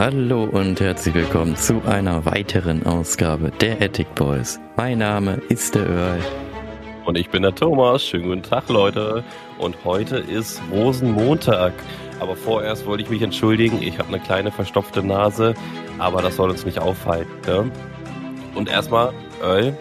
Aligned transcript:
Hallo 0.00 0.44
und 0.44 0.80
herzlich 0.80 1.14
willkommen 1.14 1.54
zu 1.56 1.82
einer 1.84 2.24
weiteren 2.24 2.86
Ausgabe 2.86 3.50
der 3.60 3.82
Attic 3.82 4.14
Boys. 4.14 4.58
Mein 4.78 4.96
Name 4.96 5.42
ist 5.50 5.74
der 5.74 5.86
Earl. 5.86 6.20
Und 7.04 7.18
ich 7.18 7.28
bin 7.28 7.42
der 7.42 7.54
Thomas. 7.54 8.02
Schönen 8.02 8.24
guten 8.24 8.42
Tag, 8.42 8.70
Leute. 8.70 9.22
Und 9.58 9.76
heute 9.84 10.16
ist 10.16 10.62
Rosenmontag. 10.72 11.74
Aber 12.18 12.34
vorerst 12.34 12.86
wollte 12.86 13.02
ich 13.02 13.10
mich 13.10 13.20
entschuldigen. 13.20 13.82
Ich 13.82 13.98
habe 13.98 14.08
eine 14.08 14.20
kleine 14.20 14.50
verstopfte 14.50 15.02
Nase, 15.02 15.52
aber 15.98 16.22
das 16.22 16.36
soll 16.36 16.48
uns 16.48 16.64
nicht 16.64 16.78
aufhalten. 16.78 17.30
Ne? 17.46 17.70
Und 18.54 18.70
erstmal, 18.70 19.12
Earl, 19.42 19.76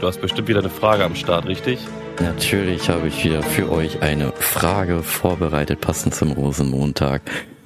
du 0.00 0.06
hast 0.06 0.20
bestimmt 0.20 0.46
wieder 0.46 0.60
eine 0.60 0.70
Frage 0.70 1.02
am 1.02 1.16
Start, 1.16 1.46
richtig? 1.46 1.80
Natürlich 2.20 2.88
habe 2.88 3.08
ich 3.08 3.24
wieder 3.24 3.42
für 3.42 3.72
euch 3.72 4.02
eine 4.02 4.30
Frage 4.36 5.02
vorbereitet, 5.02 5.80
passend 5.80 6.14
zum 6.14 6.30
Rosenmontag. 6.30 7.22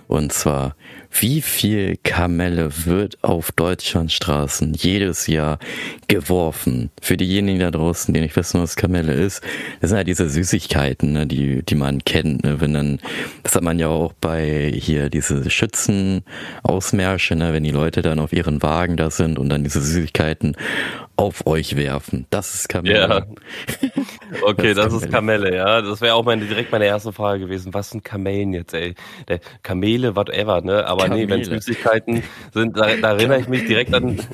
Und 0.09 0.33
zwar, 0.33 0.75
wie 1.11 1.43
viel 1.43 1.99
Kamelle 2.03 2.87
wird 2.87 3.23
auf 3.23 3.53
Deutschlandstraßen 3.53 4.73
jedes 4.73 5.27
Jahr 5.27 5.59
geworfen? 6.09 6.91
Für 7.03 7.19
diejenigen 7.19 7.61
da 7.61 7.71
draußen, 7.71 8.13
die 8.15 8.21
nicht 8.23 8.35
wissen, 8.35 8.61
was 8.61 8.75
Kamelle 8.75 9.13
ist, 9.13 9.43
das 9.81 9.91
sind 9.91 9.99
halt 9.99 10.09
diese 10.09 10.31
Süßigkeiten, 10.31 11.13
ne, 11.13 11.27
die, 11.27 11.63
die 11.63 11.75
man 11.75 12.03
kennt. 12.05 12.43
Ne? 12.43 12.59
Wenn 12.59 12.73
dann, 12.73 13.01
das 13.43 13.55
hat 13.55 13.63
man 13.63 13.79
ja 13.79 13.89
auch 13.89 14.15
bei 14.15 14.73
hier 14.75 15.11
diese 15.11 15.49
Schützenausmärsche, 15.51 17.37
ne? 17.37 17.53
wenn 17.53 17.65
die 17.65 17.71
Leute 17.71 18.01
dann 18.01 18.19
auf 18.19 18.33
ihren 18.33 18.63
Wagen 18.63 18.97
da 18.97 19.11
sind 19.11 19.39
und 19.39 19.51
dann 19.51 19.63
diese 19.63 19.83
Süßigkeiten 19.83 20.57
auf 21.19 21.47
euch 21.47 21.77
werfen. 21.77 22.27
Das 22.31 22.55
ist 22.55 22.69
Kamelle. 22.69 22.99
Ja. 22.99 23.27
Okay, 24.43 24.75
das, 24.75 24.87
ist, 24.87 24.95
das 24.95 25.03
ist 25.05 25.11
Kamelle, 25.11 25.55
ja. 25.55 25.81
Das 25.81 26.01
wäre 26.03 26.15
auch 26.15 26.25
meine, 26.25 26.45
direkt 26.45 26.71
meine 26.71 26.85
erste 26.85 27.13
Frage 27.13 27.41
gewesen. 27.41 27.73
Was 27.73 27.91
sind 27.91 28.05
Kamellen 28.05 28.53
jetzt, 28.53 28.75
ey? 28.75 28.95
Der 29.27 29.41
Kamele, 29.63 30.15
whatever, 30.17 30.61
ne? 30.61 30.87
Aber 30.87 31.05
Kamele. 31.05 31.25
nee, 31.25 31.31
wenn 31.31 31.45
Süßigkeiten 31.45 32.23
sind, 32.53 32.77
da, 32.77 32.95
da 32.97 33.13
erinnere 33.13 33.41
ich 33.41 33.49
mich 33.49 33.67
direkt 33.67 33.95
an. 33.95 34.21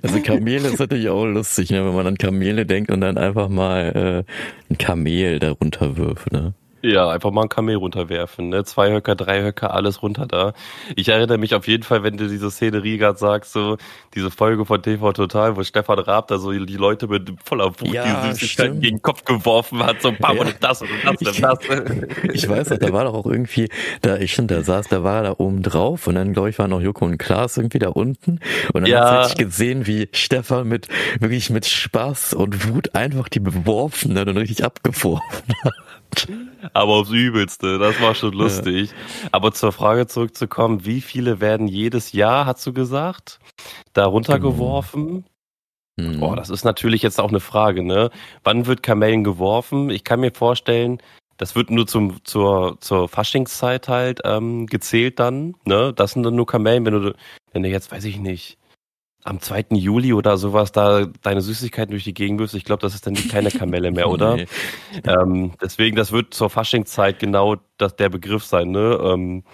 Also 0.00 0.20
Kamele 0.20 0.68
ist 0.68 0.78
natürlich 0.78 1.08
auch 1.08 1.24
lustig, 1.24 1.70
ne? 1.70 1.84
wenn 1.84 1.92
man 1.92 2.06
an 2.06 2.16
Kamele 2.16 2.66
denkt 2.66 2.88
und 2.92 3.00
dann 3.00 3.18
einfach 3.18 3.48
mal 3.48 4.24
äh, 4.28 4.72
ein 4.72 4.78
Kamel 4.78 5.40
darunter 5.40 5.96
wirft, 5.96 6.30
ne? 6.30 6.54
Ja, 6.86 7.10
einfach 7.10 7.32
mal 7.32 7.42
ein 7.42 7.48
Kamel 7.48 7.74
runterwerfen, 7.74 8.48
ne? 8.48 8.62
Zwei 8.62 8.92
Höcker, 8.92 9.16
drei 9.16 9.42
Höcker, 9.42 9.74
alles 9.74 10.02
runter 10.02 10.26
da. 10.26 10.52
Ich 10.94 11.08
erinnere 11.08 11.36
mich 11.36 11.56
auf 11.56 11.66
jeden 11.66 11.82
Fall, 11.82 12.04
wenn 12.04 12.16
du 12.16 12.28
diese 12.28 12.48
Szenerie 12.48 12.96
gerade 12.96 13.18
sagst, 13.18 13.52
so 13.52 13.76
diese 14.14 14.30
Folge 14.30 14.64
von 14.64 14.80
TV 14.80 15.12
Total, 15.12 15.56
wo 15.56 15.64
Stefan 15.64 15.98
Raab 15.98 16.28
da 16.28 16.38
so 16.38 16.52
die 16.52 16.76
Leute 16.76 17.08
mit 17.08 17.32
voller 17.44 17.72
Wut 17.80 17.88
ja, 17.88 18.22
die 18.22 18.34
Süßigkeiten 18.34 18.80
gegen 18.80 18.98
den 18.98 19.02
Kopf 19.02 19.24
geworfen 19.24 19.84
hat, 19.84 20.00
so 20.00 20.12
bam 20.12 20.36
ja. 20.36 20.42
und 20.42 20.56
das 20.60 20.82
und 20.82 20.90
das 21.02 21.16
und 21.20 21.42
das. 21.42 21.58
Ich 22.32 22.48
weiß 22.48 22.70
noch, 22.70 22.78
da 22.78 22.92
war 22.92 23.04
doch 23.04 23.14
auch 23.14 23.26
irgendwie, 23.26 23.68
da 24.02 24.18
ich 24.18 24.32
schon 24.32 24.46
da 24.46 24.62
saß, 24.62 24.86
da 24.86 25.02
war 25.02 25.16
er 25.16 25.22
da 25.24 25.34
oben 25.38 25.62
drauf 25.62 26.06
und 26.06 26.14
dann 26.14 26.32
glaube 26.32 26.50
ich 26.50 26.58
waren 26.60 26.70
noch 26.70 26.80
Joko 26.80 27.04
und 27.04 27.18
Klaas 27.18 27.56
irgendwie 27.56 27.80
da 27.80 27.88
unten 27.88 28.38
und 28.72 28.82
dann 28.82 28.86
ja. 28.86 29.22
hast 29.22 29.40
du 29.40 29.44
gesehen, 29.44 29.88
wie 29.88 30.08
Stefan 30.12 30.68
mit 30.68 30.86
wirklich 31.18 31.50
mit 31.50 31.66
Spaß 31.66 32.34
und 32.34 32.68
Wut 32.68 32.94
einfach 32.94 33.28
die 33.28 33.40
beworfen 33.40 34.16
hat 34.16 34.28
und 34.28 34.36
richtig 34.36 34.62
abgeworfen 34.62 35.54
hat 35.64 35.74
aber 36.72 36.92
aufs 36.92 37.10
Übelste. 37.10 37.78
Das 37.78 38.00
war 38.00 38.14
schon 38.14 38.32
lustig. 38.32 38.90
Ja. 38.90 39.28
Aber 39.32 39.52
zur 39.52 39.72
Frage 39.72 40.06
zurückzukommen, 40.06 40.84
wie 40.84 41.00
viele 41.00 41.40
werden 41.40 41.68
jedes 41.68 42.12
Jahr, 42.12 42.46
hast 42.46 42.66
du 42.66 42.72
gesagt, 42.72 43.38
da 43.92 44.06
runtergeworfen? 44.06 45.24
Mhm. 45.96 46.20
Boah, 46.20 46.36
das 46.36 46.50
ist 46.50 46.64
natürlich 46.64 47.02
jetzt 47.02 47.20
auch 47.20 47.30
eine 47.30 47.40
Frage, 47.40 47.82
ne? 47.82 48.10
Wann 48.44 48.66
wird 48.66 48.82
Kamellen 48.82 49.24
geworfen? 49.24 49.90
Ich 49.90 50.04
kann 50.04 50.20
mir 50.20 50.32
vorstellen, 50.32 51.00
das 51.38 51.54
wird 51.54 51.70
nur 51.70 51.86
zum, 51.86 52.24
zur, 52.24 52.78
zur 52.80 53.08
Faschingszeit 53.08 53.88
halt 53.88 54.20
ähm, 54.24 54.66
gezählt 54.66 55.18
dann, 55.18 55.54
ne? 55.64 55.92
Das 55.94 56.12
sind 56.12 56.22
dann 56.22 56.36
nur 56.36 56.46
Kamellen, 56.46 56.84
wenn 56.84 56.94
du, 56.94 57.14
wenn 57.52 57.62
du 57.62 57.68
jetzt, 57.68 57.90
weiß 57.92 58.04
ich 58.04 58.18
nicht, 58.18 58.58
am 59.26 59.40
2. 59.40 59.66
Juli 59.70 60.12
oder 60.12 60.36
sowas 60.36 60.72
da 60.72 61.06
deine 61.22 61.40
Süßigkeiten 61.40 61.90
durch 61.90 62.04
die 62.04 62.14
Gegend 62.14 62.38
wirfst, 62.40 62.54
ich 62.54 62.64
glaube, 62.64 62.82
das 62.82 62.94
ist 62.94 63.06
dann 63.06 63.14
keine 63.14 63.50
Kamelle 63.50 63.90
mehr, 63.90 64.08
oder? 64.08 64.36
nee. 64.36 64.46
ähm, 65.04 65.52
deswegen, 65.60 65.96
das 65.96 66.12
wird 66.12 66.32
zur 66.32 66.48
Faschingzeit 66.48 67.18
genau 67.18 67.56
das, 67.76 67.96
der 67.96 68.08
Begriff 68.08 68.44
sein, 68.44 68.70
ne? 68.70 68.98
Ähm, 69.02 69.44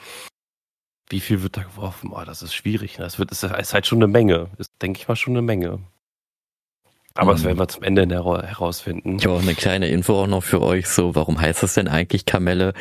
wie 1.09 1.21
viel 1.21 1.43
wird 1.43 1.57
da 1.57 1.63
geworfen? 1.63 2.11
Oh, 2.13 2.23
das 2.25 2.43
ist 2.43 2.55
schwierig. 2.55 2.99
Ne? 2.99 3.05
Das 3.05 3.19
wird, 3.19 3.31
das 3.31 3.43
ist 3.43 3.75
halt 3.75 3.87
schon 3.87 3.99
eine 3.99 4.07
Menge. 4.07 4.49
Ist, 4.57 4.73
denke 4.81 4.99
ich 4.99 5.09
mal, 5.09 5.17
schon 5.17 5.35
eine 5.35 5.43
Menge. 5.43 5.81
Aber 7.15 7.33
mhm. 7.33 7.37
das 7.37 7.45
werden 7.45 7.59
wir 7.59 7.69
zum 7.69 7.83
Ende 7.83 8.09
herausfinden. 8.09 9.17
Ich 9.19 9.27
habe 9.27 9.37
auch 9.37 9.43
eine 9.43 9.55
kleine 9.55 9.89
Info 9.89 10.15
auch 10.15 10.27
noch 10.27 10.43
für 10.43 10.63
euch. 10.63 10.89
So, 10.89 11.15
warum 11.15 11.39
heißt 11.41 11.63
das 11.63 11.75
denn 11.75 11.89
eigentlich 11.89 12.25
Kamelle? 12.25 12.73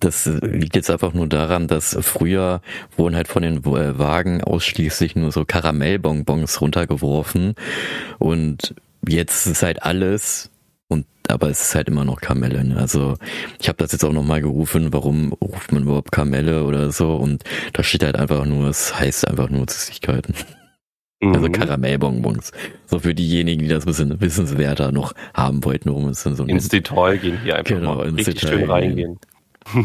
Das 0.00 0.26
liegt 0.26 0.76
jetzt 0.76 0.90
einfach 0.90 1.12
nur 1.12 1.26
daran, 1.26 1.68
dass 1.68 1.96
früher 2.00 2.62
wurden 2.96 3.16
halt 3.16 3.28
von 3.28 3.42
den 3.42 3.58
äh, 3.58 3.98
Wagen 3.98 4.42
ausschließlich 4.42 5.14
nur 5.14 5.30
so 5.30 5.44
Karamellbonbons 5.44 6.60
runtergeworfen 6.60 7.54
und 8.18 8.74
jetzt 9.06 9.46
ist 9.46 9.62
halt 9.62 9.82
alles 9.82 10.50
und 10.88 11.06
aber 11.28 11.50
es 11.50 11.60
ist 11.60 11.74
halt 11.74 11.88
immer 11.88 12.04
noch 12.04 12.20
Kamelle. 12.20 12.64
Ne? 12.64 12.76
Also 12.76 13.16
ich 13.60 13.68
habe 13.68 13.76
das 13.76 13.92
jetzt 13.92 14.04
auch 14.04 14.12
nochmal 14.12 14.40
gerufen, 14.40 14.92
warum 14.92 15.34
ruft 15.34 15.72
man 15.72 15.82
überhaupt 15.82 16.12
Kamelle 16.12 16.64
oder 16.64 16.90
so 16.92 17.16
und 17.16 17.44
da 17.74 17.82
steht 17.82 18.02
halt 18.02 18.16
einfach 18.16 18.46
nur, 18.46 18.68
es 18.68 18.98
heißt 18.98 19.28
einfach 19.28 19.50
nur 19.50 19.66
Süßigkeiten. 19.68 20.34
Also 21.22 21.38
mhm. 21.38 21.44
Also 21.44 21.50
Karamellbonbons. 21.50 22.52
So 22.86 22.98
für 23.00 23.14
diejenigen, 23.14 23.62
die 23.62 23.68
das 23.68 23.84
ein 23.84 23.88
bisschen 23.88 24.20
wissenswerter 24.20 24.90
noch 24.90 25.12
haben 25.34 25.62
wollten, 25.64 25.90
warum 25.90 26.08
es 26.08 26.22
denn 26.22 26.34
so 26.34 26.44
Ins 26.44 26.68
Detail 26.68 27.18
gehen 27.18 27.38
hier 27.42 27.56
einfach 27.56 27.74
genau, 27.74 27.96
mal 27.96 28.08
richtig 28.08 28.40
Detail 28.40 28.58
schön 28.58 28.70
reingehen. 28.70 29.18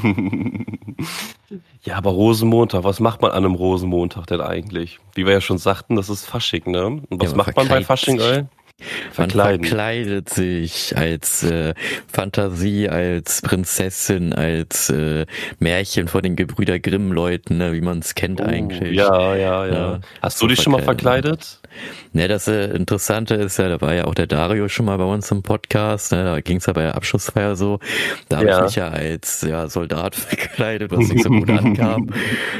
ja, 1.83 1.95
aber 1.97 2.11
Rosenmontag, 2.11 2.83
was 2.83 2.99
macht 2.99 3.21
man 3.21 3.31
an 3.31 3.45
einem 3.45 3.55
Rosenmontag 3.55 4.27
denn 4.27 4.41
eigentlich? 4.41 4.99
Wie 5.13 5.25
wir 5.25 5.33
ja 5.33 5.41
schon 5.41 5.57
sagten, 5.57 5.95
das 5.95 6.09
ist 6.09 6.25
Fasching, 6.25 6.63
ne? 6.65 6.85
Und 6.85 7.05
was 7.11 7.31
ja, 7.31 7.37
macht 7.37 7.55
man 7.55 7.67
bei 7.67 7.83
Fasching, 7.83 8.19
ey? 8.19 8.45
Verkleiden. 9.11 9.61
Man 9.61 9.69
verkleidet 9.69 10.29
sich 10.29 10.97
als 10.97 11.43
äh, 11.43 11.73
Fantasie, 12.07 12.89
als 12.89 13.41
Prinzessin, 13.41 14.33
als 14.33 14.89
äh, 14.89 15.25
Märchen 15.59 16.09
von 16.09 16.21
den 16.23 16.35
Gebrüder 16.35 16.77
Grimm-Leuten, 16.79 17.57
ne, 17.57 17.71
wie 17.71 17.79
man 17.79 17.99
es 17.99 18.15
kennt 18.15 18.41
oh, 18.41 18.43
eigentlich. 18.43 18.93
Ja, 18.93 19.33
ja, 19.35 19.65
ja. 19.65 19.73
ja 19.73 19.99
Hast 20.21 20.41
du 20.41 20.47
dich 20.47 20.61
schon 20.61 20.73
mal 20.73 20.81
verkleidet? 20.81 21.61
Ne, 22.13 22.27
das 22.27 22.47
äh, 22.47 22.67
Interessante 22.67 23.35
ist 23.35 23.57
ja, 23.57 23.69
da 23.69 23.81
war 23.81 23.93
ja 23.93 24.05
auch 24.05 24.15
der 24.15 24.27
Dario 24.27 24.69
schon 24.69 24.85
mal 24.85 24.97
bei 24.97 25.03
uns 25.03 25.29
im 25.31 25.43
Podcast, 25.43 26.11
ne, 26.11 26.23
da 26.23 26.41
ging 26.41 26.57
es 26.57 26.65
ja 26.65 26.73
bei 26.73 26.83
der 26.83 26.95
Abschlussfeier 26.95 27.55
so, 27.55 27.79
da 28.29 28.37
habe 28.37 28.47
ja. 28.47 28.57
ich 28.59 28.63
mich 28.63 28.75
ja 28.75 28.87
als 28.87 29.41
ja, 29.41 29.67
Soldat 29.67 30.15
verkleidet, 30.15 30.91
was 30.91 31.09
nicht 31.09 31.23
so 31.23 31.29
gut 31.29 31.49
ankam. 31.49 32.09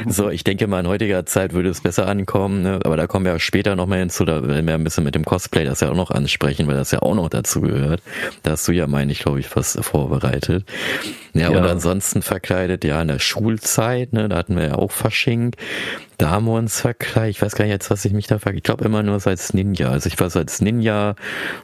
So, 0.06 0.30
ich 0.30 0.44
denke 0.44 0.66
mal, 0.66 0.80
in 0.80 0.88
heutiger 0.88 1.24
Zeit 1.26 1.52
würde 1.52 1.70
es 1.70 1.80
besser 1.80 2.06
ankommen, 2.06 2.62
ne, 2.62 2.80
aber 2.84 2.96
da 2.96 3.06
kommen 3.06 3.24
wir 3.24 3.38
später 3.38 3.76
nochmal 3.76 4.00
hinzu, 4.00 4.24
da 4.24 4.46
werden 4.46 4.66
wir 4.66 4.74
ein 4.74 4.84
bisschen 4.84 5.04
mit 5.04 5.14
dem 5.14 5.24
Cosplay 5.24 5.64
das 5.64 5.80
ja 5.80 5.90
auch 5.90 5.96
noch 5.96 6.10
ansprechen, 6.10 6.66
weil 6.66 6.76
das 6.76 6.90
ja 6.90 7.00
auch 7.00 7.14
noch 7.14 7.28
dazu 7.28 7.60
gehört. 7.60 8.02
Da 8.42 8.52
hast 8.52 8.68
du 8.68 8.72
ja, 8.72 8.86
meine 8.86 9.12
ich, 9.12 9.20
glaube 9.20 9.40
ich, 9.40 9.48
fast 9.48 9.82
vorbereitet. 9.84 10.64
Ja, 11.32 11.50
ja, 11.50 11.58
und 11.58 11.66
ansonsten 11.66 12.22
verkleidet, 12.22 12.84
ja, 12.84 13.00
in 13.02 13.08
der 13.08 13.18
Schulzeit, 13.18 14.12
ne, 14.12 14.28
da 14.28 14.36
hatten 14.36 14.56
wir 14.56 14.68
ja 14.68 14.74
auch 14.74 14.90
Fasching. 14.90 15.54
Da 16.18 16.40
verkleidet. 16.66 17.36
Ich 17.36 17.42
weiß 17.42 17.54
gar 17.54 17.64
nicht 17.64 17.72
jetzt, 17.72 17.90
was 17.90 18.04
ich 18.04 18.12
mich 18.12 18.26
da 18.26 18.38
verkleidet. 18.38 18.58
Ich 18.58 18.64
glaube 18.64 18.84
immer 18.84 19.02
nur 19.02 19.20
so 19.20 19.30
als 19.30 19.52
Ninja. 19.52 19.90
Also 19.90 20.08
ich 20.08 20.18
war 20.18 20.30
so 20.30 20.38
als 20.38 20.60
Ninja 20.62 21.14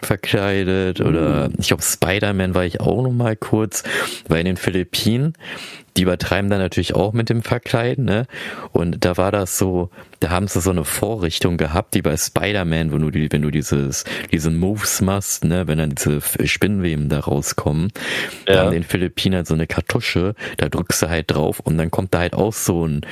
verkleidet 0.02 1.00
oder 1.00 1.48
mhm. 1.48 1.54
ich 1.58 1.68
glaube 1.68 1.82
Spider-Man 1.82 2.54
war 2.54 2.64
ich 2.64 2.80
auch 2.80 3.02
noch 3.02 3.12
mal 3.12 3.36
kurz. 3.36 3.82
War 4.28 4.38
in 4.38 4.46
den 4.46 4.56
Philippinen. 4.56 5.34
Die 5.96 6.02
übertreiben 6.02 6.48
dann 6.48 6.60
natürlich 6.60 6.94
auch 6.94 7.12
mit 7.12 7.28
dem 7.28 7.42
Verkleiden, 7.42 8.06
ne? 8.06 8.26
Und 8.72 9.04
da 9.04 9.18
war 9.18 9.30
das 9.30 9.58
so, 9.58 9.90
da 10.20 10.30
haben 10.30 10.48
sie 10.48 10.62
so 10.62 10.70
eine 10.70 10.84
Vorrichtung 10.86 11.58
gehabt, 11.58 11.92
die 11.92 12.00
bei 12.00 12.16
Spider-Man, 12.16 12.92
wenn 12.92 13.02
du 13.02 13.10
die, 13.10 13.30
wenn 13.30 13.42
du 13.42 13.50
dieses, 13.50 14.04
diesen 14.32 14.58
Moves 14.58 15.02
machst, 15.02 15.44
ne, 15.44 15.66
wenn 15.68 15.76
dann 15.76 15.90
diese 15.90 16.22
Spinnweben 16.46 17.10
da 17.10 17.20
rauskommen, 17.20 17.92
ja. 18.48 18.54
da 18.54 18.60
haben 18.62 18.70
den 18.70 18.84
Philippinen 18.84 19.44
so 19.44 19.52
eine 19.52 19.66
Kartusche, 19.66 20.34
da 20.56 20.70
drückst 20.70 21.02
du 21.02 21.08
halt 21.10 21.30
drauf 21.30 21.60
und 21.60 21.76
dann 21.76 21.90
kommt 21.90 22.14
da 22.14 22.20
halt 22.20 22.34
auch 22.34 22.54
so 22.54 22.86
ein 22.86 23.02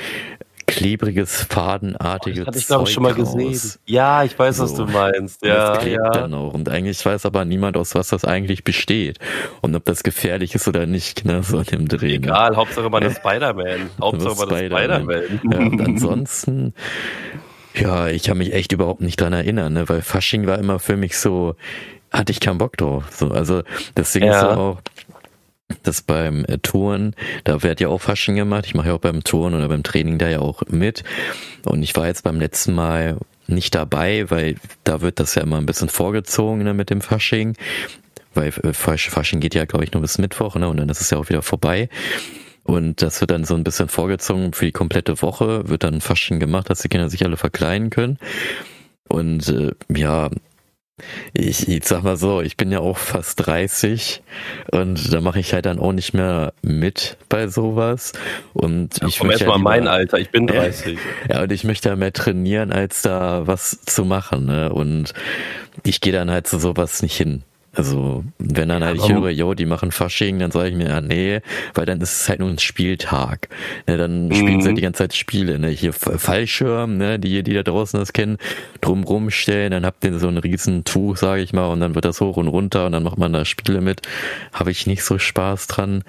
klebriges, 0.81 1.43
fadenartiges 1.43 2.41
oh, 2.41 2.45
das 2.45 2.47
hatte 2.47 2.59
ich 2.59 2.67
glaube 2.67 2.87
ich 2.87 2.93
schon 2.93 3.03
mal 3.03 3.13
raus. 3.13 3.33
gesehen. 3.33 3.79
Ja, 3.85 4.23
ich 4.23 4.37
weiß, 4.37 4.57
so. 4.57 4.63
was 4.63 4.73
du 4.75 4.85
meinst. 4.85 5.45
Ja, 5.45 5.73
das 5.73 5.79
klebt 5.83 6.03
ja. 6.03 6.09
dann 6.09 6.33
auch. 6.33 6.53
Und 6.53 6.69
eigentlich 6.69 7.05
weiß 7.05 7.25
aber 7.25 7.45
niemand, 7.45 7.77
aus 7.77 7.95
was 7.95 8.09
das 8.09 8.25
eigentlich 8.25 8.63
besteht. 8.63 9.19
Und 9.61 9.75
ob 9.75 9.85
das 9.85 10.03
gefährlich 10.03 10.55
ist 10.55 10.67
oder 10.67 10.85
nicht, 10.85 11.25
ne, 11.25 11.43
so 11.43 11.59
an 11.59 11.65
dem 11.65 11.87
Dreh. 11.87 12.17
Ne? 12.19 12.27
Egal, 12.27 12.55
Hauptsache 12.55 12.89
man 12.89 13.03
ist 13.03 13.17
Spider-Man. 13.17 13.89
Hauptsache 14.01 14.35
man 14.35 14.49
ist 14.49 14.65
Spider-Man. 14.65 15.41
Ja, 15.51 15.59
und 15.59 15.81
ansonsten, 15.85 16.73
ja, 17.75 18.07
ich 18.07 18.23
kann 18.23 18.37
mich 18.37 18.53
echt 18.53 18.71
überhaupt 18.71 19.01
nicht 19.01 19.19
dran 19.19 19.33
erinnern, 19.33 19.73
ne, 19.73 19.87
weil 19.87 20.01
Fasching 20.01 20.47
war 20.47 20.57
immer 20.57 20.79
für 20.79 20.97
mich 20.97 21.17
so, 21.17 21.55
hatte 22.11 22.31
ich 22.31 22.39
keinen 22.39 22.57
Bock 22.57 22.77
drauf. 22.77 23.05
So, 23.11 23.29
also 23.29 23.61
deswegen 23.95 24.25
ja. 24.25 24.39
ist 24.39 24.57
auch, 24.57 24.81
das 25.83 26.01
beim 26.01 26.45
äh, 26.45 26.57
Touren, 26.57 27.15
da 27.43 27.63
wird 27.63 27.79
ja 27.79 27.87
auch 27.89 28.01
Fasching 28.01 28.35
gemacht. 28.35 28.65
Ich 28.65 28.75
mache 28.75 28.89
ja 28.89 28.93
auch 28.93 28.99
beim 28.99 29.23
Touren 29.23 29.53
oder 29.53 29.67
beim 29.67 29.83
Training 29.83 30.17
da 30.17 30.29
ja 30.29 30.39
auch 30.39 30.63
mit. 30.69 31.03
Und 31.65 31.83
ich 31.83 31.95
war 31.95 32.07
jetzt 32.07 32.23
beim 32.23 32.39
letzten 32.39 32.73
Mal 32.73 33.17
nicht 33.47 33.75
dabei, 33.75 34.29
weil 34.29 34.55
da 34.83 35.01
wird 35.01 35.19
das 35.19 35.35
ja 35.35 35.43
immer 35.43 35.57
ein 35.57 35.65
bisschen 35.65 35.89
vorgezogen 35.89 36.63
ne, 36.63 36.73
mit 36.73 36.89
dem 36.89 37.01
Fasching. 37.01 37.55
Weil 38.33 38.53
äh, 38.63 38.73
Fasching 38.73 39.39
geht 39.39 39.55
ja, 39.55 39.65
glaube 39.65 39.83
ich, 39.83 39.91
nur 39.91 40.01
bis 40.01 40.17
Mittwoch, 40.17 40.55
ne? 40.55 40.69
Und 40.69 40.77
dann 40.77 40.89
ist 40.89 41.01
es 41.01 41.09
ja 41.09 41.17
auch 41.17 41.29
wieder 41.29 41.41
vorbei. 41.41 41.89
Und 42.63 43.01
das 43.01 43.19
wird 43.21 43.31
dann 43.31 43.43
so 43.43 43.55
ein 43.55 43.63
bisschen 43.63 43.89
vorgezogen 43.89 44.53
für 44.53 44.65
die 44.65 44.71
komplette 44.71 45.21
Woche, 45.21 45.67
wird 45.67 45.83
dann 45.83 45.99
Fasching 45.99 46.39
gemacht, 46.39 46.69
dass 46.69 46.81
die 46.81 46.89
Kinder 46.89 47.09
sich 47.09 47.25
alle 47.25 47.37
verkleiden 47.37 47.89
können. 47.89 48.19
Und 49.07 49.49
äh, 49.49 49.71
ja, 49.93 50.29
ich, 51.33 51.67
ich 51.67 51.85
sag 51.85 52.03
mal 52.03 52.17
so, 52.17 52.41
ich 52.41 52.57
bin 52.57 52.71
ja 52.71 52.79
auch 52.79 52.97
fast 52.97 53.45
30 53.45 54.21
und 54.71 55.13
da 55.13 55.21
mache 55.21 55.39
ich 55.39 55.53
halt 55.53 55.65
dann 55.65 55.79
auch 55.79 55.93
nicht 55.93 56.13
mehr 56.13 56.53
mit 56.61 57.17
bei 57.29 57.47
sowas. 57.47 58.13
Und 58.53 59.01
ja, 59.01 59.07
ich 59.07 59.19
komm 59.19 59.31
erst 59.31 59.45
mal 59.45 59.57
ja 59.57 59.57
mein 59.57 59.87
Alter, 59.87 60.19
ich 60.19 60.29
bin 60.29 60.47
30. 60.47 60.97
Ja, 61.29 61.43
und 61.43 61.51
ich 61.51 61.63
möchte 61.63 61.89
ja 61.89 61.95
mehr 61.95 62.13
trainieren, 62.13 62.71
als 62.71 63.01
da 63.01 63.47
was 63.47 63.81
zu 63.85 64.05
machen. 64.05 64.45
Ne? 64.45 64.71
Und 64.71 65.13
ich 65.83 66.01
gehe 66.01 66.13
dann 66.13 66.29
halt 66.29 66.47
zu 66.47 66.59
sowas 66.59 67.01
nicht 67.01 67.15
hin. 67.15 67.43
Also, 67.73 68.25
wenn 68.37 68.67
dann 68.67 68.83
halt 68.83 68.97
ich 68.97 69.09
höre, 69.09 69.29
yo, 69.29 69.53
die 69.53 69.65
machen 69.65 69.91
Fasching, 69.91 70.39
dann 70.39 70.51
sage 70.51 70.69
ich 70.69 70.75
mir, 70.75 70.89
ja, 70.89 70.99
nee, 70.99 71.39
weil 71.73 71.85
dann 71.85 72.01
ist 72.01 72.21
es 72.21 72.29
halt 72.29 72.41
nur 72.41 72.49
ein 72.49 72.59
Spieltag. 72.59 73.47
Ne, 73.87 73.97
dann 73.97 74.27
mhm. 74.27 74.33
spielen 74.33 74.61
sie 74.61 74.67
halt 74.67 74.77
die 74.77 74.81
ganze 74.81 74.97
Zeit 74.99 75.13
Spiele, 75.13 75.57
ne? 75.57 75.69
Hier 75.69 75.93
Fallschirm, 75.93 76.97
ne, 76.97 77.17
die, 77.17 77.43
die 77.43 77.53
da 77.53 77.63
draußen 77.63 77.97
das 77.97 78.11
kennen, 78.11 78.37
drumrum 78.81 79.29
stellen, 79.29 79.71
dann 79.71 79.85
habt 79.85 80.03
ihr 80.03 80.19
so 80.19 80.27
ein 80.27 80.37
riesen 80.37 80.83
Tuch, 80.83 81.15
sage 81.15 81.41
ich 81.41 81.53
mal, 81.53 81.67
und 81.67 81.79
dann 81.79 81.95
wird 81.95 82.03
das 82.03 82.19
hoch 82.19 82.35
und 82.35 82.49
runter 82.49 82.87
und 82.87 82.91
dann 82.91 83.03
macht 83.03 83.17
man 83.17 83.31
da 83.31 83.45
Spiele 83.45 83.79
mit. 83.79 84.01
Habe 84.51 84.71
ich 84.71 84.85
nicht 84.85 85.03
so 85.05 85.17
Spaß 85.17 85.67
dran. 85.67 86.03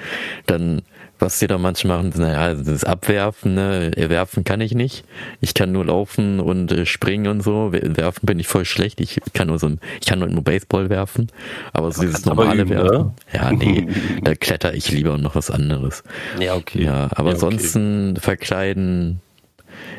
Dann 0.46 0.82
was 1.22 1.38
die 1.38 1.46
da 1.46 1.56
manchmal 1.56 2.02
machen, 2.02 2.12
naja, 2.16 2.54
das 2.54 2.84
Abwerfen, 2.84 3.54
ne? 3.54 3.92
Werfen 3.96 4.44
kann 4.44 4.60
ich 4.60 4.74
nicht. 4.74 5.04
Ich 5.40 5.54
kann 5.54 5.72
nur 5.72 5.86
laufen 5.86 6.40
und 6.40 6.70
äh, 6.72 6.84
springen 6.84 7.28
und 7.28 7.42
so. 7.42 7.72
Werfen 7.72 8.26
bin 8.26 8.38
ich 8.38 8.48
voll 8.48 8.64
schlecht. 8.64 9.00
Ich 9.00 9.20
kann 9.32 9.46
nur 9.46 9.58
so 9.58 9.68
ein, 9.68 9.80
ich 10.00 10.06
kann 10.06 10.18
nur 10.18 10.42
Baseball 10.42 10.90
werfen. 10.90 11.28
Aber 11.72 11.92
so 11.92 12.02
dieses 12.02 12.24
normale 12.26 12.62
üben, 12.62 12.70
Werfen. 12.70 12.98
Ne? 12.98 13.14
Ja, 13.32 13.52
nee, 13.52 13.88
da 14.22 14.34
kletter 14.34 14.74
ich 14.74 14.90
lieber 14.90 15.14
und 15.14 15.22
noch 15.22 15.34
was 15.34 15.50
anderes. 15.50 16.02
Ja, 16.40 16.54
okay. 16.56 16.84
Ja, 16.84 17.08
aber 17.12 17.30
ja, 17.30 17.36
okay. 17.36 17.46
ansonsten 17.46 18.16
verkleiden, 18.16 19.20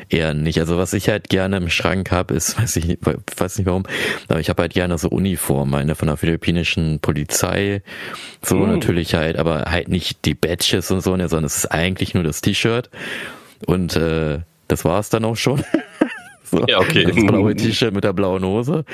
eher 0.08 0.34
nicht. 0.34 0.58
Also 0.58 0.76
was 0.78 0.92
ich 0.92 1.08
halt 1.08 1.28
gerne 1.28 1.56
im 1.56 1.70
Schrank 1.70 2.10
habe, 2.10 2.34
ist, 2.34 2.58
weiß 2.60 2.76
ich 2.76 2.98
weiß 3.36 3.58
nicht 3.58 3.66
warum, 3.66 3.84
aber 4.28 4.40
ich 4.40 4.48
habe 4.48 4.62
halt 4.62 4.72
gerne 4.72 4.98
so 4.98 5.08
Uniformen, 5.08 5.74
eine 5.74 5.94
von 5.94 6.08
der 6.08 6.16
philippinischen 6.16 7.00
Polizei, 7.00 7.82
so 8.42 8.56
mm. 8.56 8.70
natürlich 8.70 9.14
halt, 9.14 9.36
aber 9.36 9.64
halt 9.70 9.88
nicht 9.88 10.24
die 10.24 10.34
Badges 10.34 10.90
und 10.90 11.02
so, 11.02 11.16
ne, 11.16 11.28
sondern 11.28 11.46
es 11.46 11.56
ist 11.56 11.66
eigentlich 11.66 12.14
nur 12.14 12.24
das 12.24 12.40
T-Shirt 12.40 12.90
und 13.66 13.96
äh, 13.96 14.40
das 14.68 14.84
war 14.84 14.98
es 14.98 15.10
dann 15.10 15.24
auch 15.24 15.36
schon. 15.36 15.62
So. 16.54 16.64
Ja, 16.68 16.78
okay. 16.78 17.04
Das 17.04 17.14
blaue 17.14 17.54
T-Shirt 17.56 17.94
mit 17.94 18.04
der 18.04 18.12
blauen 18.12 18.44
Hose. 18.44 18.84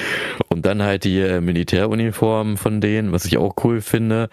Und 0.49 0.67
dann 0.67 0.83
halt 0.83 1.05
die 1.05 1.21
äh, 1.21 1.41
Militäruniform 1.41 2.57
von 2.57 2.81
denen, 2.81 3.13
was 3.13 3.25
ich 3.25 3.39
auch 3.39 3.55
cool 3.65 3.81
finde. 3.81 4.29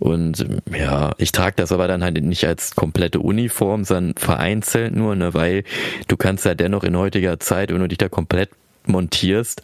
Und 0.00 0.46
ja, 0.72 1.12
ich 1.18 1.32
trage 1.32 1.56
das 1.56 1.72
aber 1.72 1.88
dann 1.88 2.04
halt 2.04 2.22
nicht 2.22 2.46
als 2.46 2.74
komplette 2.74 3.20
Uniform, 3.20 3.84
sondern 3.84 4.14
vereinzelt 4.16 4.94
nur, 4.94 5.16
ne, 5.16 5.34
weil 5.34 5.64
du 6.06 6.16
kannst 6.16 6.44
ja 6.44 6.54
dennoch 6.54 6.84
in 6.84 6.96
heutiger 6.96 7.40
Zeit, 7.40 7.72
wenn 7.72 7.80
du 7.80 7.88
dich 7.88 7.98
da 7.98 8.08
komplett 8.08 8.50
montierst, 8.86 9.62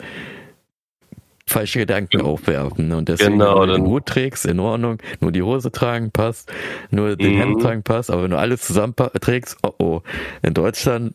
falsche 1.46 1.80
Gedanken 1.80 2.22
aufwerfen. 2.22 2.88
Ne? 2.88 2.96
Und 2.96 3.08
deswegen, 3.08 3.32
genau, 3.38 3.60
wenn 3.60 3.68
du 3.68 3.74
den 3.74 3.86
Hut 3.86 4.06
trägst, 4.06 4.46
in 4.46 4.60
Ordnung, 4.60 4.98
nur 5.20 5.30
die 5.30 5.42
Hose 5.42 5.70
tragen 5.70 6.10
passt, 6.10 6.50
nur 6.90 7.16
den 7.16 7.34
mhm. 7.34 7.38
Hemd 7.38 7.62
tragen 7.62 7.82
passt, 7.82 8.10
aber 8.10 8.24
wenn 8.24 8.30
du 8.30 8.38
alles 8.38 8.62
zusammen 8.62 8.94
trägst, 8.96 9.58
oh 9.62 9.72
oh, 9.78 10.02
in 10.42 10.54
Deutschland 10.54 11.14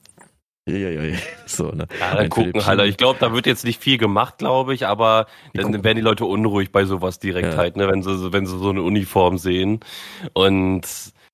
ja, 0.78 0.90
ja, 0.90 1.04
ja. 1.04 1.18
So, 1.46 1.72
ne? 1.72 1.88
Ja, 2.00 2.16
dann 2.16 2.30
gucken 2.30 2.66
halt. 2.66 2.80
Ich 2.82 2.98
glaube, 2.98 3.18
da 3.20 3.34
wird 3.34 3.46
jetzt 3.46 3.66
nicht 3.66 3.82
viel 3.82 3.98
gemacht, 3.98 4.38
glaube 4.38 4.74
ich, 4.74 4.86
aber 4.86 5.28
dann 5.54 5.84
werden 5.84 5.96
die 5.96 6.04
Leute 6.04 6.26
unruhig 6.26 6.72
bei 6.72 6.86
sowas 6.86 7.20
direkt 7.20 7.54
ja. 7.54 7.58
halt, 7.58 7.76
ne, 7.76 7.88
wenn 7.88 8.04
sie, 8.04 8.32
wenn 8.32 8.46
sie 8.46 8.58
so 8.58 8.70
eine 8.70 8.84
Uniform 8.84 9.38
sehen. 9.38 9.80
Und 10.34 10.86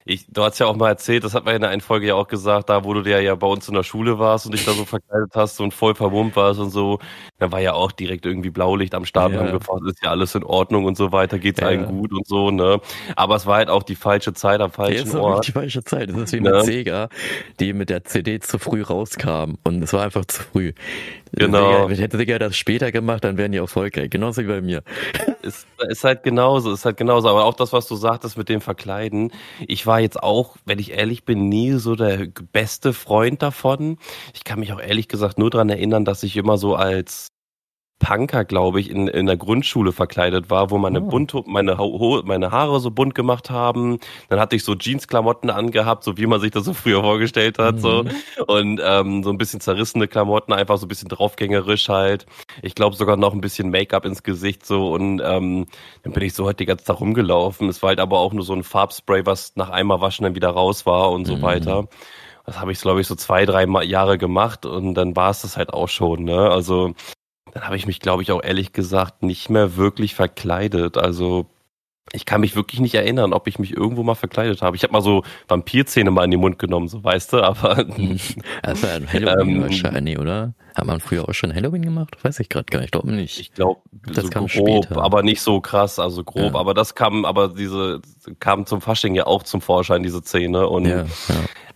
ich, 0.08 0.28
du 0.30 0.44
hast 0.44 0.60
ja 0.60 0.68
auch 0.68 0.76
mal 0.76 0.90
erzählt, 0.90 1.24
das 1.24 1.34
hat 1.34 1.46
man 1.46 1.56
in 1.56 1.62
der 1.62 1.72
einen 1.72 1.82
Folge 1.82 2.06
ja 2.06 2.14
auch 2.14 2.28
gesagt, 2.28 2.70
da 2.70 2.84
wo 2.84 2.94
du 2.94 3.02
ja, 3.10 3.20
ja 3.20 3.34
bei 3.34 3.48
uns 3.48 3.68
in 3.68 3.74
der 3.74 3.82
Schule 3.82 4.20
warst 4.20 4.46
und 4.46 4.52
dich 4.52 4.64
da 4.64 4.72
so 4.74 4.86
verkleidet 4.86 5.32
hast 5.34 5.60
und 5.60 5.74
voll 5.74 5.96
vermummt 5.96 6.36
warst 6.36 6.60
und 6.60 6.70
so, 6.70 7.00
dann 7.40 7.52
war 7.52 7.60
ja 7.60 7.74
auch 7.74 7.92
direkt 7.92 8.28
irgendwie 8.28 8.52
Blaulicht 8.52 8.94
am 8.94 9.06
Start 9.06 9.34
ja. 9.34 9.50
gefasst, 9.50 9.82
ist 9.88 10.04
ja 10.04 10.12
alles 10.12 10.36
in 10.36 10.44
Ordnung 10.44 10.86
und 10.86 10.96
so 10.96 11.12
weiter, 11.12 11.40
geht's 11.40 11.60
ja. 11.60 11.68
allen 11.68 11.88
gut 11.88 12.14
und 12.14 12.28
so, 12.28 12.52
ne? 12.52 12.80
Aber 13.16 13.36
es 13.36 13.48
war 13.48 13.56
halt 13.56 13.70
auch 13.70 13.82
die 13.82 13.96
falsche 13.96 14.34
Zeit 14.34 14.62
am 14.62 14.70
falschen 14.70 15.12
ja, 15.12 15.20
Ort. 15.20 15.48
Die 15.48 15.52
falsche 15.54 15.84
Zeit. 15.84 16.10
Das 16.10 16.18
ist 16.18 16.34
wie 16.34 16.40
ne? 16.40 16.52
mit 16.52 16.66
Sega, 16.66 17.10
die 17.60 17.74
mit 17.74 17.90
der 17.90 18.04
CD 18.04 18.40
zu 18.40 18.60
früh 18.60 18.84
rauskam 18.84 19.56
und 19.64 19.84
es 19.84 19.92
war 19.92 20.04
einfach 20.04 20.26
zu 20.26 20.44
früh. 20.44 20.74
Genau. 21.36 21.90
Hätte 21.90 22.18
Sega 22.18 22.40
das 22.40 22.56
später 22.56 22.92
gemacht, 22.92 23.24
dann 23.24 23.38
wären 23.38 23.52
die 23.52 23.58
erfolgreich. 23.58 24.10
Genauso 24.10 24.44
wie 24.44 24.48
bei 24.48 24.62
mir. 24.62 24.84
Ist, 25.42 25.68
ist 25.88 26.04
halt 26.04 26.24
genauso, 26.24 26.74
ist 26.74 26.86
halt 26.86 26.98
genauso. 26.98 27.30
Aber 27.30 27.46
auch 27.46 27.54
das, 27.54 27.72
was 27.72 27.88
du 27.88 27.96
sagtest 27.96 28.36
mit 28.36 28.50
dem 28.50 28.62
Verkleiden. 28.62 29.32
Ich 29.68 29.86
war 29.86 30.00
jetzt 30.00 30.24
auch, 30.24 30.58
wenn 30.66 30.80
ich 30.80 30.94
ehrlich 30.94 31.24
bin, 31.24 31.50
nie 31.50 31.74
so 31.74 31.96
der 31.96 32.30
beste 32.52 32.94
Freund 32.94 33.44
davon. 33.44 34.00
Ich 34.34 34.44
kann 34.44 34.60
mich 34.60 34.74
auch 34.74 34.82
ehrlich 34.82 35.08
gesagt 35.08 35.38
nur 35.38 35.52
dran 35.52 35.70
erinnern, 35.70 36.04
dass 36.04 36.24
ich 36.24 36.36
immer 36.36 36.58
so 36.58 36.74
als 36.74 37.35
Punker, 38.00 38.44
glaube 38.44 38.82
ich, 38.82 38.90
in, 38.90 39.08
in 39.08 39.26
der 39.26 39.38
Grundschule 39.38 39.92
verkleidet 39.92 40.50
war, 40.50 40.70
wo 40.70 40.78
meine, 40.78 41.02
oh. 41.02 41.08
bunt, 41.08 41.34
meine, 41.48 41.78
meine 42.26 42.52
Haare 42.52 42.80
so 42.80 42.92
bunt 42.92 43.16
gemacht 43.16 43.50
haben. 43.50 44.00
Dann 44.30 44.40
hatte 44.40 44.56
ich 44.56 44.64
so 44.64 44.76
Jeans-Klamotten 44.76 45.50
angehabt, 45.50 46.04
so 46.04 46.18
wie 46.18 46.28
man 46.28 46.42
sich 46.42 46.52
das 46.52 46.66
so 46.66 46.74
früher 46.74 47.02
vorgestellt 47.02 47.58
hat. 47.58 47.76
Mhm. 47.76 47.80
So. 47.80 48.06
Und 48.48 48.82
ähm, 48.84 49.24
so 49.24 49.30
ein 49.30 49.38
bisschen 49.38 49.62
zerrissene 49.62 50.08
Klamotten, 50.08 50.54
einfach 50.54 50.78
so 50.78 50.86
ein 50.86 50.90
bisschen 50.90 51.08
draufgängerisch 51.08 51.88
halt. 51.88 52.26
Ich 52.62 52.76
glaube 52.76 52.96
sogar 52.96 53.16
noch 53.16 53.34
ein 53.34 53.42
bisschen 53.42 53.70
Make-up 53.70 54.06
ins 54.06 54.24
Gesicht 54.24 54.66
so. 54.66 54.94
Und 54.94 55.22
ähm, 55.24 55.66
dann 56.04 56.14
bin 56.14 56.24
ich 56.24 56.34
so 56.34 56.46
heute 56.46 56.58
die 56.58 56.66
ganze 56.66 56.86
Tag 56.86 57.00
rumgelaufen. 57.00 57.70
Es 57.70 57.82
war 57.82 57.90
halt 57.90 58.00
aber 58.00 58.20
auch 58.20 58.34
nur 58.34 58.44
so 58.44 58.54
ein 58.54 58.64
Farbspray, 58.64 59.26
was 59.26 59.56
nach 59.56 59.70
einmal 59.70 60.02
waschen 60.02 60.24
dann 60.24 60.36
wieder 60.36 60.50
raus 60.50 60.86
war 60.86 61.12
und 61.12 61.26
so 61.26 61.38
mhm. 61.38 61.42
weiter. 61.42 61.88
Das 62.46 62.60
habe 62.60 62.72
ich, 62.72 62.80
glaube 62.80 63.02
ich, 63.02 63.08
so 63.08 63.16
zwei, 63.16 63.46
drei 63.46 63.66
Jahre 63.84 64.18
gemacht 64.18 64.66
und 64.66 64.94
dann 64.94 65.16
war 65.16 65.32
es 65.32 65.42
das 65.42 65.58
halt 65.58 65.74
auch 65.74 65.90
schon. 65.90 66.24
Ne? 66.24 66.52
Also 66.52 66.94
dann 67.56 67.64
habe 67.64 67.78
ich 67.78 67.88
mich, 67.88 68.02
glaube 68.02 68.22
ich, 68.22 68.34
auch 68.34 68.44
ehrlich 68.44 68.74
gesagt 68.74 69.24
nicht 69.24 69.50
mehr 69.50 69.78
wirklich 69.78 70.14
verkleidet. 70.14 70.98
Also 70.98 71.46
ich 72.14 72.26
kann 72.26 72.42
mich 72.42 72.56
wirklich 72.56 72.80
nicht 72.80 72.94
erinnern, 72.94 73.34
ob 73.34 73.48
ich 73.48 73.58
mich 73.58 73.76
irgendwo 73.76 74.04
mal 74.04 74.16
verkleidet 74.16 74.62
habe. 74.62 74.76
Ich 74.76 74.84
habe 74.84 74.94
mal 74.94 75.02
so 75.02 75.24
Vampirzähne 75.48 76.12
mal 76.12 76.24
in 76.24 76.32
den 76.32 76.40
Mund 76.40 76.60
genommen, 76.60 76.88
so 76.88 77.04
weißt 77.04 77.34
du, 77.34 77.42
aber. 77.42 77.84
Das 78.62 78.84
war 78.84 78.92
ein 78.92 79.12
Halloween 79.12 79.56
ähm, 79.56 79.62
wahrscheinlich, 79.64 80.20
oder? 80.20 80.54
Hat 80.76 80.86
man 80.86 81.00
früher 81.00 81.28
auch 81.28 81.34
schon 81.34 81.54
Halloween 81.54 81.82
gemacht? 81.82 82.18
Weiß 82.24 82.40
ich 82.40 82.50
gerade 82.50 82.66
gar 82.66 82.80
nicht. 82.80 82.88
Ich 82.88 82.92
glaube 82.92 83.12
nicht. 83.12 83.40
Ich 83.40 83.54
glaube, 83.54 83.82
das 84.14 84.26
so 84.26 84.30
kam 84.30 84.48
grob, 84.48 84.86
später. 84.86 85.02
aber 85.02 85.24
nicht 85.24 85.42
so 85.42 85.62
krass, 85.62 86.00
also 86.00 86.24
grob. 86.24 86.54
Ja. 86.54 86.60
Aber 86.60 86.74
das 86.74 86.96
kam, 86.96 87.26
aber 87.26 87.48
diese 87.48 88.02
kam 88.40 88.66
zum 88.66 88.82
Fasching 88.82 89.16
ja 89.16 89.26
auch 89.26 89.44
zum 89.44 89.62
Vorschein, 89.62 90.04
diese 90.04 90.22
Szene. 90.22 90.68
Und 90.68 90.86
ja, 90.86 91.04
ja. 91.04 91.06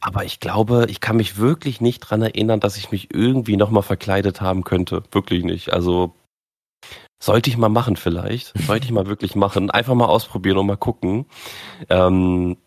aber 0.01 0.25
ich 0.25 0.39
glaube, 0.39 0.85
ich 0.89 0.99
kann 0.99 1.15
mich 1.17 1.37
wirklich 1.37 1.81
nicht 1.81 2.01
dran 2.01 2.21
erinnern, 2.21 2.59
dass 2.59 2.77
ich 2.77 2.91
mich 2.91 3.13
irgendwie 3.13 3.57
nochmal 3.57 3.83
verkleidet 3.83 4.41
haben 4.41 4.63
könnte. 4.63 5.03
Wirklich 5.11 5.43
nicht. 5.43 5.73
Also 5.73 6.13
sollte 7.19 7.49
ich 7.49 7.57
mal 7.57 7.69
machen 7.69 7.95
vielleicht. 7.95 8.57
Sollte 8.65 8.85
ich 8.85 8.91
mal 8.91 9.07
wirklich 9.07 9.35
machen. 9.35 9.69
Einfach 9.69 9.93
mal 9.93 10.05
ausprobieren 10.05 10.57
und 10.57 10.67
mal 10.67 10.77
gucken. 10.77 11.25
Ähm, 11.89 12.57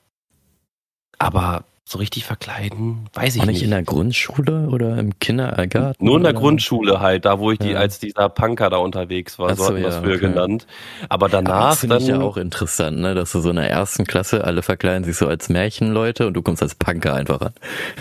aber 1.19 1.65
so 1.85 1.99
richtig 1.99 2.25
verkleiden, 2.25 3.09
weiß 3.13 3.37
ich 3.37 3.43
nicht. 3.43 3.55
nicht 3.55 3.63
in 3.65 3.71
der 3.71 3.83
Grundschule 3.83 4.69
oder 4.71 4.97
im 4.99 5.19
Kindergarten? 5.19 6.05
Nur 6.05 6.17
in 6.17 6.23
der 6.23 6.33
oder? 6.33 6.41
Grundschule 6.41 7.01
halt, 7.01 7.27
da 7.27 7.39
wo 7.39 7.51
ich 7.51 7.59
die, 7.59 7.77
als 7.77 7.99
dieser 7.99 8.29
Punker 8.29 8.71
da 8.71 8.79
unterwegs 8.79 9.39
war, 9.39 9.55
so, 9.55 9.65
so 9.65 9.69
hatten 9.69 9.77
wir 9.77 9.91
ja, 9.91 10.01
früher 10.01 10.19
genannt. 10.19 10.67
Aber 11.09 11.29
danach 11.29 11.53
Aber 11.53 11.69
das 11.71 11.81
finde 11.81 11.99
ich 11.99 12.07
ja 12.07 12.21
auch 12.21 12.37
interessant, 12.39 12.99
ne, 12.99 13.15
dass 13.15 13.33
du 13.33 13.41
so 13.41 13.51
in 13.51 13.57
der 13.57 13.69
ersten 13.69 14.07
Klasse 14.07 14.45
alle 14.45 14.63
verkleiden 14.63 15.05
sich 15.05 15.17
so 15.17 15.27
als 15.27 15.49
Märchenleute 15.49 16.27
und 16.27 16.35
du 16.35 16.43
kommst 16.43 16.63
als 16.63 16.75
Punker 16.75 17.15
einfach 17.15 17.41
an. 17.41 17.53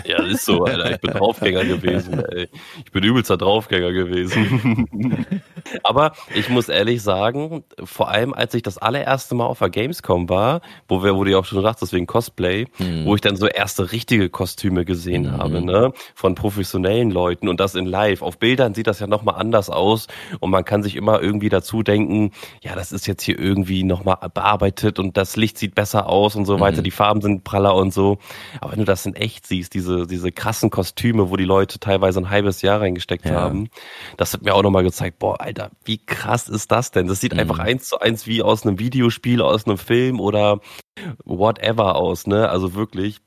Ja, 0.06 0.22
das 0.22 0.32
ist 0.32 0.44
so, 0.46 0.64
Alter. 0.64 0.92
Ich 0.92 1.00
bin 1.00 1.10
Draufgänger 1.14 1.64
gewesen, 1.64 2.24
ey. 2.24 2.48
Ich 2.84 2.92
bin 2.92 3.04
übelster 3.04 3.36
Draufgänger 3.36 3.92
gewesen. 3.92 4.88
Aber 5.82 6.12
ich 6.34 6.48
muss 6.48 6.68
ehrlich 6.68 7.02
sagen, 7.02 7.64
vor 7.82 8.08
allem 8.08 8.32
als 8.32 8.54
ich 8.54 8.62
das 8.62 8.78
allererste 8.78 9.34
Mal 9.34 9.46
auf 9.46 9.58
der 9.58 9.70
Gamescom 9.70 10.28
war, 10.28 10.60
wo 10.88 11.02
wir, 11.02 11.16
wo 11.16 11.24
du 11.24 11.30
ja 11.30 11.38
auch 11.38 11.44
schon 11.44 11.62
sagtest, 11.62 11.92
wegen 11.92 12.06
Cosplay, 12.06 12.66
hm. 12.76 13.04
wo 13.04 13.14
ich 13.14 13.20
dann 13.20 13.36
so 13.36 13.46
erste 13.46 13.72
erste 13.72 13.92
richtige 13.92 14.28
Kostüme 14.28 14.84
gesehen 14.84 15.22
mhm. 15.22 15.38
habe, 15.38 15.64
ne? 15.64 15.92
Von 16.14 16.34
professionellen 16.34 17.10
Leuten 17.10 17.48
und 17.48 17.58
das 17.60 17.74
in 17.74 17.86
live. 17.86 18.22
Auf 18.22 18.38
Bildern 18.38 18.74
sieht 18.74 18.86
das 18.86 19.00
ja 19.00 19.06
nochmal 19.06 19.36
anders 19.36 19.70
aus 19.70 20.08
und 20.40 20.50
man 20.50 20.64
kann 20.64 20.82
sich 20.82 20.96
immer 20.96 21.22
irgendwie 21.22 21.48
dazu 21.48 21.82
denken, 21.82 22.32
ja, 22.60 22.74
das 22.74 22.92
ist 22.92 23.06
jetzt 23.06 23.22
hier 23.22 23.38
irgendwie 23.38 23.84
nochmal 23.84 24.18
bearbeitet 24.34 24.98
und 24.98 25.16
das 25.16 25.36
Licht 25.36 25.58
sieht 25.58 25.74
besser 25.74 26.08
aus 26.08 26.36
und 26.36 26.44
so 26.44 26.60
weiter, 26.60 26.78
mhm. 26.78 26.84
die 26.84 26.90
Farben 26.90 27.20
sind 27.20 27.44
praller 27.44 27.74
und 27.74 27.94
so. 27.94 28.18
Aber 28.60 28.72
wenn 28.72 28.80
du 28.80 28.84
das 28.84 29.06
in 29.06 29.14
echt 29.14 29.46
siehst, 29.46 29.74
diese, 29.74 30.06
diese 30.06 30.32
krassen 30.32 30.70
Kostüme, 30.70 31.30
wo 31.30 31.36
die 31.36 31.44
Leute 31.44 31.78
teilweise 31.78 32.20
ein 32.20 32.30
halbes 32.30 32.62
Jahr 32.62 32.80
reingesteckt 32.80 33.26
ja. 33.26 33.32
haben, 33.32 33.70
das 34.16 34.34
hat 34.34 34.42
mir 34.42 34.54
auch 34.54 34.62
nochmal 34.62 34.82
gezeigt, 34.82 35.18
boah, 35.18 35.40
Alter, 35.52 35.70
wie 35.84 35.98
krass 35.98 36.48
ist 36.48 36.72
das 36.72 36.90
denn? 36.90 37.06
Das 37.06 37.20
sieht 37.20 37.34
mhm. 37.34 37.40
einfach 37.40 37.58
eins 37.58 37.88
zu 37.88 37.98
eins 37.98 38.26
wie 38.26 38.42
aus 38.42 38.66
einem 38.66 38.78
Videospiel, 38.78 39.42
aus 39.42 39.66
einem 39.66 39.78
Film 39.78 40.20
oder 40.20 40.60
whatever 41.24 41.96
aus, 41.96 42.26
ne? 42.26 42.48
Also 42.48 42.74
wirklich. 42.74 43.18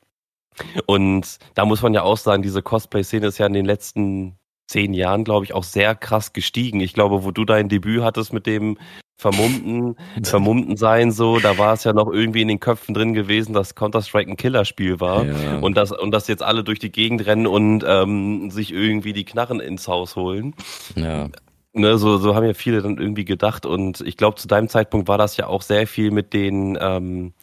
Und 0.86 1.38
da 1.54 1.66
muss 1.66 1.82
man 1.82 1.94
ja 1.94 2.04
auch 2.04 2.18
sagen, 2.18 2.42
diese 2.42 2.62
Cosplay-Szene 2.62 3.28
ist 3.28 3.38
ja 3.38 3.46
in 3.46 3.54
den 3.54 3.66
letzten 3.66 4.38
zehn 4.68 4.94
Jahren, 4.94 5.24
glaube 5.24 5.46
ich, 5.46 5.54
auch 5.54 5.64
sehr 5.64 5.96
krass 5.96 6.34
gestiegen. 6.34 6.80
Ich 6.80 6.94
glaube, 6.94 7.24
wo 7.24 7.32
du 7.32 7.46
dein 7.46 7.70
Debüt 7.70 8.02
hattest 8.02 8.34
mit 8.34 8.48
dem 8.48 8.78
Vermummten, 9.18 9.96
Vermummten 10.24 10.76
sein 10.78 11.12
so, 11.12 11.40
da 11.40 11.58
war 11.58 11.74
es 11.74 11.84
ja 11.84 11.94
noch 11.94 12.12
irgendwie 12.12 12.42
in 12.42 12.48
den 12.48 12.60
Köpfen 12.60 12.94
drin 12.96 13.14
gewesen, 13.14 13.54
dass 13.54 13.76
Counter-Strike 13.76 14.32
ein 14.32 14.38
Killerspiel 14.38 15.00
war 15.00 15.26
ja. 15.26 15.60
und 15.60 15.78
dass 15.78 15.92
und 15.92 16.12
dass 16.12 16.28
jetzt 16.28 16.42
alle 16.44 16.64
durch 16.64 16.80
die 16.80 16.92
Gegend 16.92 17.26
rennen 17.26 17.48
und 17.48 17.84
ähm, 17.88 18.50
sich 18.50 18.74
irgendwie 18.74 19.14
die 19.14 19.26
Knarren 19.26 19.60
ins 19.60 19.88
Haus 19.88 20.16
holen. 20.16 20.56
Ja. 20.96 21.30
Ne, 21.78 21.98
so, 21.98 22.18
so 22.18 22.36
haben 22.36 22.46
ja 22.46 22.54
viele 22.54 22.82
dann 22.82 22.98
irgendwie 22.98 23.26
gedacht 23.26 23.66
und 23.66 24.00
ich 24.02 24.16
glaube, 24.16 24.38
zu 24.38 24.48
deinem 24.48 24.70
Zeitpunkt 24.70 25.10
war 25.10 25.18
das 25.18 25.36
ja 25.36 25.48
auch 25.48 25.62
sehr 25.62 25.88
viel 25.88 26.10
mit 26.10 26.34
den 26.34 26.78
ähm, 26.80 27.34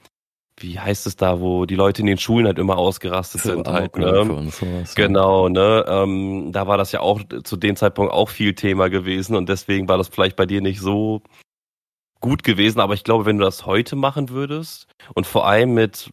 wie 0.57 0.79
heißt 0.79 1.07
es 1.07 1.17
da, 1.17 1.41
wo 1.41 1.67
die 1.67 1.75
Leute 1.75 2.03
in 2.03 2.07
den 2.07 2.19
Schulen 2.19 2.47
halt 2.47 2.59
immer 2.59 2.79
ausgerastet 2.79 3.43
sind 3.43 3.69
halt, 3.69 3.97
ne? 3.97 4.51
Sowas, 4.51 4.95
genau, 4.95 5.49
ne? 5.49 5.85
Ähm, 5.89 6.51
da 6.53 6.67
war 6.67 6.77
das 6.77 6.93
ja 6.93 7.01
auch 7.01 7.21
zu 7.45 7.57
dem 7.57 7.77
Zeitpunkt 7.77 8.13
auch 8.13 8.29
viel 8.29 8.55
Thema 8.55 8.89
gewesen 8.89 9.37
und 9.37 9.49
deswegen 9.49 9.89
war 9.89 9.99
das 9.99 10.09
vielleicht 10.09 10.37
bei 10.37 10.47
dir 10.47 10.61
nicht 10.61 10.81
so 10.81 11.23
gut 12.21 12.45
gewesen, 12.45 12.81
aber 12.81 12.95
ich 12.95 13.05
glaube, 13.05 13.27
wenn 13.27 13.39
du 13.39 13.45
das 13.45 13.67
heute 13.67 13.97
machen 13.97 14.29
würdest 14.29 14.87
und 15.15 15.27
vor 15.27 15.47
allem 15.47 15.75
mit, 15.75 16.11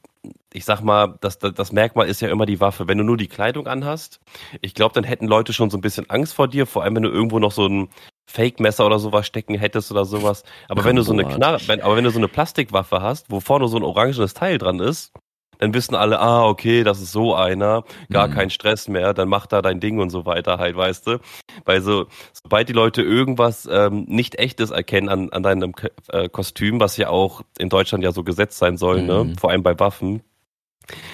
ich 0.52 0.66
sag 0.66 0.82
mal, 0.82 1.18
das, 1.22 1.38
das 1.38 1.72
Merkmal 1.72 2.08
ist 2.08 2.22
ja 2.22 2.30
immer 2.30 2.48
die 2.48 2.60
Waffe. 2.60 2.88
Wenn 2.88 2.98
du 2.98 3.04
nur 3.04 3.18
die 3.18 3.28
Kleidung 3.28 3.68
anhast, 3.68 4.20
ich 4.62 4.74
glaube, 4.74 4.96
dann 4.96 5.04
hätten 5.04 5.28
Leute 5.28 5.54
schon 5.54 5.70
so 5.70 5.78
ein 5.78 5.82
bisschen 5.82 6.10
Angst 6.10 6.34
vor 6.34 6.48
dir, 6.48 6.66
vor 6.66 6.84
allem 6.84 6.96
wenn 6.96 7.04
du 7.04 7.10
irgendwo 7.10 7.38
noch 7.38 7.52
so 7.52 7.68
ein 7.68 7.90
Fake-Messer 8.29 8.86
oder 8.86 9.00
sowas 9.00 9.25
stecken 9.25 9.55
hättest 9.55 9.91
oder 9.91 10.05
sowas. 10.05 10.43
Aber 10.67 10.86
wenn 10.86 10.95
du 10.95 11.01
so 11.01 11.13
eine 11.13 11.25
Knarre, 11.25 11.59
wenn, 11.65 11.81
aber 11.81 11.95
wenn 11.95 12.03
du 12.03 12.12
so 12.12 12.19
eine 12.19 12.27
Plastikwaffe 12.27 13.01
hast, 13.01 13.31
wo 13.31 13.39
vorne 13.39 13.67
so 13.67 13.77
ein 13.77 13.83
orangenes 13.83 14.36
Teil 14.36 14.59
dran 14.59 14.79
ist, 14.79 15.13
dann 15.57 15.74
wissen 15.74 15.95
alle, 15.95 16.19
ah, 16.19 16.45
okay, 16.45 16.83
das 16.83 17.01
ist 17.01 17.12
so 17.12 17.33
einer, 17.36 17.83
gar 18.12 18.27
mhm. 18.27 18.33
kein 18.33 18.50
Stress 18.50 18.88
mehr, 18.88 19.13
dann 19.13 19.27
mach 19.27 19.48
da 19.48 19.62
dein 19.62 19.79
Ding 19.79 20.00
und 20.00 20.12
so 20.12 20.25
weiter 20.25 20.57
halt, 20.57 20.77
weißt 20.77 21.07
du. 21.07 21.19
Weil 21.65 21.81
so, 21.81 22.05
sobald 22.31 22.69
die 22.69 22.74
Leute 22.74 23.01
irgendwas 23.01 23.67
ähm, 23.69 24.05
nicht 24.07 24.36
echtes 24.36 24.69
erkennen 24.69 25.09
an, 25.09 25.29
an 25.31 25.43
deinem 25.43 25.74
äh, 26.09 26.29
Kostüm, 26.29 26.79
was 26.79 26.98
ja 26.98 27.09
auch 27.09 27.41
in 27.57 27.69
Deutschland 27.69 28.03
ja 28.03 28.12
so 28.12 28.24
gesetzt 28.24 28.59
sein 28.59 28.77
soll, 28.77 29.01
ne, 29.01 29.24
mhm. 29.24 29.29
ne, 29.31 29.36
vor 29.38 29.50
allem 29.50 29.63
bei 29.63 29.77
Waffen, 29.79 30.21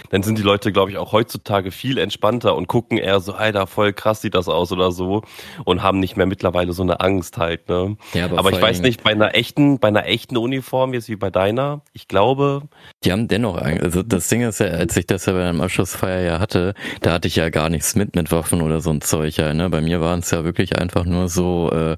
dann 0.09 0.23
sind 0.23 0.37
die 0.37 0.43
Leute, 0.43 0.71
glaube 0.71 0.91
ich, 0.91 0.97
auch 0.97 1.11
heutzutage 1.11 1.71
viel 1.71 1.97
entspannter 1.97 2.55
und 2.55 2.67
gucken 2.67 2.97
eher 2.97 3.19
so, 3.19 3.33
Alter, 3.33 3.67
voll 3.67 3.93
krass 3.93 4.21
sieht 4.21 4.35
das 4.35 4.47
aus 4.47 4.71
oder 4.71 4.91
so 4.91 5.23
und 5.63 5.83
haben 5.83 5.99
nicht 5.99 6.17
mehr 6.17 6.25
mittlerweile 6.25 6.73
so 6.73 6.83
eine 6.83 6.99
Angst 6.99 7.37
halt, 7.37 7.69
ne? 7.69 7.97
Ja, 8.13 8.25
aber, 8.25 8.39
aber 8.39 8.51
ich 8.51 8.61
weiß 8.61 8.81
nicht, 8.81 9.03
bei 9.03 9.11
einer 9.11 9.35
echten, 9.35 9.79
bei 9.79 9.87
einer 9.87 10.05
echten 10.05 10.37
Uniform, 10.37 10.93
jetzt 10.93 11.09
wie 11.09 11.15
bei 11.15 11.29
deiner, 11.29 11.81
ich 11.93 12.07
glaube. 12.07 12.63
Die 13.03 13.11
haben 13.11 13.27
dennoch, 13.27 13.57
also 13.57 14.03
das 14.03 14.27
Ding 14.27 14.41
ist 14.41 14.59
ja, 14.59 14.67
als 14.67 14.95
ich 14.97 15.07
das 15.07 15.25
ja 15.25 15.33
bei 15.33 15.47
einem 15.47 15.61
Abschlussfeier 15.61 16.21
ja 16.21 16.39
hatte, 16.39 16.73
da 17.01 17.13
hatte 17.13 17.27
ich 17.27 17.35
ja 17.35 17.49
gar 17.49 17.69
nichts 17.69 17.95
mit, 17.95 18.15
mit 18.15 18.31
Waffen 18.31 18.61
oder 18.61 18.81
so 18.81 18.91
ein 18.91 19.01
Zeug, 19.01 19.37
ja, 19.37 19.53
ne? 19.53 19.69
Bei 19.69 19.81
mir 19.81 20.01
waren 20.01 20.19
es 20.19 20.31
ja 20.31 20.43
wirklich 20.43 20.77
einfach 20.77 21.05
nur 21.05 21.29
so, 21.29 21.71
äh, 21.71 21.97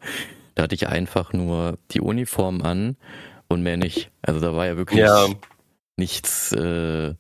da 0.56 0.64
hatte 0.64 0.76
ich 0.76 0.88
einfach 0.88 1.34
nur 1.34 1.78
die 1.92 2.02
Uniform 2.02 2.62
an 2.64 2.98
und 3.48 3.62
mehr 3.62 3.78
nicht. 3.78 4.12
Also 4.22 4.40
da 4.40 4.56
war 4.56 4.66
ja 4.66 4.78
wirklich 4.78 5.00
ja. 5.00 5.28
nichts, 5.98 6.52
äh, 6.52 7.14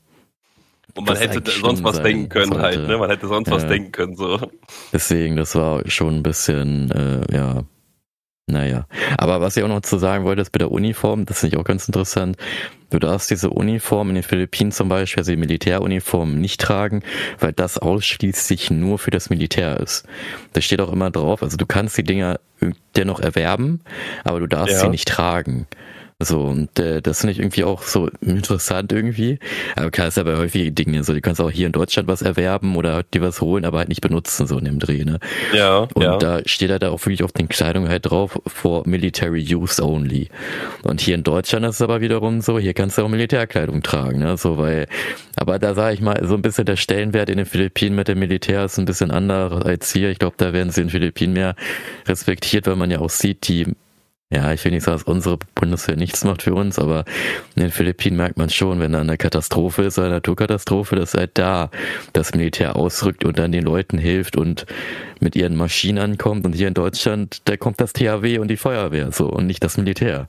und 0.97 1.07
man 1.07 1.17
hätte 1.17 1.41
sonst 1.51 1.83
was 1.83 2.01
denken 2.01 2.29
können 2.29 2.51
sollte. 2.51 2.63
halt, 2.63 2.87
ne? 2.87 2.97
Man 2.97 3.09
hätte 3.09 3.27
sonst 3.27 3.47
ja. 3.47 3.55
was 3.55 3.67
denken 3.67 3.91
können, 3.91 4.15
so. 4.15 4.39
Deswegen, 4.91 5.35
das 5.35 5.55
war 5.55 5.87
schon 5.89 6.15
ein 6.15 6.23
bisschen, 6.23 6.91
äh, 6.91 7.35
ja. 7.35 7.63
Naja. 8.49 8.87
Aber 9.17 9.41
was 9.41 9.57
ich 9.57 9.63
auch 9.63 9.67
noch 9.67 9.81
zu 9.81 9.97
sagen 9.97 10.23
wollte, 10.23 10.41
ist 10.41 10.51
bei 10.51 10.59
der 10.59 10.71
Uniform, 10.71 11.25
das 11.25 11.41
finde 11.41 11.55
ich 11.55 11.59
auch 11.59 11.65
ganz 11.65 11.85
interessant. 11.85 12.37
Du 12.89 12.97
darfst 12.97 13.29
diese 13.29 13.49
Uniform 13.49 14.07
in 14.07 14.15
den 14.15 14.23
Philippinen 14.23 14.71
zum 14.71 14.87
Beispiel, 14.87 15.19
also 15.19 15.31
die 15.31 15.37
Militäruniform, 15.37 16.39
nicht 16.39 16.61
tragen, 16.61 17.03
weil 17.39 17.51
das 17.51 17.77
ausschließlich 17.77 18.71
nur 18.71 18.99
für 18.99 19.11
das 19.11 19.29
Militär 19.29 19.81
ist. 19.81 20.05
Da 20.53 20.61
steht 20.61 20.79
auch 20.79 20.93
immer 20.93 21.11
drauf, 21.11 21.43
also 21.43 21.57
du 21.57 21.65
kannst 21.65 21.97
die 21.97 22.03
Dinger 22.03 22.39
dennoch 22.95 23.19
erwerben, 23.19 23.81
aber 24.23 24.39
du 24.39 24.47
darfst 24.47 24.75
ja. 24.75 24.79
sie 24.79 24.89
nicht 24.89 25.09
tragen. 25.09 25.67
So, 26.19 26.41
und 26.41 26.79
äh, 26.79 26.99
das 26.99 27.19
finde 27.19 27.33
ich 27.33 27.39
irgendwie 27.39 27.63
auch 27.63 27.83
so 27.83 28.09
interessant 28.21 28.91
irgendwie. 28.91 29.37
Aber 29.75 29.91
klar 29.91 30.07
ist 30.07 30.17
ja 30.17 30.23
bei 30.23 30.35
häufigen 30.35 30.73
Dingen 30.73 31.03
so, 31.03 31.13
du 31.13 31.21
kannst 31.21 31.39
auch 31.39 31.51
hier 31.51 31.67
in 31.67 31.73
Deutschland 31.73 32.07
was 32.07 32.23
erwerben 32.23 32.75
oder 32.75 33.03
dir 33.03 33.21
was 33.21 33.39
holen, 33.39 33.65
aber 33.65 33.77
halt 33.77 33.89
nicht 33.89 34.01
benutzen, 34.01 34.47
so 34.47 34.57
in 34.57 34.65
dem 34.65 34.79
Dreh, 34.79 35.05
ne? 35.05 35.19
Ja. 35.53 35.87
Und 35.93 36.01
ja. 36.01 36.17
da 36.17 36.41
steht 36.47 36.71
halt 36.71 36.83
auch 36.83 36.99
wirklich 37.05 37.21
auf 37.23 37.33
den 37.33 37.47
Kleidung 37.47 37.87
halt 37.87 38.09
drauf, 38.09 38.39
for 38.47 38.81
military 38.87 39.45
use 39.53 39.79
only. 39.79 40.29
Und 40.81 41.01
hier 41.01 41.13
in 41.13 41.23
Deutschland 41.23 41.63
ist 41.67 41.75
es 41.75 41.81
aber 41.83 42.01
wiederum 42.01 42.41
so, 42.41 42.57
hier 42.57 42.73
kannst 42.73 42.97
du 42.97 43.03
auch 43.03 43.09
Militärkleidung 43.09 43.83
tragen, 43.83 44.17
ne? 44.17 44.37
So, 44.37 44.57
weil, 44.57 44.87
aber 45.35 45.59
da 45.59 45.75
sage 45.75 45.93
ich 45.93 46.01
mal, 46.01 46.19
so 46.25 46.33
ein 46.33 46.41
bisschen 46.41 46.65
der 46.65 46.77
Stellenwert 46.77 47.29
in 47.29 47.37
den 47.37 47.45
Philippinen 47.45 47.95
mit 47.95 48.07
dem 48.07 48.17
Militär 48.17 48.65
ist 48.65 48.79
ein 48.79 48.85
bisschen 48.85 49.11
anders 49.11 49.53
als 49.63 49.93
hier. 49.93 50.09
Ich 50.09 50.17
glaube, 50.17 50.35
da 50.37 50.51
werden 50.51 50.71
sie 50.71 50.81
in 50.81 50.87
den 50.87 50.93
Philippinen 50.93 51.33
mehr 51.33 51.55
respektiert, 52.07 52.65
weil 52.65 52.75
man 52.75 52.89
ja 52.89 53.01
auch 53.01 53.11
sieht, 53.11 53.47
die 53.47 53.67
ja, 54.29 54.51
ich 54.51 54.63
will 54.65 54.73
nicht 54.73 54.83
sagen, 54.83 54.97
dass 54.97 55.07
unsere 55.07 55.37
Bundeswehr 55.55 55.95
nichts 55.95 56.25
macht 56.25 56.41
für 56.41 56.53
uns, 56.53 56.79
aber 56.79 57.05
in 57.55 57.61
den 57.61 57.71
Philippinen 57.71 58.17
merkt 58.17 58.37
man 58.37 58.49
schon, 58.49 58.81
wenn 58.81 58.91
da 58.91 58.99
eine 58.99 59.17
Katastrophe 59.17 59.83
ist, 59.83 59.97
eine 59.99 60.09
Naturkatastrophe, 60.09 60.97
dass 60.97 61.13
halt 61.13 61.37
da 61.37 61.69
das 62.11 62.33
Militär 62.33 62.75
ausrückt 62.75 63.23
und 63.23 63.39
dann 63.39 63.53
den 63.53 63.63
Leuten 63.63 63.97
hilft 63.97 64.35
und 64.35 64.65
mit 65.21 65.37
ihren 65.37 65.55
Maschinen 65.55 65.99
ankommt. 65.99 66.45
Und 66.45 66.53
hier 66.53 66.67
in 66.67 66.73
Deutschland, 66.73 67.41
da 67.45 67.55
kommt 67.55 67.79
das 67.79 67.93
THW 67.93 68.39
und 68.39 68.49
die 68.49 68.57
Feuerwehr 68.57 69.13
so 69.13 69.27
und 69.27 69.47
nicht 69.47 69.63
das 69.63 69.77
Militär. 69.77 70.27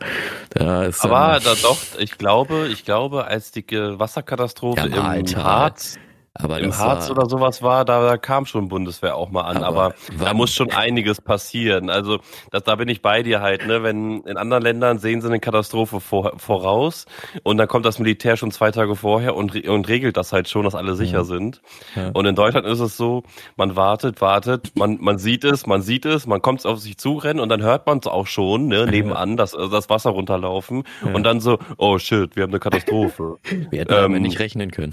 Da 0.50 0.85
ist, 0.85 1.05
aber 1.05 1.40
da 1.43 1.55
doch, 1.61 1.78
ich 1.99 2.19
glaube, 2.19 2.69
ich 2.73 2.85
glaube, 2.85 3.25
als 3.25 3.50
die 3.50 3.64
Wasserkatastrophe 3.69 4.88
ja, 4.88 5.14
im 5.14 5.37
Harz 5.37 5.99
aber 6.40 6.61
Im 6.61 6.76
Harz 6.76 7.09
war, 7.09 7.18
oder 7.18 7.28
sowas 7.28 7.62
war, 7.62 7.85
da, 7.85 8.07
da, 8.07 8.16
kam 8.16 8.47
schon 8.47 8.68
Bundeswehr 8.68 9.16
auch 9.16 9.30
mal 9.30 9.42
an, 9.42 9.59
aber, 9.59 9.95
aber 10.14 10.25
da 10.25 10.35
muss 10.35 10.52
schon 10.52 10.71
einiges 10.73 11.21
passieren. 11.21 11.90
Also 11.90 12.21
das, 12.50 12.64
da 12.64 12.76
bin 12.76 12.88
ich 12.88 13.02
bei 13.02 13.23
dir 13.23 13.40
halt, 13.40 13.66
ne? 13.66 13.83
Wenn 13.83 14.23
in 14.23 14.37
anderen 14.37 14.62
Ländern 14.62 14.99
sehen 14.99 15.21
sie 15.21 15.28
eine 15.28 15.40
Katastrophe 15.40 16.00
vor, 16.00 16.38
voraus 16.38 17.07
und 17.42 17.57
dann 17.57 17.66
kommt 17.66 17.87
das 17.87 17.99
Militär 17.99 18.37
schon 18.37 18.50
zwei 18.50 18.71
Tage 18.71 18.95
vorher 18.95 19.35
und, 19.35 19.68
und 19.68 19.88
regelt 19.88 20.16
das 20.16 20.33
halt 20.33 20.49
schon, 20.49 20.64
dass 20.64 20.75
alle 20.75 20.95
sicher 20.95 21.18
ja. 21.18 21.25
sind. 21.25 21.61
Ja. 21.97 22.11
Und 22.11 22.26
in 22.26 22.35
Deutschland 22.35 22.66
ist 22.66 22.80
es 22.80 22.97
so, 22.97 23.25
man 23.57 23.76
wartet, 23.76 24.21
wartet, 24.21 24.76
man, 24.76 24.99
man 25.00 25.18
sieht 25.18 25.45
es, 25.45 25.66
man 25.66 25.83
sieht 25.83 26.07
es, 26.07 26.26
man 26.26 26.40
kommt 26.40 26.64
auf 26.66 26.78
sich 26.78 26.99
zurennen 26.99 27.40
und 27.40 27.49
dann 27.49 27.62
hört 27.62 27.87
man 27.87 27.99
es 27.99 28.07
auch 28.07 28.26
schon, 28.26 28.68
ne, 28.68 28.87
nebenan, 28.87 29.37
das, 29.37 29.52
das 29.52 29.90
Wasser 29.90 30.11
runterlaufen 30.11 30.85
ja. 31.04 31.12
und 31.12 31.25
dann 31.25 31.40
so, 31.40 31.59
oh 31.76 31.99
shit, 31.99 32.37
wir 32.37 32.45
haben 32.45 32.50
eine 32.50 32.61
Katastrophe. 32.61 33.38
wir 33.71 33.80
hätten 33.80 34.14
ähm, 34.14 34.23
nicht 34.23 34.38
rechnen 34.38 34.71
können. 34.71 34.92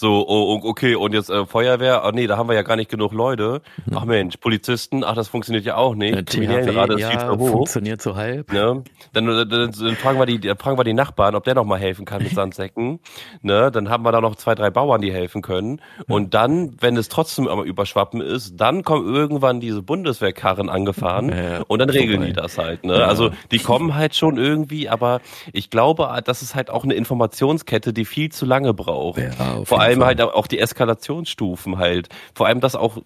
So, 0.00 0.26
oh, 0.26 0.54
oh, 0.54 0.60
okay, 0.66 0.94
und 0.94 1.12
jetzt 1.12 1.28
äh, 1.28 1.44
Feuerwehr, 1.44 2.04
ah 2.04 2.10
nee, 2.10 2.26
da 2.26 2.38
haben 2.38 2.48
wir 2.48 2.54
ja 2.54 2.62
gar 2.62 2.76
nicht 2.76 2.90
genug 2.90 3.12
Leute. 3.12 3.60
Mhm. 3.84 3.96
Ach 3.98 4.06
Mensch, 4.06 4.38
Polizisten, 4.38 5.04
ach, 5.04 5.14
das 5.14 5.28
funktioniert 5.28 5.66
ja 5.66 5.76
auch 5.76 5.94
nicht. 5.94 6.24
Kriminellenrate 6.24 6.94
ist 6.94 7.00
ja, 7.00 7.10
viel 7.10 7.18
zu 7.20 7.38
hoch. 7.38 7.50
funktioniert 7.50 8.00
so 8.00 8.16
halb. 8.16 8.50
Ne? 8.50 8.82
Dann, 9.12 9.26
dann, 9.26 9.50
dann, 9.50 9.96
fragen 9.96 10.18
wir 10.18 10.24
die, 10.24 10.54
fragen 10.56 10.78
wir 10.78 10.84
die 10.84 10.94
Nachbarn, 10.94 11.34
ob 11.34 11.44
der 11.44 11.54
noch 11.54 11.66
mal 11.66 11.78
helfen 11.78 12.06
kann 12.06 12.22
mit 12.22 12.32
Sandsäcken. 12.32 13.00
ne? 13.42 13.70
Dann 13.70 13.90
haben 13.90 14.02
wir 14.02 14.10
da 14.10 14.22
noch 14.22 14.36
zwei, 14.36 14.54
drei 14.54 14.70
Bauern, 14.70 15.02
die 15.02 15.12
helfen 15.12 15.42
können. 15.42 15.82
Und 16.08 16.32
dann, 16.32 16.76
wenn 16.80 16.96
es 16.96 17.10
trotzdem 17.10 17.46
einmal 17.46 17.66
überschwappen 17.66 18.22
ist, 18.22 18.58
dann 18.58 18.82
kommen 18.84 19.14
irgendwann 19.14 19.60
diese 19.60 19.82
Bundeswehrkarren 19.82 20.70
angefahren 20.70 21.28
ja, 21.28 21.60
und 21.68 21.78
dann 21.78 21.90
regeln 21.90 22.20
vorbei. 22.20 22.26
die 22.28 22.32
das 22.32 22.56
halt. 22.56 22.84
Ne? 22.84 23.00
Ja. 23.00 23.04
Also 23.04 23.32
die 23.50 23.58
kommen 23.58 23.94
halt 23.94 24.14
schon 24.14 24.38
irgendwie, 24.38 24.88
aber 24.88 25.20
ich 25.52 25.68
glaube, 25.68 26.08
das 26.24 26.40
ist 26.40 26.54
halt 26.54 26.70
auch 26.70 26.84
eine 26.84 26.94
Informationskette, 26.94 27.92
die 27.92 28.06
viel 28.06 28.32
zu 28.32 28.46
lange 28.46 28.72
braucht. 28.72 29.20
Ja, 29.20 29.62
Vor 29.64 29.78
allem 29.82 29.89
allem 29.90 30.04
halt 30.04 30.20
auch 30.20 30.46
die 30.46 30.58
Eskalationsstufen 30.58 31.78
halt. 31.78 32.08
Vor 32.34 32.46
allem 32.46 32.60
das 32.60 32.76
auch 32.76 32.98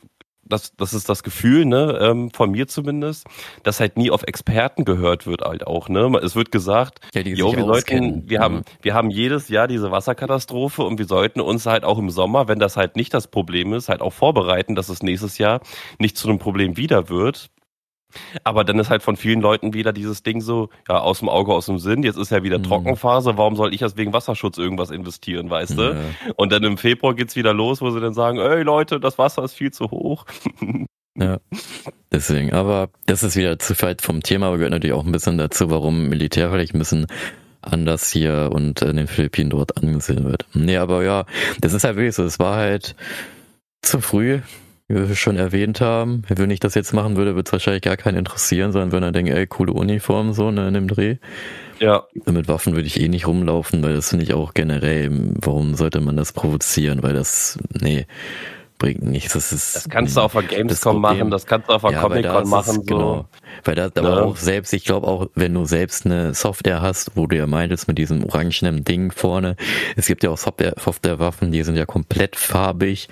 das, 0.46 0.76
das 0.76 0.92
ist 0.94 1.08
das 1.08 1.22
Gefühl, 1.22 1.64
ne, 1.64 1.98
ähm, 2.00 2.30
von 2.30 2.50
mir 2.50 2.68
zumindest, 2.68 3.26
dass 3.62 3.80
halt 3.80 3.96
nie 3.96 4.10
auf 4.10 4.22
Experten 4.24 4.84
gehört 4.84 5.26
wird 5.26 5.42
halt 5.42 5.66
auch, 5.66 5.88
ne. 5.88 6.18
Es 6.22 6.36
wird 6.36 6.52
gesagt, 6.52 7.00
ja, 7.14 7.22
jo, 7.22 7.54
wir 7.56 7.64
sollten, 7.64 8.28
wir 8.28 8.40
haben, 8.40 8.62
wir 8.82 8.94
haben 8.94 9.10
jedes 9.10 9.48
Jahr 9.48 9.68
diese 9.68 9.90
Wasserkatastrophe 9.90 10.82
und 10.82 10.98
wir 10.98 11.06
sollten 11.06 11.40
uns 11.40 11.66
halt 11.66 11.84
auch 11.84 11.98
im 11.98 12.10
Sommer, 12.10 12.48
wenn 12.48 12.58
das 12.58 12.76
halt 12.76 12.96
nicht 12.96 13.14
das 13.14 13.28
Problem 13.28 13.72
ist, 13.72 13.88
halt 13.88 14.00
auch 14.00 14.12
vorbereiten, 14.12 14.74
dass 14.74 14.88
es 14.88 15.02
nächstes 15.02 15.38
Jahr 15.38 15.60
nicht 15.98 16.16
zu 16.16 16.28
einem 16.28 16.38
Problem 16.38 16.76
wieder 16.76 17.08
wird. 17.08 17.50
Aber 18.42 18.64
dann 18.64 18.78
ist 18.78 18.90
halt 18.90 19.02
von 19.02 19.16
vielen 19.16 19.40
Leuten 19.40 19.74
wieder 19.74 19.92
dieses 19.92 20.22
Ding 20.22 20.40
so, 20.40 20.70
ja, 20.88 20.98
aus 20.98 21.20
dem 21.20 21.28
Auge, 21.28 21.52
aus 21.52 21.66
dem 21.66 21.78
Sinn. 21.78 22.02
Jetzt 22.02 22.18
ist 22.18 22.30
ja 22.30 22.42
wieder 22.42 22.58
mhm. 22.58 22.64
Trockenphase. 22.64 23.36
Warum 23.36 23.56
soll 23.56 23.74
ich 23.74 23.80
jetzt 23.80 23.96
wegen 23.96 24.12
Wasserschutz 24.12 24.58
irgendwas 24.58 24.90
investieren, 24.90 25.50
weißt 25.50 25.78
du? 25.78 25.82
Ja. 25.82 26.00
Und 26.36 26.52
dann 26.52 26.64
im 26.64 26.78
Februar 26.78 27.14
geht's 27.14 27.36
wieder 27.36 27.54
los, 27.54 27.80
wo 27.80 27.90
sie 27.90 28.00
dann 28.00 28.14
sagen, 28.14 28.38
ey 28.38 28.62
Leute, 28.62 29.00
das 29.00 29.18
Wasser 29.18 29.44
ist 29.44 29.54
viel 29.54 29.72
zu 29.72 29.90
hoch. 29.90 30.24
Ja, 31.16 31.38
deswegen. 32.10 32.52
Aber 32.52 32.88
das 33.06 33.22
ist 33.22 33.36
wieder 33.36 33.58
zu 33.60 33.80
weit 33.82 34.02
vom 34.02 34.20
Thema, 34.22 34.48
aber 34.48 34.56
gehört 34.56 34.72
natürlich 34.72 34.96
auch 34.96 35.04
ein 35.04 35.12
bisschen 35.12 35.38
dazu, 35.38 35.70
warum 35.70 36.08
Militär 36.08 36.50
vielleicht 36.50 36.74
ein 36.74 36.80
bisschen 36.80 37.06
anders 37.60 38.10
hier 38.10 38.50
und 38.52 38.82
in 38.82 38.96
den 38.96 39.06
Philippinen 39.06 39.50
dort 39.50 39.76
angesehen 39.76 40.24
wird. 40.24 40.44
Nee, 40.54 40.76
aber 40.76 41.04
ja, 41.04 41.24
das 41.60 41.72
ist 41.72 41.84
halt 41.84 41.96
wirklich 41.96 42.14
so. 42.14 42.24
Es 42.24 42.38
war 42.38 42.56
halt 42.56 42.96
zu 43.82 44.00
früh 44.00 44.40
wie 44.88 45.08
wir 45.08 45.14
schon 45.14 45.36
erwähnt 45.36 45.80
haben, 45.80 46.22
wenn 46.28 46.50
ich 46.50 46.60
das 46.60 46.74
jetzt 46.74 46.92
machen 46.92 47.16
würde, 47.16 47.34
würde 47.34 47.48
es 47.48 47.52
wahrscheinlich 47.52 47.82
gar 47.82 47.96
keinen 47.96 48.18
interessieren, 48.18 48.72
sondern 48.72 48.92
würde 48.92 49.06
dann 49.06 49.14
denken, 49.14 49.32
ey, 49.32 49.46
coole 49.46 49.72
Uniform 49.72 50.32
so 50.34 50.50
ne, 50.50 50.68
in 50.68 50.74
dem 50.74 50.88
Dreh. 50.88 51.16
Ja. 51.80 52.04
Mit 52.26 52.48
Waffen 52.48 52.74
würde 52.74 52.86
ich 52.86 53.00
eh 53.00 53.08
nicht 53.08 53.26
rumlaufen, 53.26 53.82
weil 53.82 53.94
das 53.94 54.10
finde 54.10 54.24
ich 54.24 54.34
auch 54.34 54.52
generell, 54.52 55.10
warum 55.40 55.74
sollte 55.74 56.00
man 56.00 56.16
das 56.16 56.32
provozieren, 56.32 57.02
weil 57.02 57.14
das, 57.14 57.58
nee, 57.80 58.06
bringt 58.78 59.02
nichts. 59.02 59.32
Das, 59.32 59.52
ist, 59.52 59.76
das 59.76 59.88
kannst 59.88 60.16
du 60.16 60.20
auf 60.20 60.32
der 60.32 60.42
Gamescom 60.42 61.00
machen, 61.00 61.30
das 61.30 61.46
kannst 61.46 61.68
du 61.68 61.74
auf 61.74 61.82
der 61.82 61.92
ja, 61.92 62.00
Comic-Con 62.00 62.48
machen. 62.48 62.70
Ist, 62.70 62.74
so. 62.74 62.82
Genau. 62.82 63.28
Weil 63.62 63.74
da, 63.76 63.84
aber 63.86 64.16
ja. 64.16 64.22
auch 64.22 64.36
selbst, 64.36 64.72
ich 64.72 64.84
glaube 64.84 65.06
auch, 65.06 65.28
wenn 65.34 65.54
du 65.54 65.64
selbst 65.64 66.06
eine 66.06 66.34
Software 66.34 66.82
hast, 66.82 67.12
wo 67.14 67.26
du 67.26 67.36
ja 67.36 67.46
meintest 67.46 67.88
mit 67.88 67.98
diesem 67.98 68.24
orangenen 68.24 68.84
Ding 68.84 69.12
vorne, 69.12 69.56
es 69.96 70.06
gibt 70.06 70.24
ja 70.24 70.30
auch 70.30 70.38
Software, 70.38 70.74
Softwarewaffen, 70.78 71.52
die 71.52 71.62
sind 71.62 71.76
ja 71.76 71.86
komplett 71.86 72.36
farbig. 72.36 73.08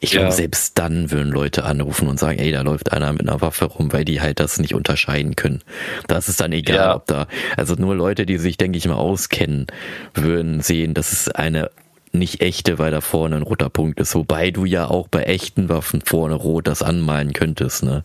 Ich 0.00 0.12
glaube, 0.12 0.26
ja. 0.26 0.32
selbst 0.32 0.78
dann 0.78 1.10
würden 1.10 1.30
Leute 1.30 1.64
anrufen 1.64 2.08
und 2.08 2.18
sagen, 2.18 2.38
ey, 2.38 2.50
da 2.50 2.62
läuft 2.62 2.92
einer 2.92 3.12
mit 3.12 3.22
einer 3.22 3.40
Waffe 3.40 3.66
rum, 3.66 3.92
weil 3.92 4.04
die 4.04 4.20
halt 4.20 4.40
das 4.40 4.58
nicht 4.58 4.74
unterscheiden 4.74 5.36
können. 5.36 5.62
Das 6.08 6.28
ist 6.28 6.40
dann 6.40 6.52
egal, 6.52 6.96
ob 6.96 7.06
da, 7.06 7.26
also 7.56 7.74
nur 7.74 7.94
Leute, 7.94 8.26
die 8.26 8.38
sich, 8.38 8.56
denke 8.56 8.78
ich 8.78 8.88
mal, 8.88 8.94
auskennen, 8.94 9.66
würden 10.14 10.60
sehen, 10.60 10.94
dass 10.94 11.12
es 11.12 11.28
eine 11.28 11.70
nicht 12.12 12.40
echte, 12.40 12.78
weil 12.78 12.90
da 12.90 13.00
vorne 13.00 13.36
ein 13.36 13.42
roter 13.42 13.70
Punkt 13.70 13.98
ist. 14.00 14.14
Wobei 14.14 14.50
du 14.50 14.64
ja 14.64 14.88
auch 14.88 15.08
bei 15.08 15.24
echten 15.24 15.68
Waffen 15.68 16.02
vorne 16.04 16.34
rot 16.34 16.66
das 16.66 16.82
anmalen 16.82 17.32
könntest, 17.32 17.82
ne? 17.82 18.04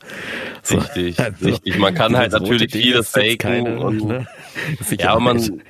So. 0.63 0.77
Richtig, 0.77 1.19
also, 1.23 1.45
richtig. 1.45 1.77
Man 1.77 1.93
kann 1.93 2.15
halt 2.15 2.31
natürlich 2.31 2.71
vieles 2.71 3.09
faken. 3.09 3.37
Keine, 3.37 3.79
und, 3.79 4.05
ne? 4.05 4.27
Ja, 4.99 5.15
und 5.15 5.23
man, 5.23 5.61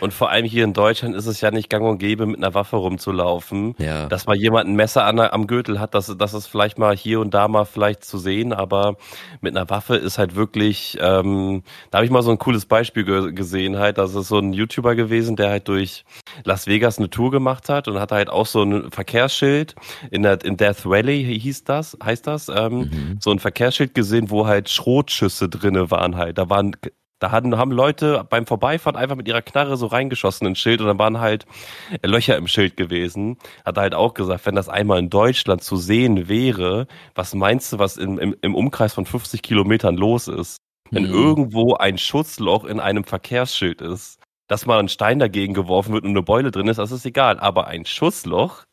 und 0.00 0.12
vor 0.12 0.30
allem 0.30 0.44
hier 0.44 0.64
in 0.64 0.72
Deutschland 0.72 1.14
ist 1.14 1.26
es 1.26 1.40
ja 1.40 1.50
nicht 1.50 1.70
gang 1.70 1.84
und 1.84 1.98
gäbe, 1.98 2.26
mit 2.26 2.38
einer 2.38 2.54
Waffe 2.54 2.76
rumzulaufen. 2.76 3.74
Ja. 3.78 4.06
Dass 4.06 4.26
mal 4.26 4.36
jemand 4.36 4.68
ein 4.68 4.76
Messer 4.76 5.04
an, 5.04 5.20
am 5.20 5.46
Gürtel 5.46 5.80
hat, 5.80 5.94
das, 5.94 6.14
das 6.18 6.34
ist 6.34 6.46
vielleicht 6.46 6.78
mal 6.78 6.96
hier 6.96 7.20
und 7.20 7.34
da 7.34 7.48
mal 7.48 7.64
vielleicht 7.64 8.04
zu 8.04 8.18
sehen, 8.18 8.52
aber 8.52 8.96
mit 9.40 9.56
einer 9.56 9.68
Waffe 9.70 9.96
ist 9.96 10.18
halt 10.18 10.36
wirklich, 10.36 10.98
ähm, 11.00 11.62
da 11.90 11.98
habe 11.98 12.04
ich 12.04 12.10
mal 12.10 12.22
so 12.22 12.30
ein 12.30 12.38
cooles 12.38 12.66
Beispiel 12.66 13.04
ge 13.04 13.32
gesehen, 13.32 13.78
halt, 13.78 13.98
das 13.98 14.14
ist 14.14 14.28
so 14.28 14.38
ein 14.38 14.52
YouTuber 14.52 14.94
gewesen, 14.94 15.36
der 15.36 15.50
halt 15.50 15.68
durch 15.68 16.04
Las 16.44 16.66
Vegas 16.66 16.98
eine 16.98 17.10
Tour 17.10 17.30
gemacht 17.30 17.68
hat 17.68 17.88
und 17.88 17.98
hat 17.98 18.12
halt 18.12 18.30
auch 18.30 18.46
so 18.46 18.62
ein 18.62 18.90
Verkehrsschild 18.90 19.74
in 20.10 20.22
der 20.22 20.44
in 20.44 20.56
Death 20.56 20.84
Valley 20.84 21.38
hieß 21.38 21.64
das, 21.64 21.96
heißt 22.02 22.26
das, 22.26 22.48
ähm, 22.48 22.78
mhm. 22.78 23.16
so 23.20 23.30
ein 23.30 23.38
Verkehrsschild 23.38 23.94
gesehen, 23.94 24.30
wo 24.30 24.46
halt 24.46 24.68
Schrotschüsse 24.68 25.48
drinne 25.48 25.90
waren 25.90 26.16
halt. 26.16 26.38
Da 26.38 26.48
waren 26.48 26.72
da 27.20 27.30
hatten, 27.30 27.56
haben 27.56 27.70
Leute 27.70 28.26
beim 28.28 28.46
Vorbeifahren 28.46 28.96
einfach 28.96 29.14
mit 29.14 29.28
ihrer 29.28 29.42
Knarre 29.42 29.76
so 29.76 29.86
reingeschossen 29.86 30.46
ins 30.46 30.58
Schild 30.58 30.80
und 30.80 30.86
dann 30.86 30.98
waren 30.98 31.20
halt 31.20 31.46
Löcher 32.02 32.36
im 32.36 32.48
Schild 32.48 32.76
gewesen. 32.76 33.36
Hat 33.64 33.76
er 33.76 33.82
halt 33.82 33.94
auch 33.94 34.14
gesagt, 34.14 34.46
wenn 34.46 34.54
das 34.54 34.68
einmal 34.68 34.98
in 34.98 35.10
Deutschland 35.10 35.62
zu 35.62 35.76
sehen 35.76 36.28
wäre, 36.28 36.86
was 37.14 37.34
meinst 37.34 37.72
du, 37.72 37.78
was 37.78 37.98
im, 37.98 38.18
im, 38.18 38.34
im 38.40 38.54
Umkreis 38.54 38.94
von 38.94 39.04
50 39.04 39.42
Kilometern 39.42 39.96
los 39.96 40.28
ist? 40.28 40.56
Wenn 40.90 41.04
mhm. 41.04 41.12
irgendwo 41.12 41.74
ein 41.74 41.98
Schutzloch 41.98 42.64
in 42.64 42.80
einem 42.80 43.04
Verkehrsschild 43.04 43.82
ist, 43.82 44.18
dass 44.48 44.66
mal 44.66 44.80
ein 44.80 44.88
Stein 44.88 45.18
dagegen 45.18 45.54
geworfen 45.54 45.92
wird 45.92 46.04
und 46.04 46.10
eine 46.10 46.22
Beule 46.22 46.50
drin 46.50 46.66
ist, 46.66 46.78
das 46.78 46.90
ist 46.90 47.06
egal. 47.06 47.38
Aber 47.38 47.68
ein 47.68 47.84
Schussloch, 47.84 48.64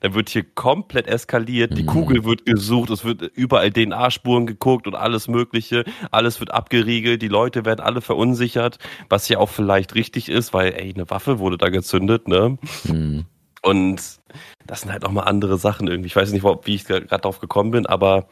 dann 0.00 0.14
wird 0.14 0.28
hier 0.28 0.44
komplett 0.44 1.06
eskaliert, 1.06 1.76
die 1.76 1.82
mhm. 1.82 1.88
Kugel 1.88 2.24
wird 2.24 2.46
gesucht, 2.46 2.90
es 2.90 3.04
wird 3.04 3.22
überall 3.34 3.70
DNA-Spuren 3.70 4.46
geguckt 4.46 4.86
und 4.86 4.94
alles 4.94 5.28
Mögliche, 5.28 5.84
alles 6.10 6.40
wird 6.40 6.52
abgeriegelt, 6.52 7.22
die 7.22 7.28
Leute 7.28 7.64
werden 7.64 7.80
alle 7.80 8.00
verunsichert, 8.00 8.78
was 9.08 9.28
ja 9.28 9.38
auch 9.38 9.48
vielleicht 9.48 9.94
richtig 9.94 10.28
ist, 10.28 10.54
weil, 10.54 10.72
ey, 10.72 10.92
eine 10.94 11.08
Waffe 11.10 11.38
wurde 11.38 11.58
da 11.58 11.68
gezündet, 11.68 12.28
ne? 12.28 12.58
Mhm. 12.84 13.26
Und 13.62 14.20
das 14.66 14.82
sind 14.82 14.92
halt 14.92 15.06
auch 15.06 15.10
mal 15.10 15.22
andere 15.22 15.56
Sachen 15.56 15.88
irgendwie. 15.88 16.08
Ich 16.08 16.16
weiß 16.16 16.32
nicht, 16.32 16.44
wie 16.44 16.74
ich 16.74 16.84
gerade 16.84 17.06
drauf 17.06 17.40
gekommen 17.40 17.70
bin, 17.70 17.86
aber 17.86 18.28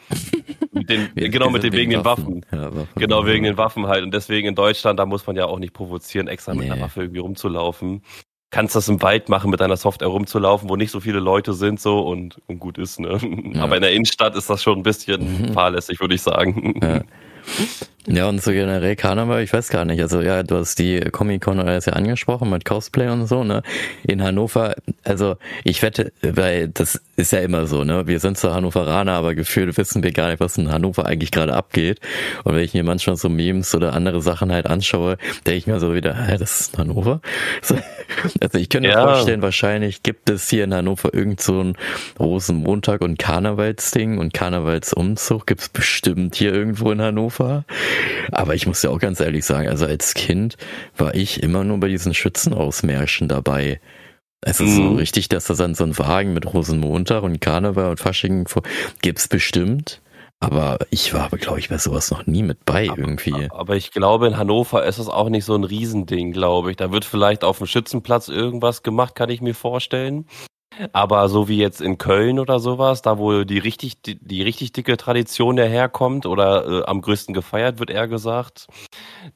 mit 0.73 0.91
den, 0.91 1.11
genau 1.15 1.49
mit 1.49 1.63
den 1.63 1.73
wegen 1.73 1.91
den 1.91 2.05
Waffen. 2.05 2.45
Waffen. 2.51 2.61
Ja, 2.61 2.75
Waffen. 2.75 2.89
Genau 2.97 3.25
wegen 3.25 3.45
den 3.45 3.57
Waffen 3.57 3.87
halt. 3.87 4.03
Und 4.03 4.13
deswegen 4.13 4.49
in 4.49 4.55
Deutschland, 4.55 4.99
da 4.99 5.07
muss 5.07 5.27
man 5.27 5.35
ja 5.37 5.47
auch 5.47 5.59
nicht 5.59 5.73
provozieren, 5.73 6.29
extra 6.29 6.53
mit 6.53 6.71
einer 6.71 6.83
Waffe 6.83 7.01
irgendwie 7.01 7.21
rumzulaufen 7.21 8.03
kannst 8.53 8.77
das 8.77 8.89
im 8.89 9.03
Wald 9.03 9.29
machen, 9.29 9.51
mit 9.51 9.61
deiner 9.61 9.77
Software 9.77 10.09
rumzulaufen, 10.09 10.69
wo 10.69 10.77
nicht 10.77 10.93
so 10.93 11.01
viele 11.01 11.19
Leute 11.19 11.55
sind 11.55 11.81
so 11.81 12.01
und, 12.01 12.41
und 12.47 12.61
gut 12.61 12.79
ist. 12.79 13.01
Ne? 13.01 13.19
Ja. 13.55 13.63
Aber 13.63 13.77
in 13.77 13.83
der 13.83 13.93
Innenstadt 13.93 14.37
ist 14.37 14.49
das 14.49 14.63
schon 14.63 14.79
ein 14.79 14.83
bisschen 14.83 15.49
mhm. 15.49 15.53
fahrlässig, 15.55 16.01
würde 16.01 16.15
ich 16.15 16.23
sagen. 16.23 16.79
Ja. 16.81 17.01
Ja, 18.09 18.29
und 18.29 18.43
so 18.43 18.51
generell 18.51 18.97
Karneval, 18.97 19.43
ich 19.43 19.53
weiß 19.53 19.69
gar 19.69 19.85
nicht. 19.85 20.01
Also 20.03 20.23
ja, 20.23 20.43
du 20.43 20.57
hast 20.57 20.79
die 20.81 21.01
Comic-Con 21.01 21.61
oder 21.61 21.79
ja 21.79 21.93
angesprochen 21.93 22.51
mit 22.51 22.65
Cosplay 22.65 23.09
und 23.09 23.29
so, 23.29 23.45
ne? 23.45 23.63
In 24.03 24.23
Hannover, 24.23 24.75
also 25.05 25.37
ich 25.63 25.83
wette, 25.83 26.13
weil 26.21 26.69
das 26.69 27.01
ist 27.15 27.31
ja 27.31 27.39
immer 27.39 27.67
so, 27.67 27.85
ne? 27.85 28.09
Wir 28.09 28.19
sind 28.19 28.37
zwar 28.37 28.55
Hannoveraner, 28.55 29.13
aber 29.13 29.37
gefühlt 29.37 29.77
wissen 29.77 30.03
wir 30.03 30.11
gar 30.11 30.31
nicht, 30.31 30.41
was 30.41 30.59
in 30.59 30.73
Hannover 30.73 31.07
eigentlich 31.07 31.31
gerade 31.31 31.55
abgeht. 31.55 32.01
Und 32.43 32.57
wenn 32.57 32.65
ich 32.65 32.75
mir 32.75 32.83
manchmal 32.83 33.17
so 33.17 33.29
Memes 33.29 33.73
oder 33.73 33.93
andere 33.93 34.21
Sachen 34.21 34.51
halt 34.51 34.67
anschaue, 34.67 35.17
denke 35.47 35.59
ich 35.59 35.67
mir 35.69 35.79
so 35.79 35.95
wieder, 35.95 36.27
hä, 36.27 36.39
das 36.39 36.61
ist 36.61 36.79
Hannover? 36.79 37.21
Also 38.41 38.59
ich 38.59 38.69
könnte 38.69 38.89
mir 38.89 38.95
ja. 38.95 39.07
vorstellen, 39.07 39.41
wahrscheinlich 39.41 40.03
gibt 40.03 40.29
es 40.29 40.49
hier 40.49 40.65
in 40.65 40.75
Hannover 40.75 41.15
irgend 41.15 41.41
so 41.41 41.63
ein 41.63 41.77
Rosenmontag 42.21 43.01
und 43.01 43.19
Karnevalsding 43.19 44.19
und 44.19 44.35
Karnevalsumzug 44.35 45.47
gibt's 45.47 45.71
bestimmt 45.71 46.37
hier 46.37 46.53
irgendwo 46.53 46.91
in 46.91 47.01
Hannover. 47.01 47.65
Aber 48.31 48.55
ich 48.55 48.67
muss 48.67 48.83
ja 48.83 48.91
auch 48.91 48.99
ganz 48.99 49.21
ehrlich 49.21 49.45
sagen, 49.45 49.69
also 49.69 49.87
als 49.87 50.15
Kind 50.15 50.57
war 50.97 51.15
ich 51.15 51.43
immer 51.43 51.65
nur 51.65 51.79
bei 51.79 51.89
diesen 51.89 52.15
Schützenausmärschen 52.15 53.29
dabei. 53.29 53.81
Also 54.45 54.65
mhm. 54.65 54.69
so 54.77 54.95
richtig, 54.95 55.29
dass 55.29 55.45
da 55.45 55.55
dann 55.55 55.75
so 55.75 55.85
ein 55.85 55.99
Wagen 55.99 56.33
mit 56.33 56.53
Rosenmontag 56.53 57.23
und 57.23 57.41
Karneval 57.41 57.91
und 57.91 58.01
Fasching 58.01 58.47
gibt's 59.01 59.29
bestimmt. 59.29 60.01
Aber 60.41 60.79
ich 60.91 61.15
war, 61.15 61.29
glaube 61.29 61.61
ich, 61.61 61.69
bei 61.69 61.79
sowas 61.79 62.11
noch 62.11 62.27
nie 62.27 62.43
mit 62.43 62.65
bei 62.65 62.87
irgendwie. 62.87 63.49
Aber 63.51 63.77
ich 63.77 63.93
glaube, 63.93 64.27
in 64.27 64.37
Hannover 64.37 64.85
ist 64.85 64.99
es 64.99 65.09
auch 65.09 65.29
nicht 65.29 65.45
so 65.45 65.55
ein 65.55 65.63
Riesending, 65.63 66.33
glaube 66.33 66.73
ich. 66.73 66.77
Da 66.77 66.91
wird 66.91 67.05
vielleicht 67.05 67.45
auf 67.45 67.59
dem 67.59 67.69
Schützenplatz 67.69 68.27
irgendwas 68.27 68.83
gemacht, 68.83 69.15
kann 69.15 69.31
ich 69.31 69.41
mir 69.41 69.55
vorstellen. 69.55 70.27
Aber 70.93 71.29
so 71.29 71.49
wie 71.49 71.59
jetzt 71.59 71.81
in 71.81 71.99
Köln 71.99 72.39
oder 72.39 72.59
sowas, 72.59 73.03
da 73.03 73.19
wo 73.19 73.45
die 73.45 73.59
richtig, 73.59 74.03
die, 74.03 74.19
die 74.19 74.43
richtig 74.43 74.73
dicke 74.73 74.97
Tradition 74.97 75.57
daherkommt 75.57 76.27
oder 76.27 76.67
äh, 76.67 76.85
am 76.85 77.01
größten 77.03 77.35
gefeiert 77.35 77.79
wird, 77.79 77.91
eher 77.91 78.09
gesagt, 78.09 78.67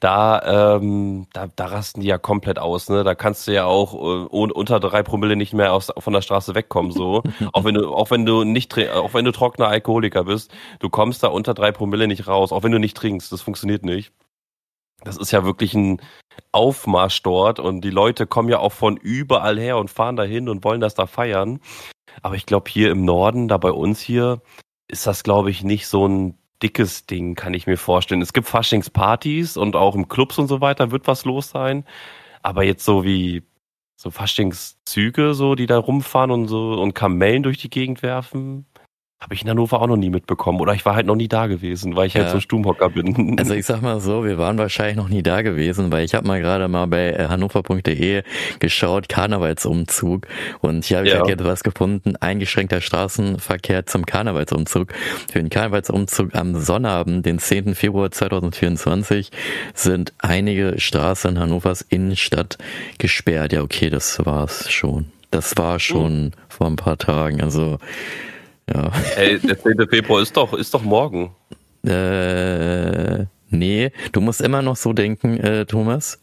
da, 0.01 0.77
ähm, 0.77 1.27
da, 1.33 1.47
da 1.55 1.67
rasten 1.67 2.01
die 2.01 2.09
ja 2.09 2.19
komplett 2.19 2.59
aus, 2.59 2.89
ne? 2.89 3.05
Da 3.05 3.15
kannst 3.15 3.47
du 3.47 3.53
ja 3.53 3.65
auch 3.65 3.95
äh, 3.95 4.27
unter 4.27 4.81
drei 4.81 5.03
Promille 5.03 5.37
nicht 5.37 5.53
mehr 5.53 5.73
aus, 5.73 5.93
von 5.99 6.13
der 6.13 6.23
Straße 6.23 6.55
wegkommen, 6.55 6.93
so. 6.93 7.23
auch 7.53 7.65
wenn 7.65 7.75
du, 7.75 7.93
auch 7.95 8.11
wenn 8.11 8.27
du 8.27 8.45
nicht, 8.45 8.77
auch 8.91 9.15
wenn 9.15 9.25
du 9.25 9.33
trockener 9.33 9.69
Alkoholiker 9.69 10.25
bist, 10.25 10.53
du 10.81 10.89
kommst 10.89 11.23
da 11.23 11.29
unter 11.29 11.55
drei 11.55 11.73
Promille 11.73 12.09
nicht 12.09 12.27
raus, 12.27 12.53
auch 12.53 12.63
wenn 12.63 12.73
du 12.73 12.79
nicht 12.79 12.97
trinkst, 12.97 13.33
das 13.33 13.43
funktioniert 13.43 13.85
nicht. 13.85 14.13
Das 15.05 15.17
ist 15.17 15.31
ja 15.31 15.45
wirklich 15.45 15.75
ein 15.75 16.01
Aufmarsch 16.53 17.23
dort 17.23 17.59
und 17.61 17.83
die 17.83 17.91
Leute 17.91 18.27
kommen 18.27 18.49
ja 18.49 18.59
auch 18.59 18.73
von 18.73 18.97
überall 18.97 19.59
her 19.59 19.79
und 19.79 19.91
fahren 19.91 20.17
dahin 20.17 20.49
und 20.49 20.65
wollen 20.65 20.81
das 20.81 20.95
da 20.95 21.07
feiern. 21.07 21.61
Aber 22.23 22.35
ich 22.35 22.47
glaube, 22.47 22.71
hier 22.71 22.91
im 22.91 23.05
Norden, 23.05 23.49
da 23.49 23.59
bei 23.59 23.73
uns 23.73 24.01
hier, 24.01 24.41
ist 24.89 25.07
das, 25.07 25.23
glaube 25.23 25.51
ich, 25.51 25.65
nicht 25.65 25.87
so 25.87 26.07
ein 26.07 26.39
dickes 26.63 27.07
Ding, 27.07 27.35
kann 27.35 27.55
ich 27.55 27.67
mir 27.67 27.77
vorstellen. 27.77 28.23
Es 28.23 28.33
gibt 28.33 28.49
Faschingspartys 28.49 29.57
und 29.57 29.77
auch 29.77 29.95
im 29.95 30.09
Clubs 30.09 30.39
und 30.39 30.49
so 30.49 30.61
weiter 30.61 30.91
wird 30.91 31.07
was 31.07 31.25
los 31.25 31.51
sein. 31.51 31.85
Aber 32.43 32.65
jetzt 32.65 32.85
so 32.85 33.05
wie 33.05 33.43
so 33.97 34.11
Faschingszüge, 34.11 35.35
so, 35.35 35.55
die 35.55 35.67
da 35.67 35.79
rumfahren 35.79 36.31
und 36.31 36.49
so 36.49 36.75
und 36.75 36.95
Kamellen 36.95 37.43
durch 37.43 37.59
die 37.59 37.71
Gegend 37.71 38.03
werfen, 38.03 38.67
habe 39.19 39.33
ich 39.33 39.43
in 39.43 39.49
Hannover 39.49 39.81
auch 39.81 39.87
noch 39.87 39.97
nie 39.97 40.11
mitbekommen. 40.11 40.61
Oder 40.61 40.75
ich 40.75 40.85
war 40.85 40.95
halt 40.95 41.07
noch 41.07 41.17
nie 41.17 41.29
da 41.29 41.47
gewesen, 41.47 41.97
weil 41.97 42.07
ich 42.07 42.15
halt 42.15 42.27
ja. 42.27 42.33
halt 42.33 42.37
so 42.37 42.41
Stummhocker 42.41 42.91
bin. 42.91 43.37
Also 43.47 43.55
ich 43.55 43.65
sag 43.65 43.81
mal 43.81 44.01
so, 44.01 44.25
wir 44.25 44.39
waren 44.39 44.59
wahrscheinlich 44.59 44.97
noch 44.97 45.09
nie 45.09 45.23
da 45.23 45.43
gewesen, 45.43 45.91
weil 45.91 46.05
ich 46.05 46.15
habe 46.15 46.27
mal 46.27 46.41
gerade 46.41 46.69
mal 46.69 46.87
bei 46.87 47.13
äh, 47.13 47.29
hannover.de 47.29 48.23
geschaut, 48.59 49.09
Karnevalsumzug. 49.09 50.27
Und 50.61 50.85
hier 50.85 50.99
habe 50.99 51.07
ich 51.07 51.15
ja. 51.15 51.21
halt 51.21 51.31
etwas 51.31 51.63
gefunden, 51.63 52.17
eingeschränkter 52.17 52.81
Straßenverkehr 52.81 53.87
zum 53.87 54.05
Karnevalsumzug. 54.05 54.93
Für 55.31 55.39
den 55.39 55.49
Karnevalsumzug 55.49 56.35
am 56.35 56.61
Sonnabend, 56.61 57.25
den 57.25 57.39
10. 57.39 57.75
Februar 57.75 58.11
2024, 58.11 59.31
sind 59.75 60.13
einige 60.19 60.79
Straßen 60.79 61.33
in 61.33 61.39
Hannovers 61.39 61.83
Innenstadt 61.83 62.59
gesperrt. 62.99 63.53
Ja, 63.53 63.63
okay, 63.63 63.89
das 63.89 64.25
war's 64.27 64.71
schon. 64.71 65.07
Das 65.31 65.57
war 65.57 65.79
schon 65.81 66.27
mhm. 66.27 66.33
vor 66.49 66.67
ein 66.67 66.77
paar 66.77 66.99
Tagen. 66.99 67.43
Also 67.43 67.79
ja. 68.73 68.93
Ey, 69.17 69.39
der 69.39 69.59
10. 69.59 69.89
Februar 69.89 70.23
ist 70.23 70.37
doch, 70.37 70.53
ist 70.53 70.75
doch 70.75 70.83
morgen. 70.83 71.35
Äh, 71.87 73.27
nee, 73.51 73.93
du 74.13 74.21
musst 74.21 74.41
immer 74.41 74.63
noch 74.63 74.77
so 74.77 74.93
denken, 74.93 75.39
äh, 75.39 75.67
Thomas. 75.67 76.21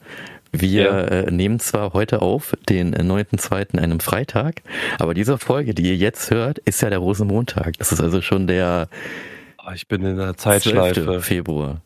Wir 0.55 0.83
ja. 0.83 0.99
äh, 1.01 1.31
nehmen 1.31 1.59
zwar 1.59 1.93
heute 1.93 2.21
auf, 2.21 2.55
den 2.69 2.93
9.2., 2.93 3.79
einem 3.79 3.99
Freitag, 3.99 4.61
aber 4.99 5.15
diese 5.15 5.39
Folge, 5.39 5.73
die 5.73 5.83
ihr 5.83 5.95
jetzt 5.95 6.29
hört, 6.29 6.59
ist 6.59 6.81
ja 6.81 6.91
der 6.91 6.99
Rosenmontag. 6.99 7.77
Das 7.79 7.91
ist 7.91 8.01
also 8.01 8.21
schon 8.21 8.45
der 8.45 8.87
ah, 9.57 9.73
ich 9.73 9.87
bin 9.87 10.05
in 10.05 10.17
der 10.17 10.37
Zeitschleife. 10.37 11.21
Februar. 11.21 11.81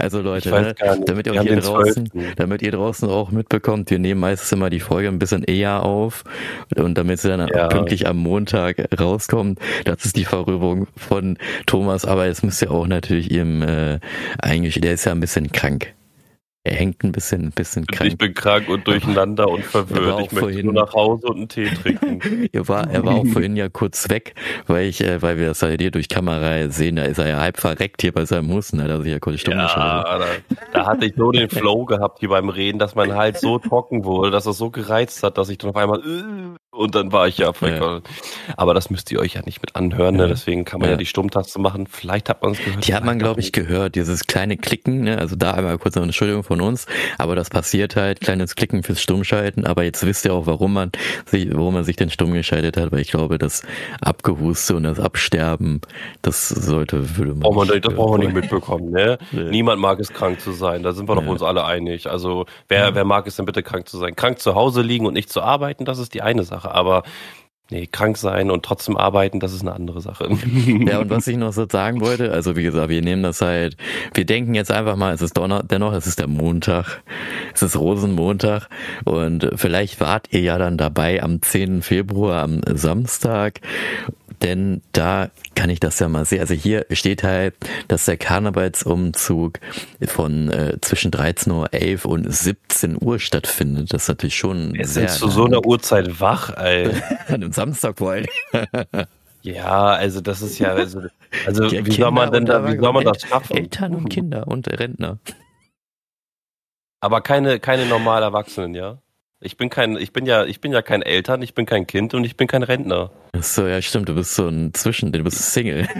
Also 0.00 0.20
Leute, 0.20 0.50
ne, 0.50 0.74
damit 1.06 1.26
ihr 1.26 1.40
auch 1.40 1.42
hier 1.42 1.56
draußen, 1.56 2.10
damit 2.36 2.62
ihr 2.62 2.72
draußen 2.72 3.08
auch 3.08 3.30
mitbekommt, 3.30 3.90
wir 3.90 3.98
nehmen 3.98 4.20
meistens 4.20 4.52
immer 4.52 4.70
die 4.70 4.80
Folge 4.80 5.08
ein 5.08 5.18
bisschen 5.18 5.44
eher 5.44 5.82
auf 5.82 6.24
und 6.76 6.96
damit 6.96 7.20
sie 7.20 7.28
dann 7.28 7.48
ja. 7.48 7.68
pünktlich 7.68 8.06
am 8.06 8.16
Montag 8.16 8.88
rauskommt. 8.98 9.58
Das 9.84 10.04
ist 10.04 10.16
die 10.16 10.24
Verrührung 10.24 10.86
von 10.96 11.38
Thomas, 11.66 12.04
aber 12.04 12.26
jetzt 12.26 12.42
müsst 12.42 12.62
ihr 12.62 12.70
auch 12.70 12.86
natürlich 12.86 13.30
ihm 13.30 13.62
äh, 13.62 14.00
eigentlich, 14.38 14.80
der 14.80 14.94
ist 14.94 15.04
ja 15.04 15.12
ein 15.12 15.20
bisschen 15.20 15.52
krank. 15.52 15.94
Er 16.62 16.74
hängt 16.74 17.02
ein 17.04 17.12
bisschen, 17.12 17.46
ein 17.46 17.52
bisschen 17.52 17.86
krank. 17.86 18.10
Ich 18.10 18.18
bin 18.18 18.34
krank 18.34 18.68
und 18.68 18.86
durcheinander 18.86 19.48
und 19.48 19.64
verwirrt. 19.64 20.20
Ich 20.26 20.32
möchte 20.32 20.62
nur 20.62 20.74
nach 20.74 20.92
Hause 20.92 21.28
und 21.28 21.36
einen 21.36 21.48
Tee 21.48 21.64
trinken. 21.82 22.50
er, 22.52 22.68
war, 22.68 22.86
er 22.90 23.02
war 23.02 23.14
auch 23.14 23.26
vorhin 23.26 23.56
ja 23.56 23.70
kurz 23.70 24.10
weg, 24.10 24.34
weil 24.66 24.84
ich, 24.84 25.00
äh, 25.02 25.22
weil 25.22 25.38
wir 25.38 25.46
das 25.46 25.62
halt 25.62 25.80
hier 25.80 25.90
durch 25.90 26.10
Kamera 26.10 26.68
sehen, 26.68 26.96
da 26.96 27.04
ist 27.04 27.16
er 27.16 27.28
ja 27.28 27.40
halb 27.40 27.56
verreckt 27.56 28.02
hier 28.02 28.12
bei 28.12 28.26
seinem 28.26 28.52
Husten, 28.52 28.76
da 28.76 28.84
hat 28.84 28.90
er 28.90 29.00
sich 29.00 29.10
ja 29.10 29.18
kurz 29.18 29.40
stumm 29.40 29.54
ja, 29.54 29.68
da, 29.74 30.26
da, 30.72 30.86
hatte 30.86 31.06
ich 31.06 31.14
so 31.16 31.32
den 31.32 31.48
Flow 31.50 31.86
gehabt 31.86 32.18
hier 32.18 32.28
beim 32.28 32.50
Reden, 32.50 32.78
dass 32.78 32.94
mein 32.94 33.14
Hals 33.14 33.40
so 33.40 33.58
trocken 33.58 34.04
wurde, 34.04 34.30
dass 34.30 34.44
er 34.44 34.52
so 34.52 34.70
gereizt 34.70 35.22
hat, 35.22 35.38
dass 35.38 35.48
ich 35.48 35.56
dann 35.56 35.70
auf 35.70 35.76
einmal 35.76 36.00
äh, 36.00 36.69
und 36.72 36.94
dann 36.94 37.10
war 37.10 37.26
ich 37.26 37.38
ja, 37.38 37.52
ja. 37.60 38.00
Aber 38.56 38.74
das 38.74 38.90
müsst 38.90 39.10
ihr 39.10 39.18
euch 39.18 39.34
ja 39.34 39.42
nicht 39.44 39.60
mit 39.60 39.74
anhören, 39.74 40.16
ne? 40.16 40.28
deswegen 40.28 40.64
kann 40.64 40.80
man 40.80 40.88
ja. 40.88 40.92
ja 40.92 40.98
die 40.98 41.06
Stummtaste 41.06 41.58
machen. 41.58 41.88
Vielleicht 41.88 42.28
hat 42.28 42.42
man 42.42 42.52
es 42.52 42.58
gehört. 42.58 42.86
Die 42.86 42.94
hat 42.94 43.04
man, 43.04 43.18
glaube 43.18 43.40
ich, 43.40 43.50
gehört, 43.50 43.96
dieses 43.96 44.26
kleine 44.26 44.56
Klicken, 44.56 45.00
ne? 45.02 45.18
also 45.18 45.34
da 45.34 45.52
einmal 45.52 45.78
kurz 45.78 45.96
eine 45.96 46.06
Entschuldigung 46.06 46.44
von 46.44 46.60
uns, 46.60 46.86
aber 47.18 47.34
das 47.34 47.50
passiert 47.50 47.96
halt, 47.96 48.20
kleines 48.20 48.54
Klicken 48.54 48.84
fürs 48.84 49.02
Stummschalten, 49.02 49.66
aber 49.66 49.82
jetzt 49.82 50.06
wisst 50.06 50.24
ihr 50.24 50.32
auch, 50.32 50.46
warum 50.46 50.72
man 50.72 50.92
sich, 51.26 51.52
warum 51.52 51.74
man 51.74 51.82
sich 51.82 51.96
denn 51.96 52.08
stumm 52.08 52.32
geschaltet 52.32 52.76
hat, 52.76 52.92
weil 52.92 53.00
ich 53.00 53.10
glaube, 53.10 53.38
das 53.38 53.62
Abgehuste 54.00 54.76
und 54.76 54.84
das 54.84 55.00
Absterben, 55.00 55.80
das 56.22 56.48
sollte, 56.48 57.16
würde 57.16 57.34
man. 57.34 57.44
Oh 57.44 57.52
man 57.52 57.66
das 57.66 57.94
brauchen 57.94 58.20
wir 58.20 58.26
nicht 58.26 58.34
mitbekommen, 58.34 58.90
ne? 58.90 59.18
Nee. 59.32 59.50
Niemand 59.50 59.80
mag 59.80 60.00
es, 60.00 60.12
krank 60.12 60.40
zu 60.40 60.52
sein, 60.52 60.82
da 60.82 60.92
sind 60.92 61.08
wir 61.08 61.14
doch 61.14 61.24
ja. 61.24 61.30
uns 61.30 61.42
alle 61.42 61.64
einig. 61.64 62.08
Also, 62.08 62.46
wer, 62.68 62.94
wer 62.94 63.04
mag 63.04 63.26
es 63.26 63.36
denn 63.36 63.44
bitte, 63.44 63.62
krank 63.62 63.88
zu 63.88 63.96
sein? 63.96 64.16
Krank 64.16 64.38
zu 64.38 64.54
Hause 64.54 64.82
liegen 64.82 65.06
und 65.06 65.14
nicht 65.14 65.30
zu 65.30 65.40
arbeiten, 65.40 65.84
das 65.84 65.98
ist 65.98 66.14
die 66.14 66.22
eine 66.22 66.42
Sache. 66.42 66.59
Sache. 66.60 66.74
Aber 66.74 67.02
nee, 67.70 67.86
krank 67.86 68.16
sein 68.16 68.50
und 68.50 68.64
trotzdem 68.64 68.96
arbeiten, 68.96 69.40
das 69.40 69.52
ist 69.52 69.62
eine 69.62 69.72
andere 69.72 70.00
Sache. 70.00 70.28
ja, 70.66 70.98
und 70.98 71.10
was 71.10 71.26
ich 71.26 71.36
noch 71.36 71.52
so 71.52 71.66
sagen 71.70 72.00
wollte, 72.00 72.32
also 72.32 72.56
wie 72.56 72.62
gesagt, 72.62 72.88
wir 72.88 73.02
nehmen 73.02 73.22
das 73.22 73.40
halt, 73.40 73.76
wir 74.12 74.24
denken 74.24 74.54
jetzt 74.54 74.72
einfach 74.72 74.96
mal, 74.96 75.14
es 75.14 75.22
ist 75.22 75.36
Donner, 75.36 75.62
dennoch, 75.62 75.92
es 75.92 76.06
ist 76.06 76.18
der 76.18 76.26
Montag, 76.26 77.02
es 77.54 77.62
ist 77.62 77.78
Rosenmontag 77.78 78.68
und 79.04 79.50
vielleicht 79.54 80.00
wart 80.00 80.28
ihr 80.32 80.40
ja 80.40 80.58
dann 80.58 80.78
dabei 80.78 81.22
am 81.22 81.42
10. 81.42 81.82
Februar, 81.82 82.42
am 82.42 82.60
Samstag 82.66 83.60
denn 84.42 84.82
da 84.92 85.30
kann 85.54 85.70
ich 85.70 85.80
das 85.80 85.98
ja 85.98 86.08
mal 86.08 86.24
sehen. 86.24 86.40
Also 86.40 86.54
hier 86.54 86.86
steht 86.90 87.22
halt, 87.22 87.54
dass 87.88 88.06
der 88.06 88.16
Karnevalsumzug 88.16 89.60
von 90.06 90.50
äh, 90.50 90.78
zwischen 90.80 91.10
13.11 91.10 92.04
Uhr 92.06 92.12
und 92.12 92.32
17 92.32 92.96
Uhr 93.00 93.18
stattfindet. 93.18 93.92
Das 93.92 94.02
ist 94.02 94.08
natürlich 94.08 94.36
schon 94.36 94.74
Jetzt 94.74 94.94
sehr... 94.94 95.08
zu 95.08 95.28
so 95.28 95.44
einer 95.44 95.64
Uhrzeit 95.64 96.20
wach, 96.20 96.56
ey. 96.56 96.86
An 97.28 97.34
einem 97.34 97.52
Samstag 97.52 97.98
vor 97.98 98.12
allem. 98.12 98.26
Ja, 99.42 99.92
also 99.92 100.20
das 100.20 100.42
ist 100.42 100.58
ja, 100.58 100.72
also, 100.74 101.02
also 101.46 101.70
wie 101.70 101.92
soll 101.92 102.10
man 102.10 102.30
denn 102.30 102.44
da, 102.44 102.66
wie 102.66 102.78
soll 102.78 102.92
man 102.92 103.04
das 103.04 103.22
schaffen? 103.22 103.56
Eltern 103.56 103.94
und 103.94 104.08
Kinder 104.10 104.46
und 104.46 104.68
Rentner. 104.68 105.18
Aber 107.00 107.22
keine, 107.22 107.58
keine 107.60 107.86
normal 107.86 108.22
Erwachsenen, 108.22 108.74
ja? 108.74 108.98
Ich 109.42 109.56
bin 109.56 109.70
kein, 109.70 109.96
ich 109.96 110.12
bin 110.12 110.26
ja, 110.26 110.44
ich 110.44 110.60
bin 110.60 110.70
ja 110.70 110.82
kein 110.82 111.00
Eltern, 111.00 111.40
ich 111.40 111.54
bin 111.54 111.64
kein 111.64 111.86
Kind 111.86 112.12
und 112.12 112.24
ich 112.24 112.36
bin 112.36 112.46
kein 112.46 112.62
Rentner. 112.62 113.10
So, 113.40 113.66
ja, 113.66 113.80
stimmt, 113.80 114.08
du 114.10 114.14
bist 114.14 114.34
so 114.34 114.48
ein 114.48 114.74
Zwischen, 114.74 115.12
du 115.12 115.22
bist 115.24 115.52
Single. 115.52 115.86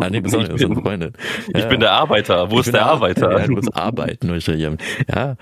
Ah, 0.00 0.08
nee, 0.08 0.18
auch 0.18 0.38
nicht, 0.38 0.56
bin, 0.56 0.76
Freundin. 0.76 1.12
Ja. 1.52 1.60
Ich 1.60 1.68
bin 1.68 1.78
der 1.78 1.92
Arbeiter. 1.92 2.50
Wo 2.50 2.54
ich 2.54 2.66
ist 2.66 2.72
der 2.72 2.86
Arbeiter? 2.86 3.38
Ja, 3.38 3.46
du 3.46 3.52
musst 3.52 3.76
arbeiten. 3.76 4.34
Ja. 5.14 5.36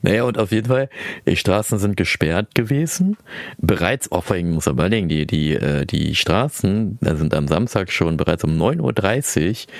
Naja, 0.00 0.24
und 0.24 0.38
auf 0.38 0.50
jeden 0.50 0.66
Fall, 0.66 0.88
die 1.26 1.36
Straßen 1.36 1.78
sind 1.78 1.98
gesperrt 1.98 2.54
gewesen. 2.54 3.18
Bereits, 3.58 4.10
auch 4.10 4.24
vor 4.24 4.36
allem 4.36 4.52
muss 4.52 4.64
man 4.64 4.76
überlegen, 4.76 5.08
die, 5.10 5.26
die, 5.26 5.52
äh, 5.52 5.84
die 5.84 6.14
Straßen, 6.14 7.00
da 7.02 7.16
sind 7.16 7.34
am 7.34 7.48
Samstag 7.48 7.92
schon 7.92 8.16
bereits 8.16 8.44
um 8.44 8.52
9.30 8.58 9.50
Uhr, 9.50 9.72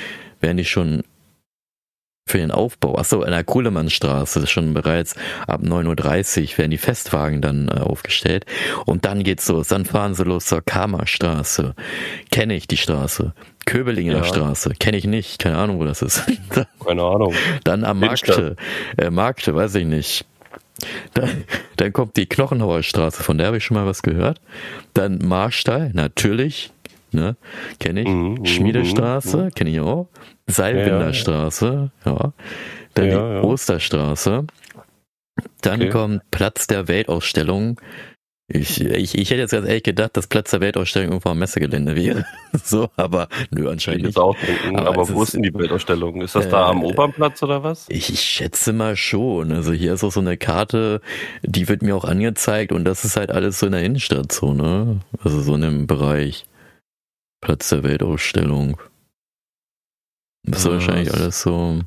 werden 0.42 0.58
die 0.58 0.66
schon 0.66 1.04
für 2.26 2.38
den 2.38 2.50
Aufbau. 2.50 2.96
Achso, 2.96 3.22
in 3.22 3.30
der 3.30 3.44
Kohlemannstraße 3.44 4.46
schon 4.46 4.74
bereits 4.74 5.14
ab 5.46 5.62
9.30 5.62 6.52
Uhr 6.52 6.58
werden 6.58 6.70
die 6.70 6.78
Festwagen 6.78 7.42
dann 7.42 7.68
äh, 7.68 7.80
aufgestellt. 7.80 8.46
Und 8.86 9.04
dann 9.04 9.22
geht's 9.22 9.48
los. 9.48 9.68
Dann 9.68 9.84
fahren 9.84 10.14
sie 10.14 10.24
los 10.24 10.46
zur 10.46 10.62
Kammerstraße. 10.62 11.74
Kenne 12.30 12.54
ich 12.54 12.68
die 12.68 12.76
Straße. 12.76 13.34
Köbelinger 13.66 14.18
ja. 14.18 14.24
Straße. 14.24 14.70
Kenne 14.78 14.96
ich 14.96 15.04
nicht. 15.04 15.38
Keine 15.40 15.58
Ahnung, 15.58 15.78
wo 15.78 15.84
das 15.84 16.02
ist. 16.02 16.24
Keine 16.84 17.02
Ahnung. 17.02 17.34
Dann 17.64 17.84
am 17.84 18.00
Markte. 18.00 18.56
Äh, 18.96 19.10
Markte, 19.10 19.54
weiß 19.54 19.74
ich 19.76 19.86
nicht. 19.86 20.24
Dann, 21.14 21.44
dann 21.76 21.92
kommt 21.92 22.16
die 22.16 22.26
Knochenhauer 22.26 22.82
Straße, 22.82 23.22
von 23.22 23.38
der 23.38 23.48
habe 23.48 23.58
ich 23.58 23.64
schon 23.64 23.76
mal 23.76 23.86
was 23.86 24.02
gehört. 24.02 24.40
Dann 24.94 25.18
Marstall, 25.18 25.90
natürlich, 25.94 26.71
ne? 27.14 27.36
Kenne 27.78 28.02
ich. 28.02 28.08
Mhm, 28.08 28.34
mhm 28.34 28.46
Schmiedestraße, 28.46 29.36
mhm. 29.44 29.50
kenne 29.50 29.70
ich 29.70 29.80
auch. 29.80 30.08
Seilbinderstraße, 30.46 31.90
ja. 32.04 32.12
ja. 32.12 32.32
Dann 32.94 33.06
ja, 33.06 33.10
die 33.10 33.34
ja. 33.34 33.42
Osterstraße. 33.42 34.46
Dann 35.62 35.80
okay. 35.80 35.90
kommt 35.90 36.30
Platz 36.30 36.66
der 36.66 36.88
Weltausstellung. 36.88 37.80
Ich, 38.54 38.82
ich, 38.82 39.16
ich 39.16 39.30
hätte 39.30 39.40
jetzt 39.40 39.52
ganz 39.52 39.66
ehrlich 39.66 39.82
gedacht, 39.82 40.14
dass 40.16 40.26
Platz 40.26 40.50
der 40.50 40.60
Weltausstellung 40.60 41.10
irgendwo 41.10 41.30
am 41.30 41.38
Messegelände 41.38 41.96
wäre. 41.96 42.26
so, 42.62 42.90
aber 42.96 43.28
nö, 43.50 43.70
anscheinend 43.70 44.04
nicht. 44.04 44.18
Auch 44.18 44.36
denken, 44.36 44.78
aber, 44.78 44.88
aber 44.88 45.08
wo 45.08 45.22
ist 45.22 45.32
denn 45.32 45.42
die 45.42 45.54
Weltausstellung? 45.54 46.20
Ist 46.20 46.34
das 46.34 46.46
äh, 46.46 46.50
da 46.50 46.68
am 46.68 46.84
Opernplatz 46.84 47.42
oder 47.42 47.62
was? 47.62 47.86
Ich, 47.88 48.12
ich 48.12 48.20
schätze 48.20 48.74
mal 48.74 48.96
schon. 48.96 49.52
Also 49.52 49.72
hier 49.72 49.94
ist 49.94 50.04
auch 50.04 50.12
so 50.12 50.20
eine 50.20 50.36
Karte, 50.36 51.00
die 51.42 51.68
wird 51.68 51.82
mir 51.82 51.96
auch 51.96 52.04
angezeigt 52.04 52.72
und 52.72 52.84
das 52.84 53.06
ist 53.06 53.16
halt 53.16 53.30
alles 53.30 53.58
so 53.58 53.66
in 53.66 53.72
der 53.72 53.82
Innenstadt 53.82 54.32
so, 54.32 54.52
ne? 54.52 55.00
Also 55.22 55.40
so 55.40 55.54
in 55.54 55.62
dem 55.62 55.86
Bereich. 55.86 56.44
Platz 57.42 57.68
der 57.68 57.82
Weltausstellung. 57.82 58.80
Das 60.44 60.60
ist 60.60 60.70
wahrscheinlich 60.70 61.12
alles 61.12 61.42
so. 61.42 61.80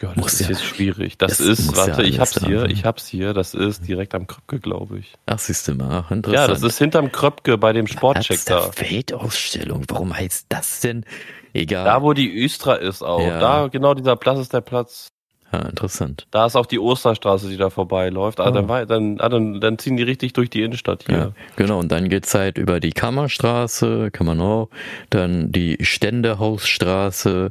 Ja, 0.00 0.12
das 0.14 0.34
ist 0.34 0.40
ja, 0.40 0.48
jetzt 0.50 0.64
schwierig. 0.64 1.18
Das, 1.18 1.38
das 1.38 1.40
ist, 1.40 1.76
warte, 1.76 2.02
ja 2.02 2.08
ich 2.08 2.20
hab's 2.20 2.38
hier, 2.44 2.66
ich 2.66 2.84
hab's 2.84 3.06
hier, 3.06 3.34
das 3.34 3.54
ist 3.54 3.86
direkt 3.86 4.14
am 4.14 4.26
Kröpke, 4.26 4.60
glaube 4.60 5.00
ich. 5.00 5.14
Ach, 5.26 5.38
siehst 5.38 5.66
du 5.66 5.74
mal, 5.74 6.06
interessant. 6.10 6.34
Ja, 6.34 6.46
das 6.46 6.62
ist 6.62 6.78
hinterm 6.78 7.10
Kröpke 7.10 7.58
bei 7.58 7.72
dem 7.72 7.86
Sportcheck 7.86 8.44
da. 8.46 8.70
Weltausstellung, 8.76 9.84
warum 9.88 10.16
heißt 10.16 10.46
das 10.48 10.80
denn? 10.80 11.04
Egal. 11.52 11.84
Da, 11.84 12.02
wo 12.02 12.12
die 12.12 12.44
Östra 12.44 12.76
ist 12.76 13.02
auch. 13.02 13.20
Ja. 13.20 13.40
Da, 13.40 13.68
genau 13.68 13.94
dieser 13.94 14.16
Platz 14.16 14.38
ist 14.38 14.52
der 14.52 14.60
Platz. 14.60 15.08
Ja, 15.52 15.60
interessant. 15.60 16.26
Da 16.30 16.44
ist 16.44 16.56
auch 16.56 16.66
die 16.66 16.78
Osterstraße, 16.78 17.48
die 17.48 17.56
da 17.56 17.70
vorbeiläuft. 17.70 18.38
Ah, 18.38 18.48
oh. 18.48 18.52
dann, 18.52 18.66
dann, 18.86 19.20
ah, 19.20 19.28
dann, 19.28 19.60
dann 19.60 19.78
ziehen 19.78 19.96
die 19.96 20.02
richtig 20.02 20.34
durch 20.34 20.50
die 20.50 20.62
Innenstadt 20.62 21.04
hier. 21.06 21.16
Ja, 21.16 21.32
genau, 21.56 21.78
und 21.78 21.90
dann 21.90 22.10
geht's 22.10 22.34
halt 22.34 22.58
über 22.58 22.80
die 22.80 22.92
Kammerstraße, 22.92 24.10
kann 24.10 24.26
man 24.26 24.40
auch, 24.40 24.68
dann 25.08 25.50
die 25.50 25.78
Ständehausstraße, 25.80 27.50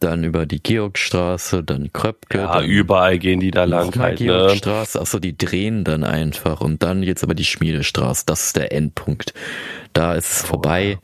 dann 0.00 0.24
über 0.24 0.44
die 0.44 0.62
Georgstraße, 0.62 1.62
dann 1.62 1.92
Kröpke. 1.92 2.38
Ja, 2.38 2.54
dann 2.54 2.64
überall 2.66 3.18
gehen 3.18 3.40
die 3.40 3.50
da 3.50 3.64
lang 3.64 3.94
halt, 3.98 4.20
ne? 4.20 4.26
Georgstraße, 4.26 5.00
achso, 5.00 5.18
die 5.18 5.36
drehen 5.36 5.84
dann 5.84 6.04
einfach 6.04 6.60
und 6.60 6.82
dann 6.82 7.02
jetzt 7.02 7.22
aber 7.22 7.34
die 7.34 7.44
Schmiedestraße, 7.44 8.24
das 8.26 8.46
ist 8.46 8.56
der 8.56 8.72
Endpunkt. 8.72 9.32
Da 9.94 10.14
ist 10.14 10.30
es 10.30 10.44
oh, 10.44 10.48
vorbei 10.48 10.90
ja. 10.90 10.98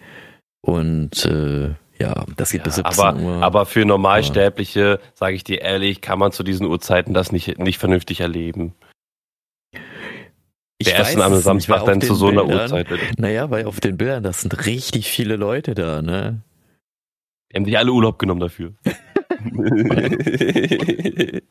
und 0.61 1.25
äh, 1.25 1.75
ja, 1.98 2.24
das 2.37 2.50
geht 2.50 2.61
ja, 2.61 2.64
bis 2.64 2.74
17 2.76 3.04
aber, 3.04 3.20
Uhr. 3.20 3.42
Aber 3.42 3.66
für 3.66 3.85
Normalsterbliche, 3.85 5.00
sage 5.14 5.35
ich 5.35 5.44
dir 5.44 5.62
ehrlich, 5.62 6.00
kann 6.00 6.18
man 6.18 6.32
zu 6.32 6.42
diesen 6.42 6.66
Uhrzeiten 6.66 7.14
das 7.14 7.32
nicht, 7.32 7.59
nicht 7.59 7.78
vernünftig 7.78 8.20
erleben. 8.20 8.74
Ich 10.78 10.88
Der 10.88 10.96
erste 10.96 11.24
am 11.24 11.35
Samstag 11.37 11.87
dann 11.87 12.02
zu 12.02 12.14
so 12.14 12.28
einer 12.28 12.44
Bildern, 12.44 12.72
Uhrzeit. 12.72 13.18
Naja, 13.18 13.50
weil 13.50 13.64
auf 13.64 13.80
den 13.80 13.96
Bildern, 13.96 14.22
das 14.22 14.42
sind 14.42 14.66
richtig 14.66 15.09
viele 15.09 15.37
Leute 15.37 15.74
da, 15.74 16.02
ne? 16.02 16.42
Die 17.50 17.56
haben 17.56 17.64
sich 17.64 17.78
alle 17.78 17.92
Urlaub 17.92 18.18
genommen 18.18 18.40
dafür. 18.40 18.74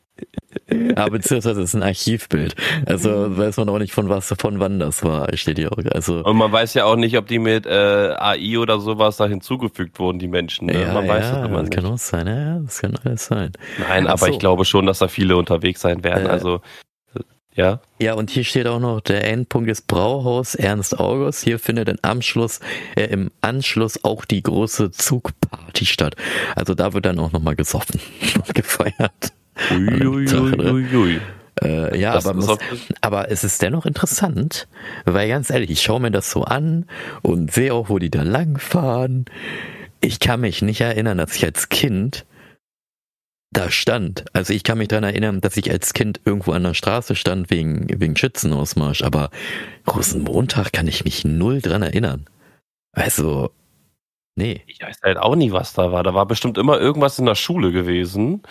ja, 0.70 1.08
beziehungsweise 1.08 1.62
es 1.62 1.70
ist 1.70 1.74
ein 1.74 1.82
Archivbild. 1.82 2.54
Also 2.86 3.36
weiß 3.36 3.56
man 3.58 3.68
auch 3.68 3.78
nicht 3.78 3.92
von 3.92 4.08
was, 4.08 4.34
von 4.38 4.60
wann 4.60 4.78
das 4.78 5.02
war, 5.04 5.34
steht 5.36 5.58
hier 5.58 5.72
auch. 5.72 5.78
Also 5.92 6.24
und 6.24 6.36
man 6.36 6.52
weiß 6.52 6.74
ja 6.74 6.84
auch 6.84 6.96
nicht, 6.96 7.16
ob 7.16 7.26
die 7.26 7.38
mit 7.38 7.66
äh, 7.66 8.14
AI 8.18 8.58
oder 8.58 8.80
sowas 8.80 9.16
da 9.16 9.26
hinzugefügt 9.26 9.98
wurden, 9.98 10.18
die 10.18 10.28
Menschen. 10.28 10.66
Ne? 10.66 10.82
Ja, 10.82 10.92
man 10.92 11.08
weiß 11.08 11.24
ja, 11.24 11.32
das 11.38 11.48
immer 11.48 11.58
das 11.58 11.70
nicht. 11.70 11.74
kann 11.74 11.86
auch 11.86 11.98
sein, 11.98 12.26
ja, 12.26 12.58
das 12.58 12.80
kann 12.80 12.94
alles 13.04 13.26
sein. 13.26 13.52
Nein, 13.78 14.06
aber 14.06 14.26
so. 14.26 14.32
ich 14.32 14.38
glaube 14.38 14.64
schon, 14.64 14.86
dass 14.86 14.98
da 14.98 15.08
viele 15.08 15.36
unterwegs 15.36 15.80
sein 15.80 16.04
werden. 16.04 16.26
Äh, 16.26 16.30
also 16.30 16.60
ja. 17.56 17.80
Ja, 17.98 18.12
und 18.12 18.28
hier 18.28 18.44
steht 18.44 18.66
auch 18.66 18.78
noch, 18.78 19.00
der 19.00 19.24
Endpunkt 19.24 19.70
ist 19.70 19.86
Brauhaus 19.86 20.54
Ernst 20.54 21.00
August. 21.00 21.42
Hier 21.42 21.58
findet 21.58 21.88
im 21.88 21.96
Anschluss, 22.02 22.60
äh, 22.94 23.04
im 23.04 23.30
Anschluss 23.40 24.04
auch 24.04 24.26
die 24.26 24.42
große 24.42 24.90
Zugparty 24.90 25.86
statt. 25.86 26.16
Also 26.54 26.74
da 26.74 26.92
wird 26.92 27.06
dann 27.06 27.18
auch 27.18 27.32
nochmal 27.32 27.56
gesoffen 27.56 27.98
und 28.34 28.54
gefeiert. 28.54 29.32
Uiuiuiui. 29.70 31.20
Äh, 31.62 31.98
ja, 31.98 32.12
aber, 32.12 32.34
muss, 32.34 32.58
aber 33.00 33.30
es 33.30 33.42
ist 33.42 33.62
dennoch 33.62 33.86
interessant, 33.86 34.68
weil 35.06 35.28
ganz 35.28 35.48
ehrlich, 35.48 35.70
ich 35.70 35.82
schaue 35.82 36.00
mir 36.00 36.10
das 36.10 36.30
so 36.30 36.44
an 36.44 36.84
und 37.22 37.50
sehe 37.50 37.72
auch, 37.72 37.88
wo 37.88 37.98
die 37.98 38.10
da 38.10 38.22
langfahren. 38.22 39.24
Ich 40.00 40.20
kann 40.20 40.42
mich 40.42 40.60
nicht 40.60 40.82
erinnern, 40.82 41.16
dass 41.16 41.34
ich 41.34 41.44
als 41.44 41.70
Kind 41.70 42.26
da 43.52 43.70
stand. 43.70 44.26
Also 44.34 44.52
ich 44.52 44.64
kann 44.64 44.76
mich 44.76 44.88
daran 44.88 45.04
erinnern, 45.04 45.40
dass 45.40 45.56
ich 45.56 45.70
als 45.70 45.94
Kind 45.94 46.20
irgendwo 46.26 46.52
an 46.52 46.62
der 46.62 46.74
Straße 46.74 47.16
stand 47.16 47.50
wegen, 47.50 47.86
wegen 47.88 48.16
Schützenausmarsch, 48.16 49.02
aber 49.02 49.30
Rosenmontag 49.88 50.72
kann 50.72 50.88
ich 50.88 51.04
mich 51.04 51.24
null 51.24 51.62
dran 51.62 51.82
erinnern. 51.82 52.26
Also, 52.92 53.50
nee. 54.36 54.62
Ich 54.66 54.82
weiß 54.82 55.00
halt 55.02 55.16
auch 55.16 55.36
nie, 55.36 55.52
was 55.52 55.72
da 55.72 55.90
war. 55.90 56.02
Da 56.02 56.12
war 56.12 56.26
bestimmt 56.26 56.58
immer 56.58 56.78
irgendwas 56.78 57.18
in 57.18 57.24
der 57.24 57.34
Schule 57.34 57.72
gewesen. 57.72 58.42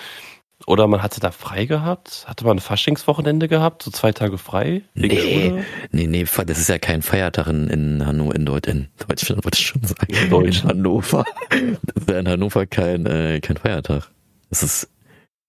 Oder 0.66 0.88
man 0.88 1.04
hatte 1.04 1.20
da 1.20 1.32
frei 1.32 1.66
gehabt? 1.66 2.26
Hatte 2.28 2.46
man 2.46 2.58
ein 2.58 2.62
Faschingswochenende 2.62 3.48
gehabt? 3.48 3.84
So 3.84 3.92
zwei 3.92 4.14
Tage 4.14 4.38
frei? 4.38 4.84
Nee, 4.94 5.64
nee, 5.92 6.08
nee, 6.08 6.24
das 6.24 6.58
ist 6.58 6.70
ja 6.70 6.80
kein 6.80 7.02
Feiertag 7.02 7.48
in, 7.48 7.68
in 7.68 8.06
Hannover, 8.06 8.36
in, 8.36 8.46
Deut 8.46 8.68
in 8.68 8.88
Deutschland, 9.08 9.44
wollte 9.44 9.60
ich 9.60 9.66
schon 9.68 9.84
sagen. 9.84 10.14
In, 10.14 10.30
Deutsch. 10.30 10.64
in 10.64 10.70
Hannover. 10.70 11.26
Das 11.50 12.04
ist 12.04 12.10
ja 12.10 12.20
in 12.20 12.28
Hannover 12.28 12.66
kein, 12.66 13.06
äh, 13.06 13.40
kein 13.42 13.58
Feiertag. 13.58 14.10
Das 14.50 14.64
ist, 14.64 14.90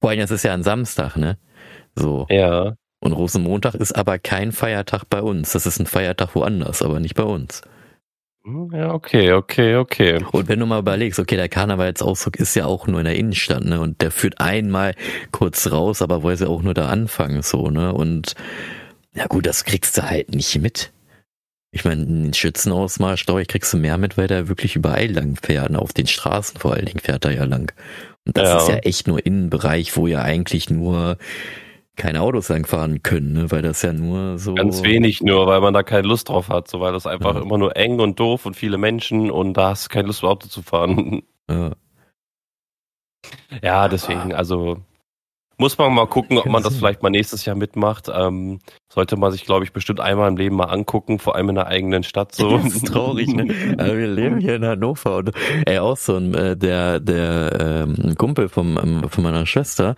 vor 0.00 0.10
allem, 0.10 0.20
das 0.20 0.30
ist 0.32 0.42
ja 0.42 0.52
ein 0.52 0.64
Samstag, 0.64 1.16
ne? 1.16 1.38
So. 1.94 2.26
Ja. 2.28 2.74
Und 3.00 3.12
Rosenmontag 3.12 3.74
ist 3.74 3.92
aber 3.92 4.18
kein 4.18 4.52
Feiertag 4.52 5.04
bei 5.08 5.22
uns. 5.22 5.52
Das 5.52 5.66
ist 5.66 5.78
ein 5.78 5.86
Feiertag 5.86 6.34
woanders, 6.34 6.82
aber 6.82 6.98
nicht 6.98 7.14
bei 7.14 7.22
uns. 7.22 7.62
Hm, 8.46 8.70
ja, 8.72 8.94
okay, 8.94 9.32
okay, 9.32 9.74
okay. 9.74 10.24
Und 10.30 10.46
wenn 10.46 10.60
du 10.60 10.66
mal 10.66 10.78
überlegst, 10.78 11.18
okay, 11.18 11.34
der 11.34 11.48
Karnevalsausdruck 11.48 12.36
ist 12.36 12.54
ja 12.54 12.64
auch 12.64 12.86
nur 12.86 13.00
in 13.00 13.06
der 13.06 13.16
Innenstadt, 13.16 13.64
ne? 13.64 13.80
Und 13.80 14.00
der 14.00 14.12
führt 14.12 14.40
einmal 14.40 14.94
kurz 15.32 15.72
raus, 15.72 16.00
aber 16.00 16.22
wollen 16.22 16.36
sie 16.36 16.48
auch 16.48 16.62
nur 16.62 16.72
da 16.72 16.86
anfangen, 16.88 17.42
so, 17.42 17.70
ne? 17.70 17.92
Und 17.92 18.36
ja 19.14 19.26
gut, 19.26 19.46
das 19.46 19.64
kriegst 19.64 19.98
du 19.98 20.08
halt 20.08 20.32
nicht 20.32 20.60
mit. 20.60 20.92
Ich 21.72 21.84
meine, 21.84 22.06
den 22.06 22.32
Schützenausmarsch, 22.34 23.26
glaube 23.26 23.42
ich, 23.42 23.48
kriegst 23.48 23.72
du 23.72 23.78
mehr 23.78 23.98
mit, 23.98 24.16
weil 24.16 24.28
der 24.28 24.46
wirklich 24.46 24.76
überall 24.76 25.10
lang 25.10 25.36
fährt. 25.42 25.70
Ne? 25.70 25.80
Auf 25.80 25.92
den 25.92 26.06
Straßen 26.06 26.60
vor 26.60 26.74
allen 26.74 26.86
Dingen 26.86 27.00
fährt 27.00 27.24
er 27.24 27.32
ja 27.32 27.44
lang. 27.44 27.72
Und 28.24 28.36
das 28.36 28.48
ja. 28.48 28.58
ist 28.58 28.68
ja 28.68 28.76
echt 28.76 29.08
nur 29.08 29.26
Innenbereich, 29.26 29.96
wo 29.96 30.06
ja 30.06 30.22
eigentlich 30.22 30.70
nur 30.70 31.18
keine 31.96 32.20
Autos 32.20 32.48
langfahren 32.48 33.02
können, 33.02 33.32
ne? 33.32 33.50
weil 33.50 33.62
das 33.62 33.82
ja 33.82 33.92
nur 33.92 34.38
so. 34.38 34.54
Ganz 34.54 34.82
wenig 34.82 35.22
nur, 35.22 35.46
weil 35.46 35.60
man 35.60 35.74
da 35.74 35.82
keine 35.82 36.06
Lust 36.06 36.28
drauf 36.28 36.48
hat, 36.48 36.68
so 36.68 36.80
weil 36.80 36.92
das 36.92 37.06
einfach 37.06 37.34
ja. 37.34 37.42
immer 37.42 37.58
nur 37.58 37.76
eng 37.76 38.00
und 38.00 38.20
doof 38.20 38.46
und 38.46 38.54
viele 38.54 38.78
Menschen 38.78 39.30
und 39.30 39.54
da 39.54 39.70
hast 39.70 39.86
du 39.86 39.88
keine 39.88 40.06
Lust, 40.08 40.22
Auto 40.22 40.48
zu 40.48 40.62
fahren. 40.62 41.22
Ja. 41.50 41.72
Ja, 43.62 43.88
deswegen, 43.88 44.34
also 44.34 44.78
muss 45.58 45.78
man 45.78 45.92
mal 45.94 46.06
gucken, 46.06 46.38
ob 46.38 46.46
man 46.46 46.62
das 46.62 46.76
vielleicht 46.78 47.02
mal 47.02 47.10
nächstes 47.10 47.44
Jahr 47.44 47.56
mitmacht. 47.56 48.10
Ähm, 48.12 48.60
sollte 48.88 49.16
man 49.16 49.32
sich, 49.32 49.44
glaube 49.44 49.64
ich, 49.64 49.72
bestimmt 49.72 50.00
einmal 50.00 50.28
im 50.28 50.36
Leben 50.36 50.56
mal 50.56 50.64
angucken, 50.64 51.18
vor 51.18 51.36
allem 51.36 51.50
in 51.50 51.54
der 51.54 51.66
eigenen 51.66 52.02
Stadt 52.02 52.34
so. 52.34 52.56
Das 52.66 52.74
ist 52.74 52.86
traurig, 52.86 53.28
ne? 53.28 53.76
Also 53.76 53.96
wir 53.96 54.06
leben 54.06 54.40
hier 54.40 54.56
in 54.56 54.64
Hannover 54.64 55.18
und 55.18 55.32
ey, 55.66 55.78
auch 55.78 55.96
so 55.96 56.16
ein, 56.16 56.34
äh, 56.34 56.56
der, 56.56 57.00
der 57.00 57.84
ähm, 57.86 58.14
Kumpel 58.16 58.48
vom, 58.48 58.78
ähm, 58.82 59.08
von 59.08 59.22
meiner 59.22 59.44
Schwester, 59.46 59.96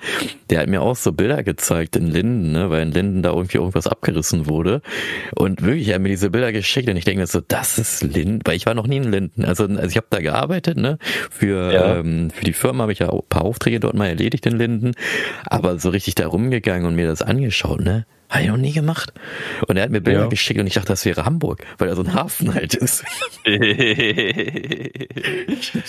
der 0.51 0.61
hat 0.61 0.69
mir 0.69 0.83
auch 0.83 0.97
so 0.97 1.13
Bilder 1.13 1.43
gezeigt 1.45 1.97
in 1.97 2.09
Linden, 2.09 2.53
ne? 2.53 2.71
weil 2.71 2.83
in 2.83 2.93
Linden 2.93 3.23
da 3.23 3.31
irgendwie 3.31 3.59
irgendwas 3.59 3.87
abgerissen 3.87 4.49
wurde. 4.49 4.83
Und 5.37 5.63
wirklich, 5.63 5.89
er 5.89 5.97
hat 5.97 6.03
mir 6.03 6.09
diese 6.09 6.31
Bilder 6.31 6.53
geschickt 6.53 6.89
und 6.89 6.97
ich 6.97 7.05
denke 7.05 7.21
mir 7.21 7.27
so, 7.27 7.41
das 7.41 7.79
ist 7.79 8.03
Linden, 8.03 8.41
weil 8.45 8.57
ich 8.57 8.67
war 8.67 8.75
noch 8.75 8.87
nie 8.87 8.97
in 8.97 9.11
Linden. 9.11 9.45
Also, 9.45 9.65
also 9.65 9.87
ich 9.87 9.97
habe 9.97 10.09
da 10.11 10.21
gearbeitet, 10.21 10.77
ne? 10.77 10.99
Für, 11.31 11.73
ja. 11.73 11.97
ähm, 11.97 12.31
für 12.31 12.45
die 12.45 12.53
Firma 12.53 12.83
habe 12.83 12.93
ich 12.93 12.99
ja 12.99 13.11
ein 13.11 13.21
paar 13.29 13.43
Aufträge 13.43 13.81
dort 13.81 13.95
mal 13.95 14.09
erledigt 14.09 14.45
in 14.47 14.59
Linden 14.59 14.93
aber 15.51 15.79
so 15.79 15.91
richtig 15.91 16.15
da 16.15 16.27
rumgegangen 16.27 16.87
und 16.87 16.95
mir 16.95 17.07
das 17.07 17.23
angeschaut, 17.23 17.81
ne? 17.81 18.07
Habe 18.31 18.43
ich 18.43 18.49
noch 18.49 18.59
nie 18.59 18.73
gemacht. 18.73 19.13
Und 19.67 19.79
er 19.79 19.85
hat 19.85 19.91
mir 19.91 20.03
Bilder 20.03 20.23
ja. 20.23 20.27
geschickt 20.27 20.61
und 20.61 20.67
ich 20.67 20.75
dachte, 20.75 20.89
das 20.89 21.07
wäre 21.07 21.25
Hamburg, 21.25 21.65
weil 21.79 21.89
da 21.89 21.97
so 21.97 22.03
ein 22.03 22.13
Hafen 22.13 22.55
halt 22.55 22.75
ist. 22.75 23.05
ich 23.45 23.63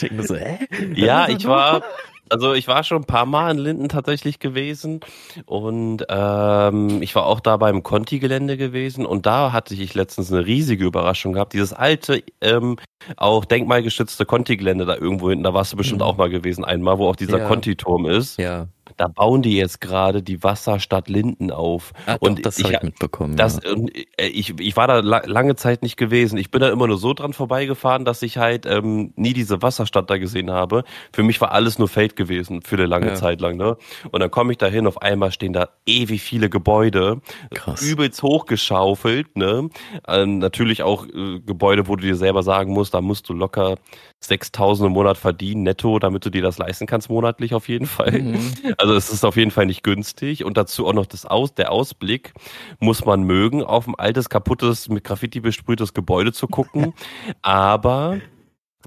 denke 0.01 0.23
so, 0.23 0.35
hä? 0.35 0.57
Ja, 0.95 1.27
ich 1.27 1.45
war, 1.45 1.83
also 2.29 2.53
ich 2.53 2.67
war 2.67 2.83
schon 2.85 3.01
ein 3.01 3.05
paar 3.05 3.25
Mal 3.25 3.51
in 3.51 3.57
Linden 3.57 3.89
tatsächlich 3.89 4.39
gewesen 4.39 5.01
und 5.45 6.05
ähm, 6.07 7.01
ich 7.01 7.13
war 7.15 7.25
auch 7.25 7.41
da 7.41 7.57
beim 7.57 7.83
Conti-Gelände 7.83 8.55
gewesen 8.55 9.05
und 9.05 9.25
da 9.25 9.51
hatte 9.51 9.73
ich 9.73 9.93
letztens 9.93 10.31
eine 10.31 10.45
riesige 10.45 10.85
Überraschung 10.85 11.33
gehabt. 11.33 11.51
Dieses 11.53 11.73
alte, 11.73 12.23
ähm, 12.39 12.77
auch 13.17 13.45
denkmalgeschützte 13.45 14.25
Conti-Gelände 14.25 14.85
da 14.85 14.95
irgendwo 14.95 15.29
hinten, 15.29 15.43
da 15.43 15.53
warst 15.53 15.73
du 15.73 15.77
bestimmt 15.77 16.01
mhm. 16.01 16.07
auch 16.07 16.17
mal 16.17 16.29
gewesen 16.29 16.65
einmal, 16.65 16.97
wo 16.97 17.07
auch 17.07 17.15
dieser 17.15 17.39
ja. 17.39 17.47
Conti-Turm 17.47 18.05
ist. 18.05 18.37
Ja 18.37 18.67
da 18.99 19.07
bauen 19.07 19.41
die 19.41 19.55
jetzt 19.55 19.79
gerade 19.79 20.21
die 20.21 20.43
Wasserstadt 20.43 21.07
Linden 21.07 21.51
auf. 21.51 21.93
Ach, 22.05 22.17
und 22.19 22.39
doch, 22.39 22.43
das 22.43 22.61
habe 22.63 22.73
ich 22.73 22.81
mitbekommen. 22.81 23.37
Das, 23.37 23.59
ja. 23.63 23.71
Äh, 24.17 24.27
ich, 24.27 24.59
ich 24.59 24.75
war 24.75 24.87
da 24.87 24.99
lange 24.99 25.55
Zeit 25.55 25.83
nicht 25.83 25.95
gewesen. 25.95 26.37
Ich 26.37 26.51
bin 26.51 26.59
da 26.59 26.69
immer 26.69 26.85
nur 26.85 26.97
so 26.97 27.13
dran 27.13 27.31
vorbeigefahren, 27.31 28.03
dass 28.03 28.21
ich 28.21 28.37
halt 28.37 28.65
ähm, 28.65 29.13
nie 29.15 29.33
diese 29.33 29.61
Wasserstadt 29.61 30.09
da 30.09 30.17
gesehen 30.17 30.51
habe. 30.51 30.83
Für 31.13 31.23
mich 31.23 31.39
war 31.39 31.53
alles 31.53 31.79
nur 31.79 31.87
Feld 31.87 32.17
gewesen 32.17 32.61
für 32.61 32.75
eine 32.75 32.87
lange 32.87 33.07
ja. 33.07 33.15
Zeit 33.15 33.39
lang. 33.39 33.55
Ne? 33.55 33.77
Und 34.11 34.19
dann 34.19 34.31
komme 34.31 34.51
ich 34.51 34.57
da 34.57 34.67
hin, 34.67 34.85
auf 34.85 35.01
einmal 35.01 35.31
stehen 35.31 35.53
da 35.53 35.69
ewig 35.85 36.21
viele 36.21 36.49
Gebäude, 36.49 37.21
Krass. 37.53 37.81
übelst 37.81 38.21
hochgeschaufelt. 38.21 39.37
Ne? 39.37 39.69
Ähm, 40.07 40.39
natürlich 40.39 40.83
auch 40.83 41.05
äh, 41.07 41.39
Gebäude, 41.39 41.87
wo 41.87 41.95
du 41.95 42.03
dir 42.03 42.17
selber 42.17 42.43
sagen 42.43 42.73
musst, 42.73 42.88
da 42.89 43.01
musst 43.01 43.29
du 43.29 43.33
locker 43.33 43.77
6000 44.21 44.87
im 44.87 44.93
Monat 44.93 45.17
verdienen, 45.17 45.63
netto, 45.63 45.99
damit 45.99 46.25
du 46.25 46.29
dir 46.29 46.41
das 46.41 46.57
leisten 46.57 46.87
kannst 46.87 47.09
monatlich 47.09 47.53
auf 47.53 47.67
jeden 47.69 47.85
Fall. 47.85 48.21
Mhm. 48.21 48.53
Also 48.77 48.95
es 48.95 49.09
ist 49.09 49.25
auf 49.25 49.35
jeden 49.35 49.51
Fall 49.51 49.65
nicht 49.65 49.83
günstig 49.83 50.43
und 50.43 50.57
dazu 50.57 50.87
auch 50.87 50.93
noch 50.93 51.05
das 51.05 51.25
Aus, 51.25 51.53
der 51.53 51.71
Ausblick 51.71 52.33
muss 52.79 53.05
man 53.05 53.23
mögen, 53.23 53.63
auf 53.63 53.87
ein 53.87 53.95
altes, 53.95 54.29
kaputtes, 54.29 54.89
mit 54.89 55.03
Graffiti 55.03 55.39
besprühtes 55.39 55.93
Gebäude 55.93 56.33
zu 56.33 56.47
gucken. 56.47 56.93
Aber 57.41 58.19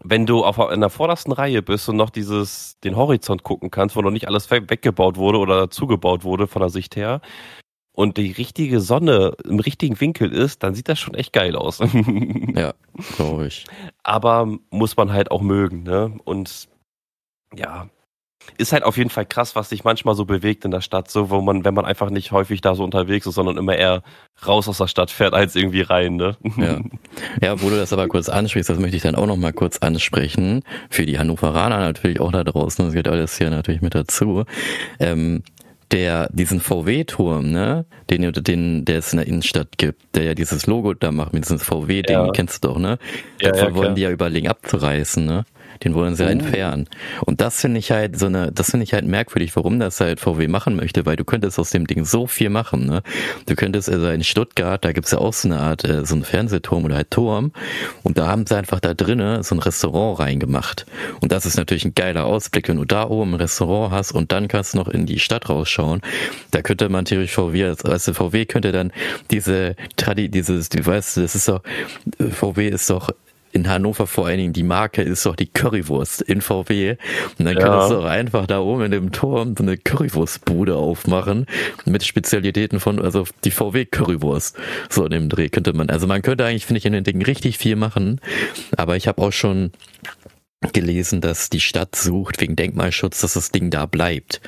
wenn 0.03 0.27
du 0.27 0.45
auf 0.45 0.59
in 0.73 0.81
der 0.81 0.91
vordersten 0.91 1.33
Reihe 1.33 1.63
bist 1.63 1.89
und 1.89 1.97
noch 1.97 2.11
dieses 2.11 2.79
den 2.81 2.97
Horizont 2.97 3.43
gucken 3.43 3.71
kannst, 3.71 3.95
wo 3.95 4.01
noch 4.01 4.11
nicht 4.11 4.27
alles 4.27 4.51
weggebaut 4.51 5.17
wurde 5.17 5.39
oder 5.39 5.71
zugebaut 5.71 6.25
wurde 6.25 6.47
von 6.47 6.61
der 6.61 6.71
Sicht 6.71 6.97
her, 6.97 7.21
und 7.93 8.17
die 8.17 8.33
richtige 8.33 8.81
Sonne 8.81 9.37
im 9.45 9.61
richtigen 9.61 10.01
Winkel 10.01 10.33
ist, 10.33 10.63
dann 10.63 10.75
sieht 10.75 10.89
das 10.89 10.99
schon 10.99 11.15
echt 11.15 11.33
geil 11.33 11.57
aus. 11.57 11.79
ja, 12.55 12.75
glaube 13.17 13.47
ich. 13.47 13.65
Aber 14.03 14.59
muss 14.71 14.97
man 14.97 15.13
halt 15.13 15.31
auch 15.31 15.43
mögen, 15.43 15.83
ne? 15.83 16.17
Und 16.25 16.69
ja, 17.55 17.89
ist 18.59 18.73
halt 18.73 18.83
auf 18.83 18.97
jeden 18.97 19.11
Fall 19.11 19.27
krass, 19.27 19.57
was 19.57 19.69
sich 19.69 19.85
manchmal 19.85 20.15
so 20.15 20.25
bewegt 20.25 20.65
in 20.65 20.71
der 20.71 20.81
Stadt, 20.81 21.11
so 21.11 21.31
wo 21.31 21.41
man, 21.41 21.65
wenn 21.65 21.75
man 21.75 21.85
einfach 21.85 22.11
nicht 22.11 22.33
häufig 22.33 22.61
da 22.61 22.75
so 22.75 22.85
unterwegs 22.85 23.27
ist, 23.27 23.35
sondern 23.35 23.57
immer 23.57 23.77
eher 23.77 24.03
raus 24.47 24.69
aus 24.69 24.79
der 24.79 24.89
Stadt 24.89 25.11
fährt 25.11 25.35
als 25.35 25.55
irgendwie 25.55 25.83
rein, 25.83 26.17
ne? 26.17 26.37
Ja, 26.57 26.81
ja 27.41 27.63
wo 27.63 27.71
du 27.71 27.77
das 27.77 27.93
aber 27.93 28.09
kurz 28.09 28.29
ansprichst, 28.29 28.71
das 28.71 28.79
möchte 28.79 28.97
ich 28.97 29.03
dann 29.03 29.15
auch 29.15 29.27
noch 29.27 29.37
mal 29.37 29.53
kurz 29.53 29.79
ansprechen. 29.79 30.63
Für 30.91 31.07
die 31.07 31.19
Hannoveraner 31.19 31.79
natürlich 31.79 32.21
auch 32.21 32.33
da 32.33 32.43
draußen, 32.45 32.85
das 32.85 32.95
geht 32.95 33.09
alles 33.09 33.39
hier 33.39 33.51
natürlich 33.51 33.83
mit 33.83 33.95
dazu. 33.95 34.45
Ähm, 34.99 35.43
der 35.93 36.29
diesen 36.33 36.61
VW-Turm, 36.61 37.51
ne, 37.51 37.85
den, 38.11 38.33
den, 38.33 38.85
der 38.85 38.99
es 38.99 39.13
in 39.13 39.19
der 39.19 39.27
Innenstadt 39.27 39.77
gibt, 39.77 40.17
der 40.17 40.25
ja 40.25 40.35
dieses 40.35 40.67
Logo 40.67 40.95
da 40.95 41.13
macht 41.13 41.33
mit 41.35 41.45
diesem 41.45 41.59
VW-Ding, 41.59 42.17
ja. 42.17 42.31
kennst 42.33 42.65
du 42.65 42.69
doch, 42.69 42.79
ne? 42.79 42.99
Ja, 43.41 43.53
Davon 43.53 43.69
ja, 43.69 43.75
wollen 43.75 43.95
die 43.95 44.03
ja 44.03 44.11
überlegen 44.11 44.49
abzureißen, 44.49 45.25
ne? 45.25 45.45
Den 45.85 45.95
wollen 45.95 46.15
sie 46.15 46.25
oh. 46.25 46.29
entfernen. 46.29 46.89
Und 47.25 47.41
das 47.41 47.61
finde 47.61 47.79
ich 47.79 47.91
halt 47.91 48.19
so 48.19 48.27
eine, 48.27 48.53
das 48.53 48.71
finde 48.71 48.85
ich 48.85 48.95
halt 48.95 49.07
merkwürdig, 49.07 49.55
warum 49.57 49.79
das 49.79 50.01
halt 50.01 50.21
VW 50.21 50.49
machen 50.49 50.77
möchte, 50.77 51.07
weil 51.07 51.17
du 51.17 51.25
könntest 51.25 51.59
aus 51.59 51.71
dem 51.71 51.87
Ding 51.87 52.05
so 52.05 52.27
viel 52.27 52.51
machen, 52.51 52.87
ne? 52.87 53.03
Du 53.47 53.55
könntest 53.55 53.89
also 53.89 54.09
in 54.09 54.25
Stuttgart, 54.25 54.85
da 54.85 54.93
gibt's 54.93 55.11
ja 55.11 55.19
auch 55.19 55.33
so 55.33 55.49
eine 55.49 55.59
Art, 55.59 55.85
äh, 55.85 56.05
so 56.05 56.15
einen 56.15 56.25
Fernsehturm 56.25 56.85
oder 56.85 56.97
halt 56.97 57.11
Turm. 57.11 57.53
Und 58.03 58.19
da 58.19 58.29
haben 58.29 58.47
sie 58.47 58.57
einfach 58.57 58.81
da 58.81 58.95
drinnen 58.95 59.43
so 59.43 59.55
ein 59.55 59.59
Restaurant 59.59 60.21
reingemacht. 60.21 60.87
Und 61.21 61.33
das 61.33 61.47
ist 61.47 61.57
natürlich 61.57 61.85
ein 61.85 61.95
geiler 61.95 62.25
Ausblick, 62.25 62.69
wenn 62.69 62.77
du 62.77 62.85
da 62.85 63.09
oben 63.09 63.35
ein 63.35 63.41
Restaurant 63.41 63.93
hast 63.93 64.13
und 64.13 64.33
dann 64.33 64.49
kannst 64.49 64.75
du 64.75 64.79
noch 64.79 64.89
in 64.89 65.07
die 65.07 65.19
Stadt 65.19 65.49
rausschauen. 65.49 66.01
Da 66.51 66.63
könnte 66.63 66.89
man 66.89 67.05
theoretisch 67.05 67.35
VW, 67.35 67.75
also 67.85 68.13
VW 68.13 68.45
könnte 68.47 68.73
dann 68.73 68.93
diese 69.31 69.77
Tradi, 69.97 70.29
dieses, 70.29 70.69
du 70.69 70.85
weißt, 70.85 71.17
das 71.19 71.35
ist 71.35 71.49
doch, 71.49 71.63
VW 72.19 72.69
ist 72.69 72.89
doch 72.91 73.11
in 73.53 73.69
Hannover 73.69 74.07
vor 74.07 74.27
allen 74.27 74.39
Dingen 74.39 74.53
die 74.53 74.63
Marke 74.63 75.03
ist 75.03 75.25
doch 75.27 75.37
die 75.37 75.47
Currywurst 75.47 76.23
in 76.23 76.41
VW. 76.41 76.97
Und 77.39 77.45
dann 77.45 77.57
ja. 77.57 77.61
könntest 77.61 77.91
du 77.91 77.99
auch 77.99 78.05
einfach 78.05 78.47
da 78.47 78.61
oben 78.61 78.85
in 78.85 78.91
dem 78.91 79.13
Turm 79.13 79.55
so 79.57 79.63
eine 79.63 79.77
Currywurstbude 79.77 80.77
aufmachen 80.77 81.47
mit 81.85 82.05
Spezialitäten 82.05 82.81
von, 82.81 83.01
also 83.01 83.27
die 83.45 83.51
VW 83.51 83.85
Currywurst. 83.85 84.57
So 84.89 85.05
in 85.05 85.11
dem 85.11 85.29
Dreh 85.29 85.49
könnte 85.49 85.73
man, 85.73 85.91
also 85.91 86.07
man 86.07 86.23
könnte 86.23 86.45
eigentlich, 86.45 86.67
finde 86.67 86.79
ich, 86.79 86.87
in 86.87 86.93
den 86.93 87.05
Dingen 87.05 87.23
richtig 87.23 87.59
viel 87.59 87.77
machen. 87.77 88.21
Aber 88.77 88.97
ich 88.97 89.07
habe 89.07 89.23
auch 89.23 89.33
schon 89.33 89.73
gelesen, 90.73 91.21
dass 91.21 91.51
die 91.51 91.61
Stadt 91.61 91.97
sucht 91.97 92.41
wegen 92.41 92.57
Denkmalschutz, 92.57 93.21
dass 93.21 93.35
das 93.35 93.51
Ding 93.51 93.71
da 93.71 93.87
bleibt. 93.87 94.41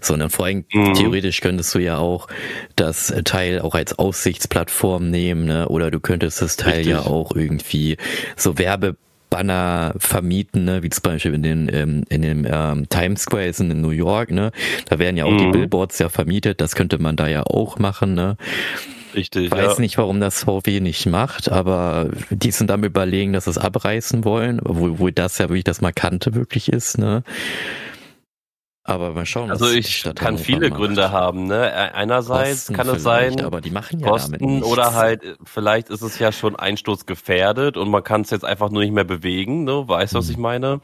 Sondern 0.00 0.30
vor 0.30 0.46
allem 0.46 0.64
mhm. 0.72 0.94
theoretisch 0.94 1.40
könntest 1.40 1.74
du 1.74 1.78
ja 1.78 1.98
auch 1.98 2.28
das 2.76 3.12
Teil 3.24 3.60
auch 3.60 3.74
als 3.74 3.98
Aussichtsplattform 3.98 5.10
nehmen, 5.10 5.46
ne? 5.46 5.68
Oder 5.68 5.90
du 5.90 6.00
könntest 6.00 6.42
das 6.42 6.56
Teil 6.56 6.76
Richtig. 6.78 6.92
ja 6.92 7.00
auch 7.00 7.34
irgendwie 7.34 7.96
so 8.36 8.58
Werbebanner 8.58 9.94
vermieten, 9.96 10.64
ne? 10.64 10.82
wie 10.82 10.90
zum 10.90 11.02
Beispiel 11.02 11.34
in 11.34 11.42
den 11.42 11.70
ähm, 11.72 12.04
in 12.08 12.22
dem 12.22 12.46
ähm, 12.48 12.88
Times 12.88 13.22
Square 13.22 13.46
ist 13.46 13.60
in 13.60 13.80
New 13.80 13.90
York, 13.90 14.30
ne? 14.30 14.52
Da 14.88 14.98
werden 14.98 15.16
ja 15.16 15.24
auch 15.24 15.30
mhm. 15.30 15.38
die 15.38 15.50
Billboards 15.58 15.98
ja 15.98 16.08
vermietet, 16.08 16.60
das 16.60 16.74
könnte 16.74 16.98
man 16.98 17.16
da 17.16 17.28
ja 17.28 17.42
auch 17.44 17.78
machen, 17.78 18.14
ne? 18.14 18.36
Richtig. 19.14 19.46
Ich 19.46 19.50
weiß 19.50 19.74
ja. 19.74 19.80
nicht, 19.80 19.98
warum 19.98 20.20
das 20.20 20.44
VW 20.44 20.80
nicht 20.80 21.06
macht, 21.06 21.50
aber 21.50 22.10
die 22.30 22.50
sind 22.50 22.70
damit 22.70 22.90
überlegen, 22.90 23.32
dass 23.32 23.44
sie 23.44 23.50
es 23.50 23.58
abreißen 23.58 24.24
wollen, 24.24 24.60
wo, 24.64 24.98
wo 24.98 25.10
das 25.10 25.38
ja 25.38 25.48
wirklich 25.48 25.64
das 25.64 25.80
Markante 25.80 26.34
wirklich 26.34 26.70
ist, 26.70 26.98
ne? 26.98 27.22
Aber 28.84 29.12
mal 29.12 29.26
schauen. 29.26 29.48
Also 29.48 29.70
ich 29.70 30.02
kann 30.16 30.38
viele 30.38 30.68
macht. 30.68 30.80
Gründe 30.80 31.12
haben. 31.12 31.46
Ne? 31.46 31.72
Einerseits 31.94 32.66
Kosten 32.66 32.74
kann 32.74 32.88
es 32.88 33.02
sein, 33.04 33.40
aber 33.40 33.60
die 33.60 33.70
machen 33.70 34.00
ja 34.00 34.08
Kosten 34.08 34.64
oder 34.64 34.94
halt 34.94 35.22
äh, 35.22 35.36
vielleicht 35.44 35.88
ist 35.88 36.02
es 36.02 36.18
ja 36.18 36.32
schon 36.32 36.56
Einstoß 36.56 37.06
gefährdet 37.06 37.76
und 37.76 37.90
man 37.90 38.02
kann 38.02 38.22
es 38.22 38.30
jetzt 38.30 38.44
einfach 38.44 38.70
nur 38.70 38.82
nicht 38.82 38.92
mehr 38.92 39.04
bewegen. 39.04 39.62
Ne? 39.62 39.84
Weißt 39.86 40.14
du, 40.14 40.18
was 40.18 40.26
hm. 40.26 40.32
ich 40.32 40.38
meine? 40.38 40.80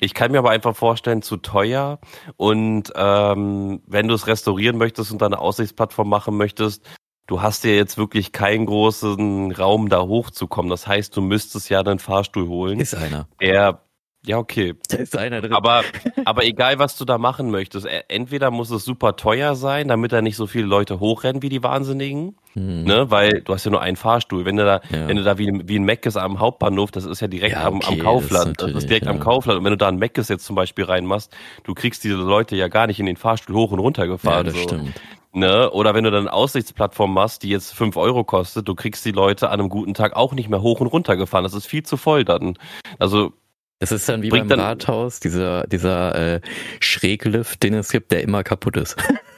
Ich 0.00 0.12
kann 0.12 0.32
mir 0.32 0.38
aber 0.38 0.50
einfach 0.50 0.74
vorstellen, 0.74 1.22
zu 1.22 1.36
teuer 1.36 2.00
und 2.36 2.92
ähm, 2.96 3.80
wenn 3.86 4.08
du 4.08 4.14
es 4.14 4.26
restaurieren 4.26 4.76
möchtest 4.76 5.12
und 5.12 5.22
eine 5.22 5.38
Aussichtsplattform 5.38 6.08
machen 6.08 6.36
möchtest, 6.36 6.82
du 7.26 7.42
hast 7.42 7.64
ja 7.64 7.70
jetzt 7.70 7.98
wirklich 7.98 8.32
keinen 8.32 8.66
großen 8.66 9.52
Raum 9.52 9.88
da 9.88 10.02
hochzukommen. 10.02 10.70
Das 10.70 10.86
heißt, 10.86 11.16
du 11.16 11.20
müsstest 11.20 11.68
ja 11.68 11.80
einen 11.80 11.98
Fahrstuhl 11.98 12.48
holen. 12.48 12.80
Ist 12.80 12.94
einer. 12.94 13.28
Der 13.40 13.80
ja, 14.26 14.38
okay. 14.38 14.74
Da 14.88 14.96
ist 14.96 15.16
einer 15.16 15.40
drin. 15.40 15.52
Aber, 15.52 15.84
aber 16.24 16.44
egal, 16.44 16.80
was 16.80 16.98
du 16.98 17.04
da 17.04 17.16
machen 17.16 17.50
möchtest, 17.52 17.86
e, 17.86 18.02
entweder 18.08 18.50
muss 18.50 18.70
es 18.70 18.84
super 18.84 19.14
teuer 19.14 19.54
sein, 19.54 19.86
damit 19.86 20.12
da 20.12 20.20
nicht 20.20 20.34
so 20.34 20.48
viele 20.48 20.66
Leute 20.66 20.98
hochrennen 20.98 21.42
wie 21.42 21.48
die 21.48 21.62
Wahnsinnigen, 21.62 22.36
hm. 22.54 22.82
ne, 22.82 23.08
weil 23.08 23.42
du 23.42 23.54
hast 23.54 23.64
ja 23.64 23.70
nur 23.70 23.82
einen 23.82 23.96
Fahrstuhl. 23.96 24.44
Wenn 24.44 24.56
du 24.56 24.64
da, 24.64 24.80
ja. 24.90 25.06
wenn 25.06 25.16
du 25.16 25.22
da 25.22 25.38
wie, 25.38 25.62
wie 25.66 25.78
ein 25.78 25.84
Meckes 25.84 26.16
am 26.16 26.40
Hauptbahnhof, 26.40 26.90
das 26.90 27.04
ist 27.04 27.20
ja 27.20 27.28
direkt 27.28 27.54
ja, 27.54 27.68
okay, 27.68 27.86
am, 27.86 27.92
am 27.92 27.98
Kaufland, 28.00 28.60
das 28.60 28.68
ist, 28.68 28.74
das 28.74 28.82
ist 28.82 28.90
direkt 28.90 29.06
ja. 29.06 29.12
am 29.12 29.20
Kaufland. 29.20 29.60
Und 29.60 29.64
wenn 29.64 29.72
du 29.72 29.78
da 29.78 29.86
ein 29.86 29.96
Meckes 29.98 30.28
jetzt 30.28 30.44
zum 30.44 30.56
Beispiel 30.56 30.84
reinmachst, 30.84 31.32
du 31.62 31.74
kriegst 31.74 32.02
diese 32.02 32.16
Leute 32.16 32.56
ja 32.56 32.66
gar 32.66 32.88
nicht 32.88 32.98
in 32.98 33.06
den 33.06 33.16
Fahrstuhl 33.16 33.54
hoch 33.54 33.70
und 33.70 33.78
runter 33.78 34.08
gefahren. 34.08 34.46
Ja, 34.46 34.52
das 34.52 34.54
so. 34.54 34.62
stimmt. 34.62 35.00
Ne? 35.36 35.70
Oder 35.70 35.94
wenn 35.94 36.02
du 36.02 36.10
dann 36.10 36.28
eine 36.28 36.32
Aussichtsplattform 36.32 37.12
machst, 37.12 37.42
die 37.42 37.50
jetzt 37.50 37.74
fünf 37.74 37.98
Euro 37.98 38.24
kostet, 38.24 38.66
du 38.66 38.74
kriegst 38.74 39.04
die 39.04 39.12
Leute 39.12 39.50
an 39.50 39.60
einem 39.60 39.68
guten 39.68 39.92
Tag 39.92 40.16
auch 40.16 40.32
nicht 40.32 40.48
mehr 40.48 40.62
hoch 40.62 40.80
und 40.80 40.86
runter 40.86 41.14
gefahren. 41.18 41.44
Das 41.44 41.52
ist 41.52 41.66
viel 41.66 41.82
zu 41.82 41.98
voll 41.98 42.24
dann. 42.24 42.58
Also 42.98 43.34
es 43.78 43.92
ist 43.92 44.08
dann 44.08 44.22
wie 44.22 44.30
beim 44.30 44.48
dann, 44.48 44.60
Rathaus, 44.60 45.20
dieser, 45.20 45.66
dieser 45.66 46.36
äh, 46.36 46.40
Schräglift, 46.80 47.62
den 47.62 47.74
es 47.74 47.90
gibt, 47.90 48.12
der 48.12 48.22
immer 48.22 48.44
kaputt 48.44 48.78
ist. 48.78 48.96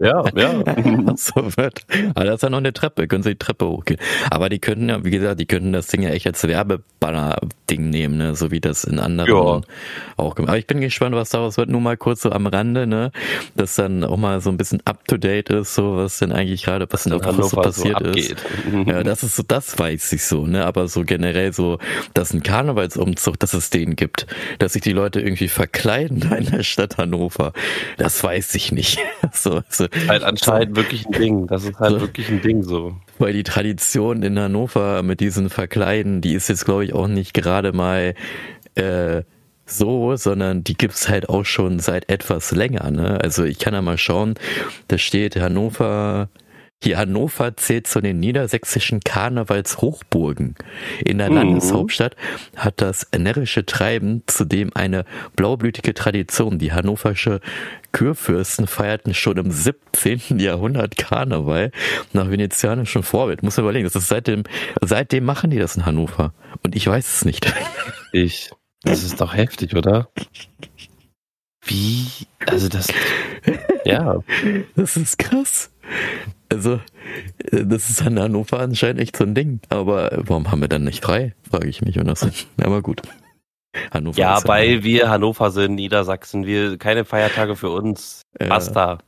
Ja, 0.00 0.24
ja. 0.34 0.62
so 1.16 1.56
wird. 1.56 1.86
Aber 2.14 2.24
da 2.24 2.34
ist 2.34 2.42
ja 2.42 2.50
noch 2.50 2.58
eine 2.58 2.72
Treppe, 2.72 3.08
können 3.08 3.22
sie 3.22 3.30
die 3.30 3.38
Treppe 3.38 3.66
hochgehen. 3.66 4.00
Aber 4.30 4.48
die 4.48 4.58
könnten 4.58 4.88
ja, 4.88 5.04
wie 5.04 5.10
gesagt, 5.10 5.40
die 5.40 5.46
könnten 5.46 5.72
das 5.72 5.88
Ding 5.88 6.02
ja 6.02 6.10
echt 6.10 6.26
als 6.26 6.46
Werbebanner-Ding 6.46 7.90
nehmen, 7.90 8.16
ne? 8.16 8.34
so 8.34 8.50
wie 8.50 8.60
das 8.60 8.84
in 8.84 8.98
anderen 8.98 9.30
ja. 9.30 9.60
auch 10.16 10.34
gemacht. 10.34 10.50
Aber 10.50 10.58
ich 10.58 10.66
bin 10.66 10.80
gespannt, 10.80 11.14
was 11.14 11.30
daraus 11.30 11.56
wird. 11.56 11.68
Nur 11.68 11.80
mal 11.80 11.96
kurz 11.96 12.22
so 12.22 12.30
am 12.30 12.46
Rande, 12.46 12.86
ne, 12.86 13.10
dass 13.56 13.74
dann 13.74 14.04
auch 14.04 14.16
mal 14.16 14.40
so 14.40 14.50
ein 14.50 14.56
bisschen 14.56 14.80
up 14.84 15.06
to 15.06 15.16
date 15.16 15.50
ist, 15.50 15.74
so 15.74 15.96
was 15.96 16.18
denn 16.18 16.32
eigentlich 16.32 16.64
gerade, 16.64 16.86
was 16.90 17.06
in 17.06 17.12
der 17.12 17.24
Woche 17.24 17.42
so 17.42 17.56
passiert 17.56 17.98
so 17.98 18.10
ist. 18.10 18.36
ja, 18.86 19.02
das 19.02 19.22
ist 19.22 19.36
so, 19.36 19.42
das 19.46 19.78
weiß 19.78 20.12
ich 20.12 20.24
so, 20.24 20.46
ne, 20.46 20.64
aber 20.64 20.88
so 20.88 21.04
generell 21.04 21.52
so, 21.52 21.78
dass 22.14 22.32
ein 22.32 22.42
Karnevalsumzug, 22.42 23.38
dass 23.38 23.54
es 23.54 23.70
den 23.70 23.96
gibt, 23.96 24.26
dass 24.58 24.74
sich 24.74 24.82
die 24.82 24.92
Leute 24.92 25.20
irgendwie 25.20 25.48
verkleiden 25.48 26.22
in 26.38 26.50
der 26.50 26.62
Stadt 26.62 26.98
Hannover, 26.98 27.52
das 27.96 28.22
weiß 28.22 28.54
ich 28.54 28.72
nicht. 28.72 28.98
so, 29.32 29.62
so 29.68 29.87
halt 30.08 30.22
anscheinend 30.22 30.76
wirklich 30.76 31.06
ein 31.06 31.12
Ding. 31.12 31.46
Das 31.46 31.64
ist 31.64 31.78
halt 31.78 31.92
so, 31.92 32.00
wirklich 32.00 32.28
ein 32.28 32.40
Ding 32.40 32.62
so. 32.62 32.96
Weil 33.18 33.32
die 33.32 33.42
Tradition 33.42 34.22
in 34.22 34.38
Hannover 34.38 35.02
mit 35.02 35.20
diesen 35.20 35.50
Verkleiden, 35.50 36.20
die 36.20 36.34
ist 36.34 36.48
jetzt, 36.48 36.64
glaube 36.64 36.84
ich, 36.84 36.92
auch 36.94 37.08
nicht 37.08 37.34
gerade 37.34 37.72
mal 37.72 38.14
äh, 38.74 39.22
so, 39.66 40.16
sondern 40.16 40.64
die 40.64 40.74
gibt's 40.74 41.08
halt 41.08 41.28
auch 41.28 41.44
schon 41.44 41.78
seit 41.78 42.08
etwas 42.08 42.52
länger. 42.52 42.90
Ne? 42.90 43.20
Also 43.20 43.44
ich 43.44 43.58
kann 43.58 43.74
ja 43.74 43.82
mal 43.82 43.98
schauen, 43.98 44.34
da 44.88 44.98
steht 44.98 45.36
Hannover 45.36 46.28
hier 46.82 46.98
Hannover 46.98 47.56
zählt 47.56 47.88
zu 47.88 48.00
den 48.00 48.20
niedersächsischen 48.20 49.00
Karnevalshochburgen. 49.00 50.54
In 51.04 51.18
der 51.18 51.28
mhm. 51.28 51.36
Landeshauptstadt 51.36 52.14
hat 52.54 52.80
das 52.80 53.08
närrische 53.16 53.66
Treiben 53.66 54.22
zudem 54.26 54.70
eine 54.74 55.04
blaublütige 55.34 55.92
Tradition. 55.92 56.58
Die 56.58 56.72
hannoversche 56.72 57.40
Kurfürsten 57.92 58.68
feierten 58.68 59.12
schon 59.12 59.38
im 59.38 59.50
17. 59.50 60.38
Jahrhundert 60.38 60.96
Karneval 60.96 61.72
nach 62.12 62.30
venezianischem 62.30 63.02
Vorbild. 63.02 63.42
Muss 63.42 63.56
man 63.56 63.64
überlegen, 63.64 63.84
das 63.84 63.96
ist 63.96 64.08
seitdem, 64.08 64.44
seitdem 64.80 65.24
machen 65.24 65.50
die 65.50 65.58
das 65.58 65.76
in 65.76 65.84
Hannover. 65.84 66.32
Und 66.62 66.76
ich 66.76 66.86
weiß 66.86 67.16
es 67.16 67.24
nicht. 67.24 67.52
Ich. 68.12 68.50
Das 68.84 69.02
ist 69.02 69.20
doch 69.20 69.34
heftig, 69.34 69.74
oder? 69.74 70.08
Wie? 71.64 72.06
Also 72.46 72.68
das. 72.68 72.86
Ja. 73.84 74.22
Das 74.76 74.96
ist 74.96 75.18
krass. 75.18 75.72
Also, 76.50 76.80
äh, 77.50 77.64
das 77.64 77.90
ist 77.90 78.02
an 78.02 78.18
Hannover 78.18 78.60
anscheinend 78.60 79.00
echt 79.00 79.16
so 79.16 79.24
ein 79.24 79.34
Ding. 79.34 79.60
Aber 79.68 80.10
warum 80.12 80.50
haben 80.50 80.60
wir 80.60 80.68
dann 80.68 80.84
nicht 80.84 81.04
frei? 81.04 81.34
Frage 81.48 81.68
ich 81.68 81.82
mich. 81.82 81.98
Und 81.98 82.06
das, 82.06 82.26
aber 82.60 82.82
gut. 82.82 83.02
Hannover 83.92 84.18
ja, 84.18 84.40
weil 84.46 84.68
Hannover. 84.68 84.84
wir 84.84 85.10
Hannover 85.10 85.50
sind, 85.50 85.74
Niedersachsen, 85.74 86.46
wir 86.46 86.78
keine 86.78 87.04
Feiertage 87.04 87.54
für 87.56 87.70
uns. 87.70 88.22
Ja. 88.40 88.48
Basta. 88.48 88.98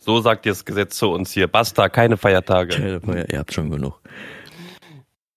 So 0.00 0.20
sagt 0.20 0.46
das 0.46 0.64
Gesetz 0.64 0.96
zu 0.96 1.10
uns 1.10 1.32
hier. 1.32 1.48
Basta, 1.48 1.88
keine 1.88 2.16
Feiertage. 2.16 2.76
Keine 2.76 3.00
Feiertage. 3.00 3.32
Ihr 3.32 3.38
habt 3.38 3.52
schon 3.52 3.70
genug. 3.70 4.00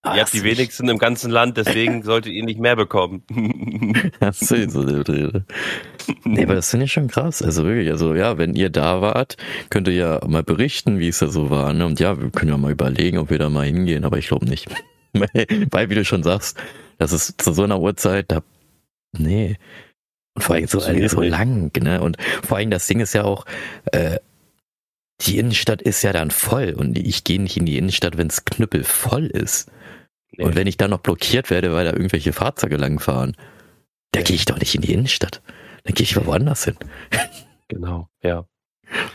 Ihr 0.04 0.22
habt 0.22 0.34
die 0.34 0.44
wenigsten 0.44 0.90
im 0.90 0.98
ganzen 0.98 1.30
Land, 1.30 1.58
deswegen 1.58 2.02
solltet 2.04 2.34
ihr 2.34 2.44
nicht 2.44 2.60
mehr 2.60 2.76
bekommen. 2.76 3.24
Hast 4.20 4.50
du 4.50 4.70
so 4.70 4.82
eine 4.82 5.08
Rede? 5.08 5.46
Nee, 6.24 6.44
aber 6.44 6.56
das 6.56 6.72
finde 6.72 6.86
ich 6.86 6.92
schon 6.92 7.08
krass. 7.08 7.44
Also 7.44 7.64
wirklich, 7.64 7.92
also 7.92 8.16
ja, 8.16 8.40
wenn 8.40 8.56
ihr 8.56 8.72
da 8.72 9.02
wart, 9.02 9.38
könnt 9.70 9.88
ihr 9.88 9.94
ja 9.94 10.20
mal 10.28 10.42
berichten, 10.42 10.98
wie 10.98 11.10
es 11.10 11.20
da 11.20 11.28
so 11.28 11.52
war. 11.52 11.74
Ne? 11.74 11.86
Und 11.86 12.00
ja, 12.00 12.20
wir 12.20 12.32
können 12.32 12.50
ja 12.50 12.58
mal 12.58 12.72
überlegen, 12.72 13.20
ob 13.20 13.30
wir 13.30 13.38
da 13.38 13.50
mal 13.50 13.68
hingehen, 13.68 14.04
aber 14.04 14.18
ich 14.18 14.28
glaube 14.28 14.48
nicht. 14.48 14.68
Weil, 15.14 15.90
wie 15.90 15.96
du 15.96 16.04
schon 16.04 16.24
sagst, 16.24 16.58
das 16.98 17.12
ist 17.12 17.40
zu 17.40 17.54
so 17.54 17.64
einer 17.64 17.80
Uhrzeit, 17.80 18.32
da, 18.32 18.42
nee. 19.16 19.58
Und 20.34 20.44
vor 20.44 20.56
allem 20.56 20.68
so, 20.68 20.80
so 20.80 21.22
lang, 21.22 21.72
ne? 21.80 22.02
Und 22.02 22.18
vor 22.44 22.58
allem 22.58 22.72
das 22.72 22.88
Ding 22.88 23.00
ist 23.00 23.14
ja 23.14 23.24
auch, 23.24 23.46
äh, 23.92 24.18
die 25.22 25.38
Innenstadt 25.38 25.82
ist 25.82 26.02
ja 26.02 26.14
dann 26.14 26.32
voll 26.32 26.74
und 26.76 26.98
ich 26.98 27.24
gehe 27.24 27.42
nicht 27.42 27.58
in 27.58 27.66
die 27.66 27.78
Innenstadt, 27.78 28.18
wenn 28.18 28.28
es 28.28 28.44
knüppelvoll 28.44 29.28
ist. 29.28 29.70
Nee. 30.32 30.46
Und 30.46 30.56
wenn 30.56 30.68
ich 30.68 30.78
dann 30.78 30.92
noch 30.92 31.00
blockiert 31.00 31.50
werde, 31.50 31.74
weil 31.74 31.86
da 31.86 31.92
irgendwelche 31.92 32.34
Fahrzeuge 32.34 32.78
langfahren, 32.78 33.36
da 34.12 34.20
nee. 34.20 34.26
gehe 34.26 34.36
ich 34.36 34.46
doch 34.46 34.60
nicht 34.60 34.76
in 34.76 34.82
die 34.82 34.94
Innenstadt. 34.94 35.42
Dann 35.84 35.94
gehe 35.94 36.04
ich 36.04 36.16
mal 36.16 36.26
woanders 36.26 36.66
hin. 36.66 36.78
Genau, 37.68 38.10
ja. 38.22 38.44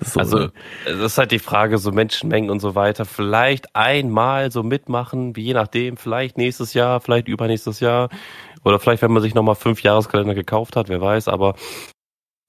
So, 0.00 0.18
also, 0.18 0.38
ne? 0.38 0.52
es 0.86 0.98
ist 0.98 1.18
halt 1.18 1.30
die 1.30 1.38
Frage, 1.38 1.76
so 1.76 1.92
Menschenmengen 1.92 2.48
und 2.48 2.60
so 2.60 2.74
weiter, 2.74 3.04
vielleicht 3.04 3.76
einmal 3.76 4.50
so 4.50 4.62
mitmachen, 4.62 5.36
wie 5.36 5.42
je 5.42 5.52
nachdem, 5.52 5.98
vielleicht 5.98 6.38
nächstes 6.38 6.72
Jahr, 6.72 7.00
vielleicht 7.00 7.28
übernächstes 7.28 7.80
Jahr, 7.80 8.08
oder 8.64 8.78
vielleicht, 8.78 9.02
wenn 9.02 9.12
man 9.12 9.22
sich 9.22 9.34
nochmal 9.34 9.54
fünf 9.54 9.82
Jahreskalender 9.82 10.34
gekauft 10.34 10.74
hat, 10.76 10.88
wer 10.88 11.02
weiß, 11.02 11.28
aber 11.28 11.54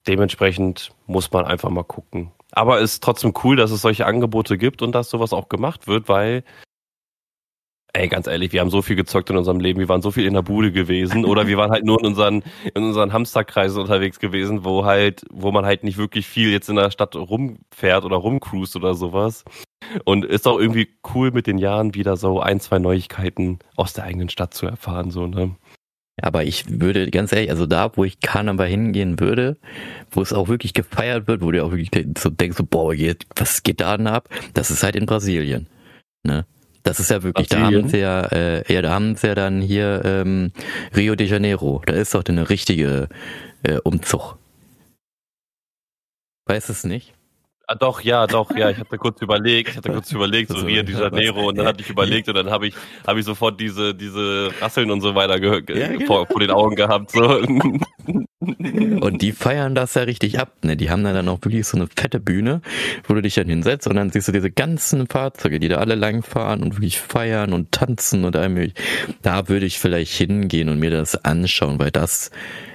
dementsprechend 0.06 0.92
muss 1.06 1.30
man 1.30 1.44
einfach 1.44 1.68
mal 1.68 1.84
gucken. 1.84 2.32
Aber 2.52 2.80
es 2.80 2.94
ist 2.94 3.04
trotzdem 3.04 3.34
cool, 3.44 3.56
dass 3.56 3.70
es 3.70 3.82
solche 3.82 4.06
Angebote 4.06 4.56
gibt 4.56 4.80
und 4.80 4.92
dass 4.92 5.10
sowas 5.10 5.32
auch 5.32 5.50
gemacht 5.50 5.86
wird, 5.86 6.08
weil 6.08 6.42
Ey, 7.98 8.06
ganz 8.06 8.28
ehrlich, 8.28 8.52
wir 8.52 8.60
haben 8.60 8.70
so 8.70 8.80
viel 8.80 8.94
gezockt 8.94 9.28
in 9.28 9.36
unserem 9.36 9.58
Leben, 9.58 9.80
wir 9.80 9.88
waren 9.88 10.02
so 10.02 10.12
viel 10.12 10.24
in 10.24 10.34
der 10.34 10.42
Bude 10.42 10.70
gewesen 10.70 11.24
oder 11.24 11.48
wir 11.48 11.56
waren 11.56 11.72
halt 11.72 11.84
nur 11.84 11.98
in 11.98 12.06
unseren, 12.06 12.44
in 12.72 12.84
unseren 12.84 13.12
Hamsterkreisen 13.12 13.80
unterwegs 13.80 14.20
gewesen, 14.20 14.64
wo 14.64 14.84
halt, 14.84 15.24
wo 15.32 15.50
man 15.50 15.64
halt 15.64 15.82
nicht 15.82 15.98
wirklich 15.98 16.24
viel 16.24 16.52
jetzt 16.52 16.68
in 16.68 16.76
der 16.76 16.92
Stadt 16.92 17.16
rumfährt 17.16 18.04
oder 18.04 18.14
rumcruist 18.14 18.76
oder 18.76 18.94
sowas. 18.94 19.44
Und 20.04 20.24
ist 20.24 20.46
auch 20.46 20.60
irgendwie 20.60 20.90
cool 21.12 21.32
mit 21.32 21.48
den 21.48 21.58
Jahren 21.58 21.94
wieder 21.94 22.16
so 22.16 22.38
ein, 22.38 22.60
zwei 22.60 22.78
Neuigkeiten 22.78 23.58
aus 23.74 23.94
der 23.94 24.04
eigenen 24.04 24.28
Stadt 24.28 24.54
zu 24.54 24.66
erfahren, 24.66 25.10
so, 25.10 25.26
ne? 25.26 25.56
Aber 26.22 26.44
ich 26.44 26.80
würde 26.80 27.10
ganz 27.10 27.32
ehrlich, 27.32 27.50
also 27.50 27.66
da, 27.66 27.90
wo 27.96 28.04
ich 28.04 28.20
Karneval 28.20 28.68
hingehen 28.68 29.18
würde, 29.18 29.56
wo 30.12 30.22
es 30.22 30.32
auch 30.32 30.46
wirklich 30.46 30.72
gefeiert 30.72 31.26
wird, 31.26 31.42
wo 31.42 31.50
du 31.50 31.64
auch 31.64 31.72
wirklich 31.72 31.90
so 32.16 32.30
denkst, 32.30 32.58
so, 32.58 32.64
boah, 32.64 32.94
was 33.34 33.64
geht 33.64 33.80
da 33.80 33.96
denn 33.96 34.06
ab? 34.06 34.28
Das 34.54 34.70
ist 34.70 34.84
halt 34.84 34.94
in 34.94 35.06
Brasilien. 35.06 35.66
Ne? 36.24 36.44
Das 36.88 37.00
ist 37.00 37.10
ja 37.10 37.22
wirklich, 37.22 37.48
da 37.48 37.60
haben 37.60 37.88
sie 37.88 37.98
ja, 37.98 38.22
äh, 38.32 38.72
ja, 38.72 38.80
da 38.80 38.94
haben 38.94 39.14
sie 39.14 39.26
ja 39.26 39.34
dann 39.34 39.60
hier 39.60 40.00
ähm, 40.06 40.52
Rio 40.96 41.16
de 41.16 41.26
Janeiro. 41.26 41.82
Da 41.84 41.92
ist 41.92 42.14
doch 42.14 42.24
eine 42.26 42.48
richtige 42.48 43.08
äh, 43.62 43.76
Umzug. 43.84 44.38
Weiß 46.46 46.70
es 46.70 46.84
nicht? 46.84 47.12
Ah, 47.70 47.74
doch, 47.74 48.00
ja, 48.00 48.26
doch, 48.26 48.50
ja. 48.56 48.70
Ich 48.70 48.78
hatte 48.78 48.96
kurz 48.96 49.20
überlegt, 49.20 49.70
ich 49.70 49.76
hatte 49.76 49.92
kurz 49.92 50.10
überlegt, 50.10 50.50
so 50.50 50.64
Rio 50.64 50.82
de 50.82 50.98
Janeiro, 50.98 51.48
und 51.48 51.58
dann 51.58 51.66
hatte 51.66 51.82
ich 51.82 51.90
überlegt 51.90 52.26
und 52.28 52.34
dann 52.34 52.50
habe 52.50 52.68
ich, 52.68 52.74
habe 53.06 53.20
ich 53.20 53.26
sofort 53.26 53.60
diese, 53.60 53.94
diese 53.94 54.50
Rasseln 54.60 54.90
und 54.90 55.02
so 55.02 55.14
weiter 55.14 55.38
gehört, 55.38 55.68
ja, 55.68 55.88
genau. 55.88 56.06
vor, 56.06 56.26
vor 56.26 56.40
den 56.40 56.50
Augen 56.50 56.76
gehabt. 56.76 57.10
So. 57.10 57.42
Und 58.40 59.22
die 59.22 59.32
feiern 59.32 59.74
das 59.74 59.94
ja 59.94 60.02
richtig 60.02 60.38
ab, 60.38 60.52
ne? 60.62 60.76
Die 60.76 60.90
haben 60.90 61.02
dann 61.04 61.28
auch 61.28 61.40
wirklich 61.42 61.66
so 61.66 61.76
eine 61.76 61.88
fette 61.88 62.20
Bühne, 62.20 62.62
wo 63.06 63.14
du 63.14 63.22
dich 63.22 63.34
dann 63.34 63.48
hinsetzt 63.48 63.86
und 63.86 63.96
dann 63.96 64.10
siehst 64.10 64.28
du 64.28 64.32
diese 64.32 64.50
ganzen 64.50 65.06
Fahrzeuge, 65.06 65.58
die 65.58 65.68
da 65.68 65.76
alle 65.76 65.94
langfahren 65.94 66.62
und 66.62 66.76
wirklich 66.76 67.00
feiern 67.00 67.52
und 67.52 67.72
tanzen 67.72 68.24
und 68.24 68.36
allmählich. 68.36 68.74
Da 69.22 69.48
würde 69.48 69.66
ich 69.66 69.78
vielleicht 69.78 70.12
hingehen 70.12 70.68
und 70.68 70.78
mir 70.78 70.90
das 70.90 71.24
anschauen, 71.24 71.78
weil 71.78 71.90
das 71.90 72.30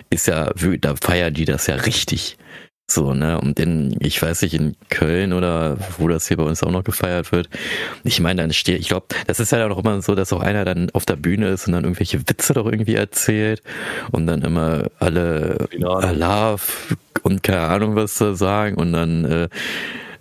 ist 0.09 0.27
ja, 0.27 0.51
da 0.81 0.95
feiern 0.95 1.33
die 1.33 1.45
das 1.45 1.67
ja 1.67 1.75
richtig. 1.75 2.37
So, 2.85 3.13
ne? 3.13 3.39
Und 3.39 3.59
in, 3.59 3.95
ich 3.99 4.21
weiß 4.21 4.41
nicht, 4.41 4.53
in 4.53 4.75
Köln 4.89 5.33
oder 5.33 5.77
wo 5.97 6.07
das 6.07 6.27
hier 6.27 6.37
bei 6.37 6.43
uns 6.43 6.61
auch 6.63 6.71
noch 6.71 6.83
gefeiert 6.83 7.31
wird. 7.31 7.49
Ich 8.03 8.19
meine, 8.19 8.41
dann 8.41 8.53
steht, 8.53 8.79
ich 8.79 8.89
glaube, 8.89 9.07
das 9.25 9.39
ist 9.39 9.51
ja 9.51 9.57
dann 9.57 9.71
auch 9.71 9.79
immer 9.79 10.01
so, 10.01 10.15
dass 10.15 10.33
auch 10.33 10.41
einer 10.41 10.65
dann 10.65 10.89
auf 10.91 11.05
der 11.05 11.15
Bühne 11.15 11.47
ist 11.47 11.65
und 11.67 11.73
dann 11.73 11.85
irgendwelche 11.85 12.19
Witze 12.27 12.53
doch 12.53 12.65
irgendwie 12.65 12.95
erzählt 12.95 13.63
und 14.11 14.27
dann 14.27 14.41
immer 14.41 14.89
alle 14.99 15.69
Allah, 15.81 16.57
und 17.23 17.41
keine 17.41 17.61
Ahnung 17.61 17.95
was 17.95 18.17
da 18.17 18.35
sagen 18.35 18.75
und 18.75 18.93
dann 18.93 19.25
äh, 19.25 19.49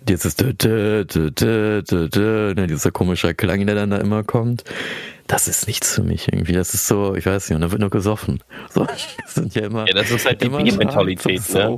dieses 0.01 0.35
dö, 0.35 0.53
dö, 0.53 1.05
dö, 1.05 1.81
dö, 1.81 2.53
ne, 2.55 2.67
dieser 2.67 2.91
komische 2.91 3.33
Klang, 3.33 3.65
der 3.65 3.75
dann 3.75 3.89
da 3.89 3.97
immer 3.97 4.23
kommt. 4.23 4.63
Das 5.27 5.47
ist 5.47 5.67
nichts 5.67 5.95
für 5.95 6.03
mich 6.03 6.27
irgendwie. 6.27 6.51
Das 6.51 6.73
ist 6.73 6.87
so, 6.87 7.15
ich 7.15 7.25
weiß 7.25 7.49
nicht, 7.49 7.55
und 7.55 7.61
dann 7.61 7.71
wird 7.71 7.79
nur 7.79 7.89
gesoffen. 7.89 8.41
So, 8.73 8.85
das 9.21 9.35
sind 9.35 9.55
ja 9.55 9.63
immer. 9.63 9.87
Ja, 9.87 9.93
das 9.93 10.11
ist 10.11 10.25
halt 10.25 10.41
die 10.41 10.49
Biermentalität, 10.49 11.41
ne? 11.53 11.77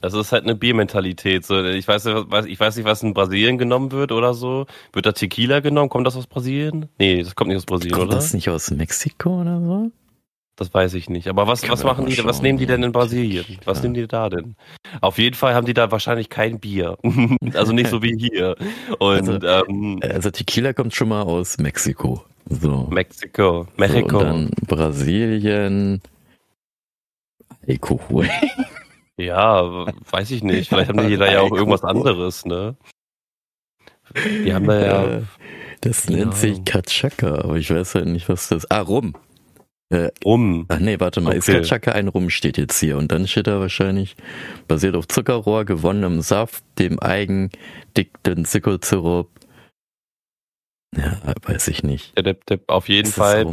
Das 0.00 0.14
ist 0.14 0.32
halt 0.32 0.44
eine 0.44 0.54
Biermentalität. 0.54 1.44
So, 1.44 1.62
ich 1.64 1.86
weiß, 1.86 2.06
ich 2.46 2.60
weiß 2.60 2.76
nicht, 2.76 2.84
was 2.84 3.02
in 3.02 3.14
Brasilien 3.14 3.58
genommen 3.58 3.92
wird 3.92 4.12
oder 4.12 4.34
so. 4.34 4.66
Wird 4.92 5.06
da 5.06 5.12
Tequila 5.12 5.60
genommen? 5.60 5.88
Kommt 5.88 6.06
das 6.06 6.16
aus 6.16 6.26
Brasilien? 6.26 6.88
Nee, 6.98 7.22
das 7.22 7.34
kommt 7.34 7.48
nicht 7.48 7.56
aus 7.56 7.66
Brasilien, 7.66 7.94
kommt 7.94 8.08
oder? 8.08 8.16
Kommt 8.16 8.24
das 8.24 8.34
nicht 8.34 8.48
aus 8.48 8.70
Mexiko 8.70 9.40
oder 9.40 9.60
so? 9.60 9.90
Das 10.58 10.74
weiß 10.74 10.94
ich 10.94 11.08
nicht. 11.08 11.28
Aber 11.28 11.46
was, 11.46 11.68
was 11.68 11.84
machen 11.84 12.06
die, 12.06 12.16
schauen, 12.16 12.26
was 12.26 12.42
nehmen 12.42 12.58
die 12.58 12.66
denn 12.66 12.82
in 12.82 12.90
Brasilien? 12.90 13.44
Was 13.64 13.78
ja. 13.78 13.82
nehmen 13.82 13.94
die 13.94 14.08
da 14.08 14.28
denn? 14.28 14.56
Auf 15.00 15.18
jeden 15.18 15.36
Fall 15.36 15.54
haben 15.54 15.66
die 15.66 15.74
da 15.74 15.92
wahrscheinlich 15.92 16.30
kein 16.30 16.58
Bier. 16.58 16.98
also 17.54 17.72
nicht 17.72 17.90
so 17.90 18.02
wie 18.02 18.16
hier. 18.18 18.56
Und, 18.98 19.28
also, 19.28 19.46
ähm, 19.46 20.00
also 20.02 20.30
Tequila 20.30 20.72
kommt 20.72 20.94
schon 20.94 21.10
mal 21.10 21.22
aus 21.22 21.58
Mexiko. 21.58 22.24
So. 22.48 22.88
Mexiko. 22.90 23.68
Mexiko. 23.76 24.10
So, 24.10 24.18
und 24.18 24.24
dann 24.24 24.50
Brasilien. 24.66 26.02
Alkohol. 27.68 28.28
ja, 29.18 29.86
weiß 30.10 30.30
ich 30.30 30.42
nicht. 30.42 30.68
Vielleicht 30.68 30.88
haben 30.88 31.08
die 31.08 31.16
da 31.18 31.30
ja 31.30 31.40
auch 31.40 31.52
irgendwas 31.52 31.84
anderes, 31.84 32.44
ne? 32.44 32.76
Die 34.14 34.54
haben 34.54 34.66
da 34.66 34.80
ja. 34.80 35.22
Das 35.80 36.08
nennt 36.08 36.34
sich 36.34 36.64
Kachaka, 36.64 37.42
aber 37.42 37.56
ich 37.56 37.70
weiß 37.70 37.94
halt 37.94 38.06
nicht, 38.06 38.28
was 38.28 38.48
das. 38.48 38.68
Ah, 38.70 38.80
Rum. 38.80 39.14
Äh, 39.90 40.10
rum. 40.22 40.66
Ach 40.68 40.78
nee, 40.80 41.00
warte 41.00 41.20
mal, 41.22 41.30
okay. 41.30 41.38
Iskatschaka 41.38 41.92
ein 41.92 42.08
Rum 42.08 42.28
steht 42.28 42.58
jetzt 42.58 42.78
hier 42.78 42.98
und 42.98 43.10
dann 43.10 43.26
steht 43.26 43.46
da 43.46 43.58
wahrscheinlich 43.58 44.16
basiert 44.66 44.94
auf 44.96 45.08
Zuckerrohr, 45.08 45.64
gewonnenem 45.64 46.20
Saft, 46.20 46.62
dem 46.78 46.98
eigendickten 46.98 48.44
Zuckersirup. 48.44 49.30
Ja, 50.96 51.18
weiß 51.42 51.68
ich 51.68 51.82
nicht. 51.82 52.16
Der, 52.16 52.34
der, 52.34 52.60
auf 52.66 52.88
jeden 52.88 53.12
Fall. 53.12 53.46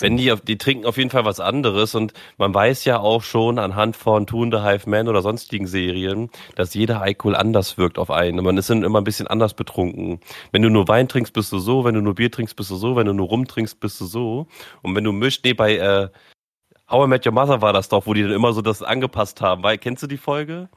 wenn 0.00 0.16
die, 0.16 0.32
die 0.46 0.56
trinken 0.56 0.86
auf 0.86 0.96
jeden 0.96 1.10
Fall 1.10 1.24
was 1.24 1.40
anderes 1.40 1.96
und 1.96 2.12
man 2.38 2.54
weiß 2.54 2.84
ja 2.84 3.00
auch 3.00 3.22
schon 3.22 3.58
anhand 3.58 3.96
von 3.96 4.26
Toon 4.26 4.52
the 4.52 4.58
Hive 4.58 4.88
Man 4.88 5.08
oder 5.08 5.20
sonstigen 5.20 5.66
Serien, 5.66 6.30
dass 6.54 6.74
jeder 6.74 7.02
Alkohol 7.02 7.34
anders 7.34 7.76
wirkt 7.76 7.98
auf 7.98 8.10
einen. 8.10 8.44
Man 8.44 8.56
ist 8.56 8.70
dann 8.70 8.84
immer 8.84 9.00
ein 9.00 9.04
bisschen 9.04 9.26
anders 9.26 9.54
betrunken. 9.54 10.20
Wenn 10.52 10.62
du 10.62 10.70
nur 10.70 10.86
Wein 10.86 11.08
trinkst, 11.08 11.32
bist 11.32 11.50
du 11.50 11.58
so, 11.58 11.84
wenn 11.84 11.94
du 11.94 12.00
nur 12.00 12.14
Bier 12.14 12.30
trinkst, 12.30 12.54
bist 12.54 12.70
du 12.70 12.76
so, 12.76 12.94
wenn 12.94 13.06
du 13.06 13.14
nur 13.14 13.26
Rum 13.26 13.48
trinkst, 13.48 13.80
bist 13.80 14.00
du 14.00 14.04
so. 14.04 14.46
Und 14.82 14.94
wenn 14.94 15.04
du 15.04 15.10
mischt, 15.10 15.44
nee, 15.44 15.54
bei 15.54 15.76
äh, 15.76 16.08
How 16.88 17.06
I 17.06 17.08
Met 17.08 17.26
Your 17.26 17.32
Mother 17.32 17.62
war 17.62 17.72
das 17.72 17.88
doch, 17.88 18.06
wo 18.06 18.14
die 18.14 18.22
dann 18.22 18.32
immer 18.32 18.52
so 18.52 18.60
das 18.62 18.82
angepasst 18.82 19.40
haben. 19.40 19.62
Weil, 19.62 19.78
kennst 19.78 20.02
du 20.02 20.06
die 20.06 20.18
Folge? 20.18 20.68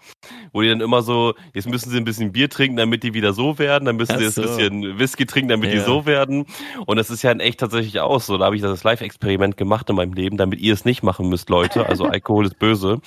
Wo 0.53 0.61
die 0.61 0.69
dann 0.69 0.81
immer 0.81 1.01
so, 1.01 1.33
jetzt 1.53 1.69
müssen 1.69 1.89
sie 1.89 1.97
ein 1.97 2.05
bisschen 2.05 2.31
Bier 2.31 2.49
trinken, 2.49 2.77
damit 2.77 3.03
die 3.03 3.13
wieder 3.13 3.33
so 3.33 3.59
werden, 3.59 3.85
dann 3.85 3.95
müssen 3.95 4.13
Ach 4.13 4.17
sie 4.17 4.25
jetzt 4.25 4.35
so. 4.35 4.41
ein 4.41 4.47
bisschen 4.47 4.99
Whisky 4.99 5.25
trinken, 5.25 5.49
damit 5.49 5.71
ja. 5.71 5.79
die 5.79 5.85
so 5.85 6.05
werden. 6.05 6.45
Und 6.85 6.97
das 6.97 7.09
ist 7.09 7.23
ja 7.23 7.31
in 7.31 7.39
echt 7.39 7.59
tatsächlich 7.59 7.99
auch 7.99 8.21
so. 8.21 8.37
Da 8.37 8.45
habe 8.45 8.55
ich 8.55 8.61
das 8.61 8.83
Live-Experiment 8.83 9.57
gemacht 9.57 9.89
in 9.89 9.95
meinem 9.95 10.13
Leben, 10.13 10.37
damit 10.37 10.59
ihr 10.59 10.73
es 10.73 10.85
nicht 10.85 11.03
machen 11.03 11.29
müsst, 11.29 11.49
Leute. 11.49 11.87
Also 11.87 12.05
Alkohol 12.05 12.45
ist 12.45 12.59
böse. 12.59 12.99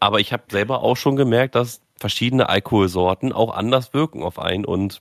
Aber 0.00 0.20
ich 0.20 0.32
habe 0.32 0.44
selber 0.50 0.82
auch 0.82 0.96
schon 0.96 1.16
gemerkt, 1.16 1.54
dass 1.54 1.80
verschiedene 1.98 2.48
Alkoholsorten 2.48 3.32
auch 3.32 3.54
anders 3.54 3.94
wirken 3.94 4.22
auf 4.22 4.38
einen 4.38 4.64
und 4.64 5.00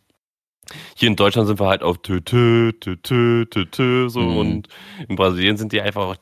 hier 0.95 1.07
in 1.07 1.16
Deutschland 1.16 1.47
sind 1.47 1.59
wir 1.59 1.68
halt 1.68 1.84
auf 1.84 1.99
tü, 1.99 2.22
tü, 2.22 2.74
tü, 2.80 2.97
tü, 3.01 3.45
tü, 3.49 3.70
tü, 3.70 4.09
so 4.09 4.22
mhm. 4.22 4.38
und 4.38 4.68
in 5.07 5.16
Brasilien 5.16 5.57
sind 5.57 5.72
die 5.72 5.82
einfach 5.82 6.16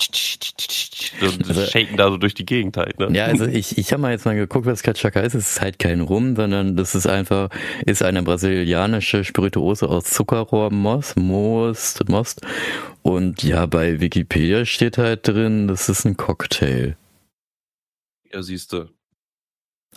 so, 1.20 1.26
also, 1.48 1.66
shaken 1.66 1.98
da 1.98 2.10
so 2.10 2.18
durch 2.18 2.34
die 2.34 2.46
Gegend 2.46 2.78
halt. 2.78 3.00
Ne? 3.00 3.10
Ja, 3.12 3.26
also 3.26 3.46
ich, 3.46 3.78
ich 3.78 3.92
habe 3.92 4.02
mal 4.02 4.12
jetzt 4.12 4.26
mal 4.26 4.36
geguckt, 4.36 4.66
was 4.66 4.84
Kachaka 4.84 5.22
ist. 5.22 5.36
Es 5.36 5.52
ist 5.52 5.62
halt 5.62 5.80
kein 5.80 6.02
Rum, 6.02 6.36
sondern 6.36 6.76
das 6.76 6.96
ist 6.96 7.08
einfach, 7.08 7.50
ist 7.86 8.04
eine 8.04 8.24
brasilianische 8.24 9.24
Spirituose 9.24 9.88
aus 9.90 10.06
Zuckerrohr, 10.06 10.72
Most, 10.72 11.18
Most, 11.18 12.08
Most. 12.10 12.42
Und 13.02 13.44
ja, 13.44 13.66
bei 13.66 14.00
Wikipedia 14.00 14.66
steht 14.66 14.98
halt 14.98 15.28
drin, 15.28 15.68
das 15.68 15.90
ist 15.90 16.06
ein 16.06 16.18
Cocktail. 16.18 16.96
Ja, 18.32 18.42
siehst 18.42 18.74
du. 18.74 18.90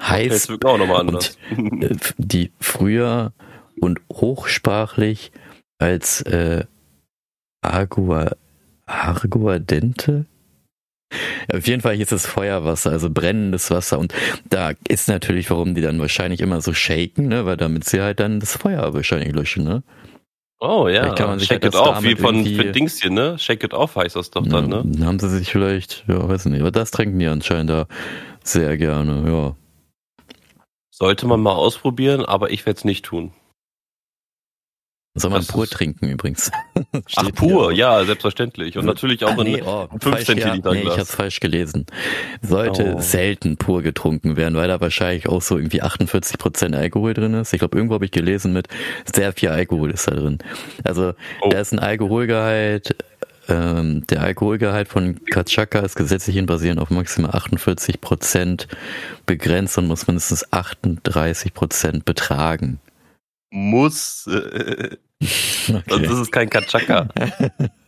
Heißt, 0.00 0.50
auch 0.64 0.78
nochmal 0.78 1.00
anders. 1.00 1.38
Die 2.18 2.52
früher 2.60 3.32
und 3.80 4.00
hochsprachlich 4.12 5.32
als 5.78 6.22
äh, 6.22 6.64
Agua, 7.62 8.36
Arguadente. 8.86 10.26
Auf 11.52 11.66
jeden 11.66 11.82
Fall 11.82 11.94
hier 11.94 12.02
ist 12.02 12.12
es 12.12 12.26
Feuerwasser, 12.26 12.90
also 12.90 13.08
brennendes 13.10 13.70
Wasser. 13.70 13.98
Und 13.98 14.12
da 14.48 14.72
ist 14.88 15.08
natürlich, 15.08 15.50
warum 15.50 15.74
die 15.74 15.80
dann 15.80 16.00
wahrscheinlich 16.00 16.40
immer 16.40 16.60
so 16.60 16.72
shaken, 16.72 17.28
ne? 17.28 17.46
weil 17.46 17.56
damit 17.56 17.84
sie 17.84 18.00
halt 18.00 18.20
dann 18.20 18.40
das 18.40 18.56
Feuer 18.56 18.92
wahrscheinlich 18.92 19.32
löschen, 19.32 19.64
ne? 19.64 19.82
Oh 20.58 20.88
ja, 20.88 21.12
kann 21.12 21.28
man 21.28 21.38
sich 21.38 21.48
Shake 21.48 21.64
halt 21.64 21.74
it 21.74 21.80
off, 21.80 22.02
wie 22.02 22.16
von 22.16 22.42
für 22.42 22.72
Dingschen, 22.72 23.12
ne? 23.12 23.38
Shake 23.38 23.62
it 23.62 23.74
off 23.74 23.96
heißt 23.96 24.16
das 24.16 24.30
doch 24.30 24.46
dann, 24.46 24.70
ne? 24.70 24.82
Dann 24.86 25.06
haben 25.06 25.18
sie 25.18 25.28
sich 25.28 25.52
vielleicht, 25.52 26.04
ja, 26.08 26.26
weiß 26.26 26.46
nicht, 26.46 26.60
aber 26.60 26.70
das 26.70 26.90
trinken 26.90 27.18
die 27.18 27.26
anscheinend 27.26 27.70
da 27.70 27.86
sehr 28.42 28.78
gerne, 28.78 29.30
ja. 29.30 29.54
Sollte 30.90 31.26
man 31.26 31.40
mal 31.40 31.52
ausprobieren, 31.52 32.24
aber 32.24 32.50
ich 32.50 32.64
werde 32.64 32.78
es 32.78 32.84
nicht 32.86 33.04
tun. 33.04 33.32
Soll 35.18 35.30
man 35.30 35.46
pur 35.46 35.66
trinken 35.66 36.10
übrigens. 36.10 36.52
Ach, 37.16 37.32
pur, 37.34 37.72
ja, 37.72 38.04
selbstverständlich. 38.04 38.76
Und 38.76 38.84
natürlich 38.84 39.24
auch 39.24 39.38
ah, 39.38 39.44
nee, 39.44 39.62
oh, 39.62 39.88
in 39.90 40.00
5 40.00 40.24
Zentiliter 40.24 40.74
ja, 40.74 40.82
nee, 40.82 40.88
ich 40.90 40.98
hab's 40.98 41.14
falsch 41.14 41.40
gelesen. 41.40 41.86
Sollte 42.42 42.96
oh. 42.96 43.00
selten 43.00 43.56
pur 43.56 43.80
getrunken 43.80 44.36
werden, 44.36 44.56
weil 44.56 44.68
da 44.68 44.78
wahrscheinlich 44.78 45.26
auch 45.26 45.40
so 45.40 45.56
irgendwie 45.56 45.80
48 45.80 46.36
Prozent 46.36 46.76
Alkohol 46.76 47.14
drin 47.14 47.32
ist. 47.32 47.54
Ich 47.54 47.60
glaube, 47.60 47.78
irgendwo 47.78 47.94
habe 47.94 48.04
ich 48.04 48.10
gelesen 48.10 48.52
mit 48.52 48.68
sehr 49.10 49.32
viel 49.32 49.48
Alkohol 49.48 49.90
ist 49.90 50.06
da 50.06 50.14
drin. 50.14 50.38
Also 50.84 51.14
oh. 51.40 51.48
da 51.48 51.60
ist 51.60 51.72
ein 51.72 51.78
Alkoholgehalt, 51.78 52.94
ähm, 53.48 54.06
der 54.08 54.20
Alkoholgehalt 54.20 54.88
von 54.88 55.24
Kachaka 55.24 55.78
ist 55.78 55.96
gesetzlich 55.96 56.36
in 56.36 56.44
Brasilien 56.44 56.78
auf 56.78 56.90
maximal 56.90 57.30
48 57.30 58.02
Prozent 58.02 58.68
begrenzt 59.24 59.78
und 59.78 59.86
muss 59.86 60.06
mindestens 60.06 60.52
38 60.52 61.54
Prozent 61.54 62.04
betragen 62.04 62.80
muss. 63.56 64.28
Äh, 65.18 65.72
okay. 65.72 65.82
Sonst 65.88 66.10
ist 66.10 66.18
es 66.18 66.30
kein 66.30 66.50
Katschaka. 66.50 67.08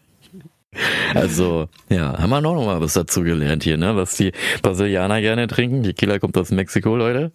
Also, 1.14 1.68
ja, 1.88 2.18
haben 2.18 2.30
wir 2.30 2.40
noch 2.40 2.54
mal 2.54 2.80
was 2.80 2.92
dazu 2.92 3.22
gelernt 3.22 3.64
hier, 3.64 3.76
ne? 3.78 3.96
Was 3.96 4.16
die 4.16 4.32
Brasilianer 4.62 5.20
gerne 5.20 5.46
trinken. 5.46 5.82
Die 5.82 5.94
Killer 5.94 6.20
kommt 6.20 6.36
aus 6.36 6.50
Mexiko, 6.50 6.94
Leute. 6.94 7.32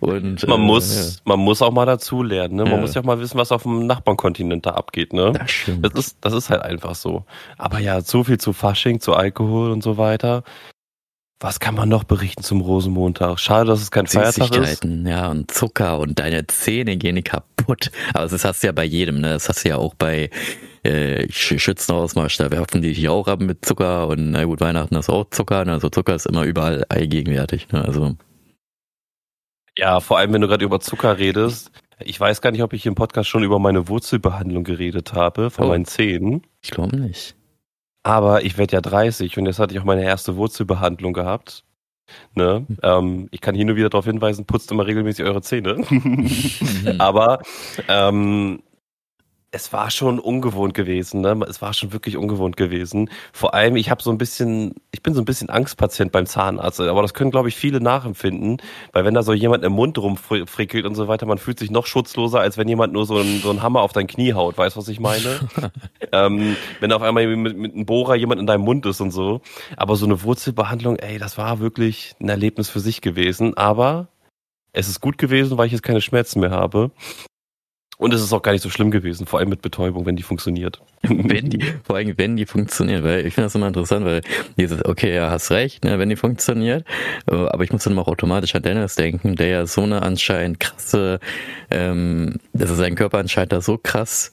Und 0.00 0.46
man 0.46 0.60
äh, 0.60 0.64
muss, 0.64 1.16
ja. 1.16 1.20
man 1.24 1.40
muss 1.40 1.60
auch 1.60 1.72
mal 1.72 1.86
dazu 1.86 2.22
lernen, 2.22 2.54
ne? 2.54 2.62
Man 2.62 2.74
ja. 2.74 2.80
muss 2.80 2.94
ja 2.94 3.00
auch 3.00 3.04
mal 3.04 3.18
wissen, 3.20 3.36
was 3.36 3.52
auf 3.52 3.64
dem 3.64 3.86
Nachbarkontinent 3.86 4.64
da 4.64 4.70
abgeht, 4.70 5.12
ne? 5.12 5.32
Das 5.32 5.50
stimmt. 5.50 5.84
Das 5.84 5.92
ist, 5.94 6.18
das 6.20 6.32
ist 6.32 6.50
halt 6.50 6.62
einfach 6.62 6.94
so. 6.94 7.24
Aber 7.58 7.80
ja, 7.80 8.02
zu 8.02 8.24
viel 8.24 8.38
zu 8.38 8.52
Fasching, 8.52 9.00
zu 9.00 9.14
Alkohol 9.14 9.70
und 9.70 9.82
so 9.82 9.98
weiter. 9.98 10.44
Was 11.40 11.60
kann 11.60 11.76
man 11.76 11.88
noch 11.88 12.02
berichten 12.02 12.42
zum 12.42 12.60
Rosenmontag? 12.60 13.38
Schade, 13.38 13.66
dass 13.66 13.80
es 13.80 13.92
kein 13.92 14.08
Feiertag 14.08 14.56
ist. 14.56 14.84
Ja, 14.84 15.30
und 15.30 15.50
Zucker 15.52 16.00
und 16.00 16.18
deine 16.18 16.46
Zähne 16.48 16.96
gehen 16.96 17.22
kaputt. 17.22 17.92
Aber 18.12 18.26
das 18.26 18.44
hast 18.44 18.62
du 18.62 18.66
ja 18.66 18.72
bei 18.72 18.84
jedem, 18.84 19.20
ne? 19.20 19.30
Das 19.34 19.48
hast 19.48 19.64
du 19.64 19.68
ja 19.68 19.76
auch 19.76 19.94
bei 19.94 20.30
äh, 20.82 21.30
Schützenausmarsch, 21.30 22.38
da 22.38 22.50
werfen 22.50 22.82
die 22.82 22.92
dich 22.92 23.08
auch 23.08 23.28
ab 23.28 23.40
mit 23.40 23.64
Zucker 23.64 24.08
und 24.08 24.32
na 24.32 24.44
gut, 24.44 24.60
Weihnachten 24.60 24.96
ist 24.96 25.10
auch 25.10 25.28
Zucker, 25.30 25.64
ne? 25.64 25.72
also 25.72 25.88
Zucker 25.90 26.14
ist 26.14 26.26
immer 26.26 26.44
überall 26.44 26.84
allgegenwärtig, 26.88 27.70
ne? 27.70 27.84
Also. 27.84 28.16
Ja, 29.76 30.00
vor 30.00 30.18
allem, 30.18 30.32
wenn 30.32 30.40
du 30.40 30.48
gerade 30.48 30.64
über 30.64 30.80
Zucker 30.80 31.18
redest. 31.18 31.70
Ich 32.00 32.18
weiß 32.18 32.40
gar 32.40 32.50
nicht, 32.50 32.62
ob 32.62 32.72
ich 32.72 32.86
im 32.86 32.94
Podcast 32.94 33.28
schon 33.28 33.44
über 33.44 33.58
meine 33.58 33.88
Wurzelbehandlung 33.88 34.64
geredet 34.64 35.12
habe 35.12 35.50
von 35.50 35.66
oh. 35.66 35.68
meinen 35.68 35.84
Zähnen. 35.84 36.42
Ich 36.62 36.70
glaube 36.70 36.96
nicht. 36.96 37.37
Aber 38.08 38.42
ich 38.42 38.56
werde 38.56 38.72
ja 38.72 38.80
30 38.80 39.36
und 39.36 39.44
jetzt 39.44 39.58
hatte 39.58 39.74
ich 39.74 39.80
auch 39.80 39.84
meine 39.84 40.02
erste 40.02 40.36
Wurzelbehandlung 40.36 41.12
gehabt. 41.12 41.62
Ne? 42.34 42.64
Hm. 42.66 42.76
Ähm, 42.82 43.28
ich 43.32 43.42
kann 43.42 43.54
hier 43.54 43.66
nur 43.66 43.76
wieder 43.76 43.90
darauf 43.90 44.06
hinweisen, 44.06 44.46
putzt 44.46 44.72
immer 44.72 44.86
regelmäßig 44.86 45.26
eure 45.26 45.42
Zähne. 45.42 45.84
Aber 46.98 47.42
ähm, 47.86 48.62
es 49.50 49.72
war 49.72 49.90
schon 49.90 50.18
ungewohnt 50.18 50.74
gewesen, 50.74 51.22
ne? 51.22 51.40
Es 51.48 51.62
war 51.62 51.72
schon 51.72 51.92
wirklich 51.92 52.18
ungewohnt 52.18 52.58
gewesen. 52.58 53.08
Vor 53.32 53.54
allem, 53.54 53.76
ich 53.76 53.90
habe 53.90 54.02
so 54.02 54.10
ein 54.10 54.18
bisschen, 54.18 54.74
ich 54.92 55.02
bin 55.02 55.14
so 55.14 55.22
ein 55.22 55.24
bisschen 55.24 55.48
Angstpatient 55.48 56.12
beim 56.12 56.26
Zahnarzt, 56.26 56.80
aber 56.80 57.00
das 57.00 57.14
können, 57.14 57.30
glaube 57.30 57.48
ich, 57.48 57.56
viele 57.56 57.80
nachempfinden, 57.80 58.58
weil 58.92 59.06
wenn 59.06 59.14
da 59.14 59.22
so 59.22 59.32
jemand 59.32 59.64
im 59.64 59.72
Mund 59.72 59.96
rumfrickelt 59.96 60.84
und 60.84 60.94
so 60.94 61.08
weiter, 61.08 61.24
man 61.24 61.38
fühlt 61.38 61.58
sich 61.58 61.70
noch 61.70 61.86
schutzloser, 61.86 62.40
als 62.40 62.58
wenn 62.58 62.68
jemand 62.68 62.92
nur 62.92 63.06
so 63.06 63.16
einen, 63.16 63.40
so 63.40 63.48
einen 63.48 63.62
Hammer 63.62 63.80
auf 63.80 63.92
dein 63.92 64.06
Knie 64.06 64.34
haut, 64.34 64.58
weißt 64.58 64.76
du, 64.76 64.80
was 64.80 64.88
ich 64.88 65.00
meine? 65.00 65.40
ähm, 66.12 66.56
wenn 66.80 66.92
auf 66.92 67.00
einmal 67.00 67.26
mit, 67.26 67.56
mit 67.56 67.74
einem 67.74 67.86
Bohrer 67.86 68.16
jemand 68.16 68.40
in 68.40 68.46
deinem 68.46 68.64
Mund 68.64 68.84
ist 68.84 69.00
und 69.00 69.12
so. 69.12 69.40
Aber 69.78 69.96
so 69.96 70.04
eine 70.04 70.22
Wurzelbehandlung, 70.22 70.96
ey, 70.96 71.18
das 71.18 71.38
war 71.38 71.58
wirklich 71.58 72.14
ein 72.20 72.28
Erlebnis 72.28 72.68
für 72.68 72.80
sich 72.80 73.00
gewesen, 73.00 73.56
aber 73.56 74.08
es 74.72 74.88
ist 74.88 75.00
gut 75.00 75.16
gewesen, 75.16 75.56
weil 75.56 75.66
ich 75.66 75.72
jetzt 75.72 75.82
keine 75.82 76.02
Schmerzen 76.02 76.40
mehr 76.40 76.50
habe. 76.50 76.90
Und 77.98 78.14
es 78.14 78.22
ist 78.22 78.32
auch 78.32 78.42
gar 78.42 78.52
nicht 78.52 78.62
so 78.62 78.70
schlimm 78.70 78.92
gewesen, 78.92 79.26
vor 79.26 79.40
allem 79.40 79.48
mit 79.48 79.60
Betäubung, 79.60 80.06
wenn 80.06 80.14
die 80.14 80.22
funktioniert. 80.22 80.80
wenn 81.02 81.50
die, 81.50 81.64
vor 81.82 81.96
allem 81.96 82.14
wenn 82.16 82.36
die 82.36 82.46
funktioniert, 82.46 83.02
weil 83.02 83.26
ich 83.26 83.34
finde 83.34 83.46
das 83.46 83.56
immer 83.56 83.66
interessant, 83.66 84.06
weil 84.06 84.22
dieses, 84.56 84.84
okay, 84.84 85.14
ja, 85.14 85.30
hast 85.30 85.50
recht, 85.50 85.84
ne, 85.84 85.98
wenn 85.98 86.08
die 86.08 86.16
funktioniert, 86.16 86.84
äh, 87.28 87.34
aber 87.34 87.64
ich 87.64 87.72
muss 87.72 87.84
dann 87.84 87.98
auch 87.98 88.06
automatisch 88.06 88.54
an 88.54 88.62
Dennis 88.62 88.94
denken, 88.94 89.34
der 89.34 89.48
ja 89.48 89.66
so 89.66 89.82
eine 89.82 90.02
anscheinend 90.02 90.60
krasse, 90.60 91.18
ähm, 91.70 92.36
dass 92.52 92.70
er 92.70 92.76
seinen 92.76 92.94
Körper 92.94 93.18
anscheinend 93.18 93.52
da 93.52 93.60
so 93.60 93.78
krass 93.78 94.32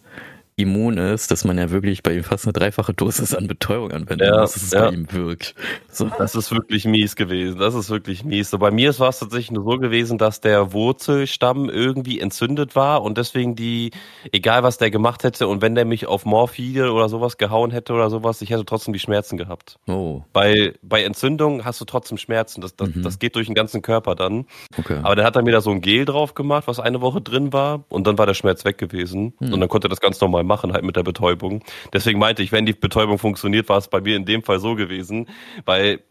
immun 0.57 0.97
ist, 0.97 1.31
dass 1.31 1.43
man 1.43 1.57
ja 1.57 1.69
wirklich 1.69 2.01
bei 2.01 2.13
ihm 2.13 2.23
fast 2.23 2.45
eine 2.45 2.53
dreifache 2.53 2.93
Dosis 2.93 3.35
an 3.35 3.47
Betäubung 3.47 3.91
anwenden 3.91 4.25
ja, 4.25 4.39
muss, 4.39 4.53
dass 4.53 4.63
es 4.63 4.71
ja. 4.71 4.89
bei 4.89 4.95
ihm 4.95 5.11
wirkt. 5.11 5.53
So. 5.89 6.09
Das 6.17 6.33
ist 6.33 6.51
wirklich 6.51 6.85
mies 6.85 7.17
gewesen. 7.17 7.59
Das 7.59 7.75
ist 7.75 7.89
wirklich 7.89 8.23
mies. 8.23 8.51
So, 8.51 8.57
bei 8.57 8.71
mir 8.71 8.97
war 8.99 9.09
es 9.09 9.19
tatsächlich 9.19 9.51
nur 9.51 9.65
so 9.65 9.79
gewesen, 9.79 10.17
dass 10.17 10.39
der 10.39 10.71
Wurzelstamm 10.71 11.69
irgendwie 11.69 12.21
entzündet 12.21 12.73
war 12.73 13.03
und 13.03 13.17
deswegen 13.17 13.57
die, 13.57 13.91
egal 14.31 14.63
was 14.63 14.77
der 14.77 14.91
gemacht 14.91 15.25
hätte 15.25 15.49
und 15.49 15.61
wenn 15.61 15.75
der 15.75 15.83
mich 15.83 16.07
auf 16.07 16.23
Morphine 16.23 16.93
oder 16.93 17.09
sowas 17.09 17.37
gehauen 17.37 17.71
hätte 17.71 17.91
oder 17.91 18.09
sowas, 18.09 18.41
ich 18.41 18.49
hätte 18.49 18.63
trotzdem 18.65 18.93
die 18.93 18.99
Schmerzen 18.99 19.35
gehabt. 19.35 19.77
Oh. 19.87 20.21
Bei, 20.31 20.73
bei 20.81 21.03
Entzündung 21.03 21.65
hast 21.65 21.81
du 21.81 21.85
trotzdem 21.85 22.17
Schmerzen. 22.17 22.61
Das, 22.61 22.77
das, 22.77 22.95
mhm. 22.95 23.03
das 23.03 23.19
geht 23.19 23.35
durch 23.35 23.47
den 23.47 23.55
ganzen 23.55 23.81
Körper 23.81 24.15
dann. 24.15 24.45
Okay. 24.77 24.99
Aber 25.03 25.17
dann 25.17 25.25
hat 25.25 25.35
er 25.35 25.43
mir 25.43 25.51
da 25.51 25.59
so 25.59 25.71
ein 25.71 25.81
Gel 25.81 26.05
drauf 26.05 26.33
gemacht, 26.33 26.63
was 26.67 26.79
eine 26.79 27.01
Woche 27.01 27.19
drin 27.19 27.51
war 27.51 27.83
und 27.89 28.07
dann 28.07 28.17
war 28.17 28.25
der 28.25 28.35
Schmerz 28.35 28.63
weg 28.63 28.77
gewesen 28.77 29.33
mhm. 29.41 29.51
und 29.51 29.59
dann 29.59 29.67
konnte 29.67 29.89
das 29.89 29.99
ganz 29.99 30.21
normal 30.21 30.44
machen 30.45 30.73
halt 30.73 30.83
mit 30.83 30.95
der 30.95 31.03
Betäubung. 31.03 31.63
Deswegen 31.93 32.19
meinte 32.19 32.43
ich, 32.43 32.51
wenn 32.51 32.65
die 32.65 32.73
Betäubung 32.73 33.17
funktioniert, 33.17 33.69
war 33.69 33.77
es 33.77 33.87
bei 33.87 34.01
mir 34.01 34.15
in 34.15 34.25
dem 34.25 34.43
Fall 34.43 34.59
so 34.59 34.75
gewesen, 34.75 35.27
weil 35.65 36.01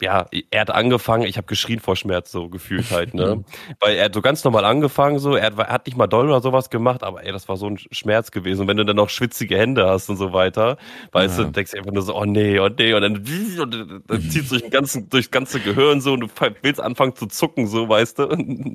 ja, 0.00 0.26
er 0.50 0.60
hat 0.60 0.70
angefangen, 0.70 1.24
ich 1.24 1.36
habe 1.36 1.46
geschrien 1.46 1.78
vor 1.78 1.94
Schmerz, 1.94 2.32
so 2.32 2.48
gefühlt 2.48 2.90
halt, 2.90 3.14
ne? 3.14 3.44
Weil 3.80 3.96
er 3.96 4.06
hat 4.06 4.14
so 4.14 4.22
ganz 4.22 4.42
normal 4.44 4.64
angefangen, 4.64 5.18
so, 5.18 5.34
er 5.34 5.46
hat, 5.46 5.58
er 5.58 5.68
hat, 5.68 5.86
nicht 5.86 5.96
mal 5.96 6.06
doll 6.06 6.26
oder 6.26 6.40
sowas 6.40 6.70
gemacht, 6.70 7.02
aber 7.02 7.24
ey, 7.24 7.32
das 7.32 7.48
war 7.48 7.56
so 7.56 7.66
ein 7.66 7.78
Schmerz 7.78 8.30
gewesen. 8.30 8.62
Und 8.62 8.68
wenn 8.68 8.76
du 8.76 8.84
dann 8.84 8.96
noch 8.96 9.10
schwitzige 9.10 9.58
Hände 9.58 9.86
hast 9.86 10.08
und 10.08 10.16
so 10.16 10.32
weiter, 10.32 10.78
weißt 11.12 11.38
ja. 11.38 11.44
du, 11.44 11.50
denkst 11.50 11.72
du 11.72 11.78
einfach 11.78 11.92
nur 11.92 12.02
so, 12.02 12.16
oh 12.16 12.24
nee, 12.24 12.58
oh 12.58 12.68
nee, 12.68 12.94
und 12.94 13.02
dann, 13.02 13.16
und 13.16 14.04
dann 14.06 14.30
zieht 14.30 14.50
durch 14.50 14.62
den 14.62 14.70
ganzen, 14.70 15.08
durchs 15.10 15.30
ganze 15.30 15.60
Gehirn 15.60 16.00
so 16.00 16.14
und 16.14 16.20
du 16.20 16.28
willst 16.62 16.80
anfangen 16.80 17.14
zu 17.14 17.26
zucken, 17.26 17.66
so, 17.66 17.88
weißt 17.88 18.18
du? 18.18 18.28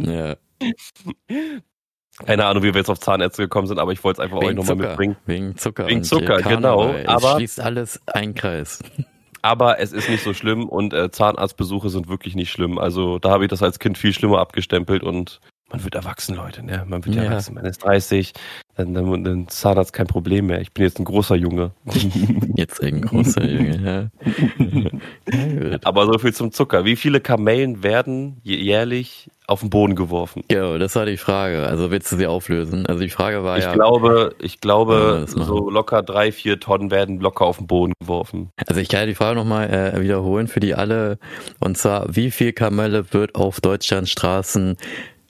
Ja. 0.05 0.35
Keine 2.24 2.45
Ahnung, 2.45 2.63
wie 2.63 2.74
wir 2.74 2.80
jetzt 2.80 2.89
auf 2.89 2.99
Zahnärzte 2.99 3.43
gekommen 3.43 3.68
sind, 3.68 3.78
aber 3.78 3.91
ich 3.91 4.03
wollte 4.03 4.22
es 4.22 4.24
einfach 4.26 4.39
Wegen 4.39 4.51
euch 4.51 4.55
nochmal 4.55 4.88
mitbringen. 4.88 5.18
Wegen 5.26 5.57
Zucker. 5.57 5.88
Wegen 5.88 6.03
Zucker, 6.03 6.41
genau. 6.41 6.95
Aber 7.05 7.32
es 7.32 7.36
schließt 7.36 7.59
alles 7.59 8.01
ein 8.07 8.34
Kreis. 8.36 8.80
Aber 9.41 9.80
es 9.80 9.93
ist 9.93 10.09
nicht 10.09 10.24
so 10.24 10.34
schlimm 10.34 10.68
und 10.68 10.91
äh, 10.91 11.11
Zahnarztbesuche 11.11 11.91
sind 11.91 12.07
wirklich 12.07 12.34
nicht 12.34 12.49
schlimm. 12.49 12.80
Also 12.80 13.20
da 13.20 13.30
habe 13.30 13.43
ich 13.43 13.49
das 13.51 13.61
als 13.61 13.78
Kind 13.78 13.95
viel 13.95 14.11
schlimmer 14.11 14.39
abgestempelt 14.39 15.03
und 15.03 15.39
man 15.70 15.84
wird 15.84 15.93
erwachsen, 15.93 16.36
Leute, 16.36 16.63
ne? 16.63 16.84
Man 16.88 17.05
wird 17.05 17.16
ja. 17.16 17.26
erwachsen, 17.26 17.53
man 17.53 17.63
ist 17.66 17.84
30, 17.84 18.34
dann, 18.76 18.93
dann, 18.93 19.23
dann 19.23 19.47
Zahnarzt 19.47 19.93
kein 19.93 20.07
Problem 20.07 20.47
mehr. 20.47 20.59
Ich 20.59 20.73
bin 20.73 20.84
jetzt 20.84 20.99
ein 20.99 21.05
großer 21.05 21.36
Junge. 21.36 21.71
Jetzt 22.55 22.82
ein 22.82 23.01
großer 23.01 23.45
Junge, 23.45 24.11
ja. 24.15 25.80
Aber 25.84 26.05
so 26.05 26.17
viel 26.19 26.34
zum 26.34 26.51
Zucker. 26.51 26.86
Wie 26.86 26.95
viele 26.95 27.19
Kamellen 27.19 27.84
werden 27.84 28.38
jährlich 28.43 29.30
auf 29.47 29.61
den 29.61 29.69
Boden 29.69 29.95
geworfen? 29.95 30.43
Ja, 30.51 30.78
das 30.78 30.95
war 30.95 31.05
die 31.05 31.17
Frage. 31.17 31.67
Also 31.67 31.91
willst 31.91 32.11
du 32.11 32.17
sie 32.17 32.28
auflösen? 32.28 32.86
Also 32.86 33.01
die 33.01 33.09
Frage 33.09 33.43
war 33.43 33.57
ich 33.57 33.63
ja. 33.63 33.73
Glaube, 33.73 34.36
ich 34.39 34.59
glaube, 34.59 35.26
so 35.28 35.69
locker 35.69 36.01
drei, 36.01 36.32
vier 36.32 36.59
Tonnen 36.59 36.91
werden 36.91 37.19
locker 37.19 37.45
auf 37.45 37.57
den 37.57 37.67
Boden 37.67 37.93
geworfen. 37.99 38.49
Also 38.67 38.82
ich 38.82 38.89
kann 38.89 39.01
ja 39.01 39.05
die 39.05 39.15
Frage 39.15 39.36
nochmal 39.36 39.69
äh, 39.69 40.01
wiederholen 40.01 40.47
für 40.47 40.59
die 40.59 40.76
alle. 40.76 41.17
Und 41.59 41.78
zwar, 41.78 42.15
wie 42.15 42.32
viel 42.32 42.53
Kamelle 42.53 43.13
wird 43.13 43.36
auf 43.36 43.61
Deutschlands 43.61 44.11
Straßen 44.11 44.78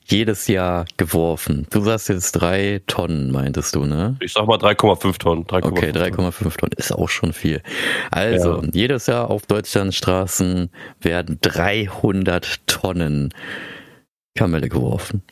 jedes 0.08 0.46
Jahr 0.46 0.84
geworfen. 0.96 1.66
Du 1.70 1.80
sagst 1.80 2.08
jetzt 2.08 2.32
drei 2.32 2.80
Tonnen, 2.86 3.32
meintest 3.32 3.74
du, 3.74 3.84
ne? 3.84 4.16
Ich 4.20 4.32
sag 4.32 4.46
mal 4.46 4.58
3,5 4.58 5.18
Tonnen. 5.18 5.46
3, 5.46 5.64
okay, 5.64 5.90
3,5 5.90 6.56
Tonnen 6.56 6.72
ist 6.76 6.92
auch 6.92 7.08
schon 7.08 7.32
viel. 7.32 7.62
Also, 8.10 8.62
ja. 8.62 8.68
jedes 8.72 9.06
Jahr 9.06 9.30
auf 9.30 9.46
Deutschlands 9.46 9.96
Straßen 9.96 10.70
werden 11.00 11.38
300 11.40 12.66
Tonnen 12.66 13.34
Kamelle 14.36 14.68
geworfen. 14.68 15.22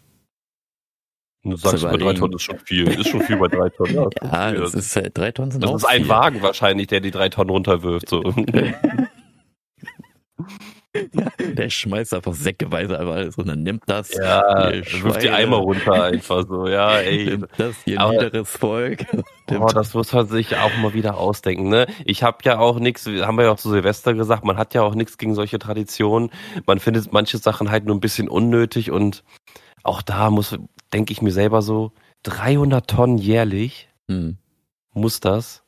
Du 1.44 1.56
sagst, 1.56 1.82
bei 1.84 1.96
drei 1.96 2.14
Tonnen 2.14 2.34
ist 2.34 2.42
schon 2.42 2.58
viel. 2.58 2.88
Ist 2.88 3.10
schon 3.10 3.20
viel 3.20 3.36
bei 3.36 3.48
drei 3.48 3.68
Tonnen. 3.68 3.94
Ja, 3.94 4.08
ja 4.22 4.52
das 4.52 4.74
ist 4.74 4.96
halt, 4.96 5.16
drei 5.16 5.30
Tonnen 5.30 5.50
sind 5.52 5.62
Das 5.62 5.70
auch 5.70 5.76
ist 5.76 5.84
ein 5.84 6.02
viel. 6.02 6.08
Wagen 6.08 6.42
wahrscheinlich, 6.42 6.86
der 6.88 7.00
die 7.00 7.10
drei 7.10 7.28
Tonnen 7.28 7.50
runterwirft. 7.50 8.08
So. 8.08 8.22
Der 10.94 11.70
schmeißt 11.70 12.14
einfach 12.14 12.34
säckeweise 12.34 12.98
einfach 12.98 13.14
alles 13.14 13.36
und 13.36 13.48
dann 13.48 13.62
nimmt 13.62 13.82
das. 13.86 14.14
Ja, 14.14 14.70
wirft 14.70 15.22
die 15.22 15.30
Eimer 15.30 15.56
runter 15.56 16.04
einfach 16.04 16.46
so. 16.46 16.68
Ja, 16.68 16.98
ey. 16.98 17.26
Nimmt 17.26 17.48
das 17.56 17.74
ihr 17.84 18.00
Aber, 18.00 18.12
niederes 18.12 18.50
Volk. 18.50 19.06
Oh, 19.50 19.66
das 19.66 19.92
muss 19.92 20.10
man 20.10 20.26
sich 20.26 20.56
auch 20.56 20.74
mal 20.78 20.94
wieder 20.94 21.18
ausdenken. 21.18 21.68
Ne? 21.68 21.86
Ich 22.06 22.22
habe 22.22 22.38
ja 22.44 22.58
auch 22.58 22.78
nichts, 22.78 23.06
haben 23.06 23.36
wir 23.36 23.44
ja 23.44 23.52
auch 23.52 23.58
zu 23.58 23.68
Silvester 23.68 24.14
gesagt, 24.14 24.42
man 24.42 24.56
hat 24.56 24.72
ja 24.72 24.80
auch 24.80 24.94
nichts 24.94 25.18
gegen 25.18 25.34
solche 25.34 25.58
Traditionen. 25.58 26.30
Man 26.64 26.80
findet 26.80 27.12
manche 27.12 27.36
Sachen 27.36 27.70
halt 27.70 27.84
nur 27.84 27.94
ein 27.94 28.00
bisschen 28.00 28.30
unnötig 28.30 28.90
und 28.90 29.22
auch 29.82 30.00
da 30.00 30.30
muss, 30.30 30.56
denke 30.94 31.12
ich 31.12 31.20
mir 31.20 31.30
selber 31.30 31.60
so, 31.60 31.92
300 32.22 32.88
Tonnen 32.88 33.18
jährlich 33.18 33.90
hm. 34.08 34.38
muss 34.94 35.20
das. 35.20 35.62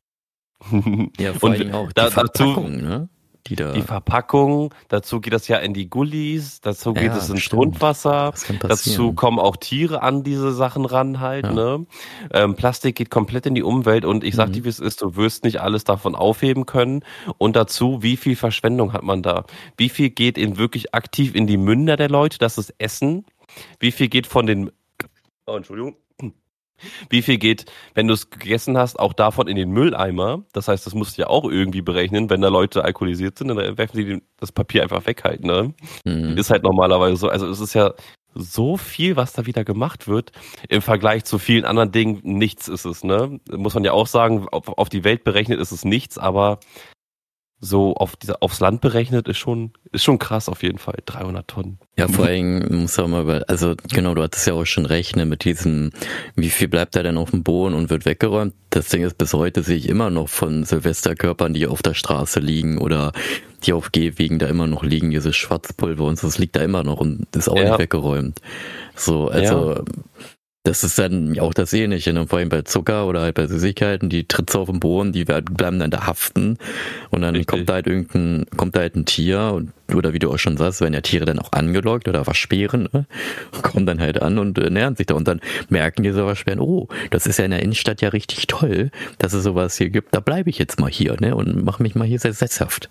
Ja, 1.19 1.35
vor 1.39 1.51
allem 1.51 1.75
auch 1.75 1.89
die 1.89 1.95
da, 1.95 2.09
dazu, 2.09 2.61
ne? 2.61 3.11
Die 3.49 3.57
da. 3.57 3.73
Die 3.73 3.83
Verpackung, 3.83 4.75
dazu 4.89 5.21
geht 5.21 5.33
das 5.33 5.49
ja 5.49 5.59
in 5.59 5.75
die 5.75 5.89
Gullis, 5.89 6.61
dazu 6.61 6.93
geht 6.93 7.05
ja, 7.05 7.17
es 7.17 7.29
ins 7.29 7.43
stimmt. 7.43 7.63
Grundwasser, 7.63 8.33
dazu 8.61 9.13
kommen 9.13 9.39
auch 9.39 9.57
Tiere 9.57 10.03
an 10.03 10.23
diese 10.23 10.53
Sachen 10.53 10.85
ran 10.85 11.21
halt, 11.21 11.47
ja. 11.47 11.53
ne? 11.53 11.87
Ähm, 12.33 12.55
Plastik 12.55 12.97
geht 12.97 13.11
komplett 13.11 13.47
in 13.47 13.55
die 13.55 13.63
Umwelt 13.63 14.05
und 14.05 14.25
ich 14.25 14.35
sag 14.35 14.49
mhm. 14.49 14.53
dir, 14.53 14.65
wie 14.65 14.69
es 14.69 14.79
ist, 14.79 15.03
du 15.03 15.17
wirst 15.17 15.45
nicht 15.45 15.61
alles 15.61 15.85
davon 15.85 16.15
aufheben 16.15 16.67
können. 16.67 17.05
Und 17.39 17.57
dazu, 17.57 18.03
wie 18.03 18.17
viel 18.17 18.37
Verschwendung 18.37 18.93
hat 18.93 19.03
man 19.03 19.23
da? 19.23 19.45
Wie 19.77 19.89
viel 19.89 20.11
geht 20.11 20.39
in 20.39 20.59
wirklich 20.59 20.95
aktiv 20.95 21.35
in 21.35 21.47
die 21.47 21.57
Münder 21.57 21.97
der 21.97 22.09
Leute, 22.09 22.39
das 22.39 22.59
ist 22.59 22.75
Essen? 22.79 23.25
Wie 23.81 23.93
viel 23.93 24.09
geht 24.09 24.27
von 24.27 24.47
den, 24.47 24.71
oh, 25.47 25.57
Entschuldigung, 25.57 25.97
wie 27.11 27.23
viel 27.23 27.39
geht, 27.39 27.67
wenn 27.95 28.07
du 28.07 28.15
es 28.15 28.31
gegessen 28.31 28.77
hast, 28.77 28.99
auch 28.99 29.13
davon 29.13 29.49
in 29.49 29.57
den 29.57 29.71
Mülleimer? 29.71 30.45
Das 30.53 30.69
heißt, 30.69 30.87
das 30.87 30.95
musst 30.95 31.17
du 31.17 31.23
ja 31.23 31.29
auch 31.29 31.45
irgendwie 31.45 31.83
berechnen. 31.83 32.31
Wenn 32.31 32.41
da 32.41 32.49
Leute 32.49 32.85
alkoholisiert 32.85 33.39
sind, 33.39 33.49
dann 33.49 33.79
werfen 33.79 33.97
sie 33.97 34.23
das 34.39 34.53
Papier 34.53 34.83
einfach 34.83 35.07
weg 35.07 35.25
halt, 35.25 35.45
ne? 35.45 35.75
Mhm. 36.05 36.37
Ist 36.37 36.51
halt 36.51 36.63
normalerweise 36.63 37.17
so. 37.17 37.29
Also 37.29 37.49
es 37.49 37.61
ist 37.61 37.75
ja 37.75 37.93
so 38.35 38.77
viel, 38.77 39.17
was 39.17 39.33
da 39.33 39.47
wieder 39.47 39.65
gemacht 39.65 40.09
wird. 40.09 40.33
Im 40.69 40.83
Vergleich 40.83 41.25
zu 41.25 41.39
vielen 41.39 41.65
anderen 41.65 41.91
Dingen, 41.91 42.21
nichts 42.23 42.69
ist 42.69 42.85
es, 42.85 43.03
ne? 43.03 43.41
Muss 43.51 43.75
man 43.75 43.85
ja 43.85 43.93
auch 43.93 44.07
sagen, 44.07 44.47
auf, 44.49 44.69
auf 44.69 44.89
die 44.89 45.05
Welt 45.05 45.25
berechnet 45.25 45.59
ist 45.59 45.73
es 45.73 45.85
nichts, 45.85 46.19
aber 46.19 46.61
so 47.59 47.95
auf 47.95 48.17
diese, 48.17 48.43
aufs 48.43 48.61
Land 48.61 48.81
berechnet 48.83 49.29
ist 49.29 49.39
schon, 49.39 49.73
ist 49.91 50.05
schon 50.05 50.19
krass 50.19 50.49
auf 50.49 50.63
jeden 50.63 50.79
Fall. 50.79 50.99
300 51.07 51.49
Tonnen. 51.49 51.79
Ja, 51.97 52.07
vor 52.07 52.27
allem 52.27 52.83
muss 52.83 52.97
man 52.99 53.11
mal 53.11 53.23
über, 53.23 53.45
also 53.49 53.75
genau, 53.91 54.15
du 54.15 54.23
hattest 54.23 54.47
ja 54.47 54.53
auch 54.53 54.67
schon 54.67 54.85
rechnen 54.85 55.29
mit 55.29 55.45
diesem, 55.45 55.91
wie 56.35 56.51
viel 56.51 56.69
bleibt 56.69 56.97
da 56.97 57.03
denn 57.03 57.17
auf 57.17 57.31
dem 57.31 57.43
Boden 57.43 57.75
und 57.75 57.89
wird 57.89 58.05
weggeräumt. 58.05 58.55
Das 58.71 58.89
Ding 58.89 59.03
ist, 59.03 59.17
bis 59.17 59.33
heute 59.33 59.63
sehe 59.63 59.77
ich 59.77 59.89
immer 59.89 60.11
noch 60.11 60.29
von 60.29 60.65
Silvesterkörpern, 60.65 61.55
die 61.55 61.67
auf 61.67 61.81
der 61.81 61.95
Straße 61.95 62.41
liegen 62.41 62.79
oder 62.79 63.13
die 63.65 63.73
auf 63.73 63.91
Gehwegen 63.91 64.39
da 64.39 64.47
immer 64.47 64.67
noch 64.67 64.85
liegen, 64.85 65.11
dieses 65.11 65.35
Schwarzpulver 65.35 66.05
und 66.05 66.19
so, 66.19 66.27
das 66.27 66.39
liegt 66.39 66.57
da 66.57 66.63
immer 66.63 66.83
noch 66.83 66.99
und 66.99 67.27
ist 67.35 67.49
auch 67.49 67.57
ja. 67.57 67.71
nicht 67.71 67.79
weggeräumt. 67.79 68.41
So, 68.95 69.29
also, 69.29 69.75
ja 69.77 69.85
das 70.67 70.83
ist 70.83 70.99
dann 70.99 71.39
auch 71.39 71.55
das 71.55 71.73
Ähnliche, 71.73 72.13
ne? 72.13 72.27
vor 72.27 72.41
allem 72.41 72.49
bei 72.49 72.63
Zucker 72.63 73.07
oder 73.07 73.21
halt 73.21 73.37
bei 73.37 73.47
Süßigkeiten, 73.47 74.09
die 74.09 74.27
trittst 74.27 74.57
auf 74.57 74.69
den 74.69 74.81
Boden, 74.81 75.13
die 75.13 75.25
bleiben 75.25 75.79
dann 75.79 75.91
da 75.93 76.07
haften 76.07 76.59
und 77.11 77.21
dann 77.23 77.37
Richtig. 77.37 77.47
kommt 77.47 77.69
da 77.69 77.75
halt 77.75 77.87
irgendein, 77.87 78.47
kommt 78.57 78.75
da 78.75 78.81
halt 78.81 78.97
ein 78.97 79.05
Tier 79.05 79.53
und, 79.55 79.73
oder 79.95 80.13
wie 80.13 80.19
du 80.19 80.29
auch 80.31 80.39
schon 80.39 80.57
sagst, 80.57 80.81
werden 80.81 80.95
ja 80.95 81.03
Tiere 81.03 81.25
dann 81.25 81.39
auch 81.39 81.53
angelockt 81.53 82.09
oder 82.09 82.27
Waschbären, 82.27 82.89
ne? 82.93 83.07
kommen 83.63 83.87
dann 83.87 84.01
halt 84.01 84.21
an 84.21 84.39
und 84.39 84.59
äh, 84.59 84.69
nähern 84.69 84.97
sich 84.97 85.07
da 85.07 85.15
und 85.15 85.29
dann 85.29 85.41
merken 85.69 86.03
diese 86.03 86.27
Waschbären, 86.27 86.59
oh, 86.59 86.89
das 87.11 87.27
ist 87.27 87.39
ja 87.39 87.45
in 87.45 87.53
der 87.53 87.63
Innenstadt 87.63 88.03
ja 88.03 88.09
richtig 88.09 88.49
toll, 88.49 88.91
dass 89.19 89.35
es 89.35 89.45
sowas 89.45 89.77
hier 89.79 89.91
gibt, 89.91 90.15
da 90.15 90.21
bleibe 90.21 90.51
ich 90.51 90.59
jetzt 90.59 90.81
mal 90.81 90.91
hier 90.91 91.17
ne? 91.21 91.37
und 91.37 91.65
mache 91.65 91.83
mich 91.83 91.95
mal 91.95 92.09
hier 92.09 92.19
sehr 92.19 92.33
sesshaft. 92.33 92.89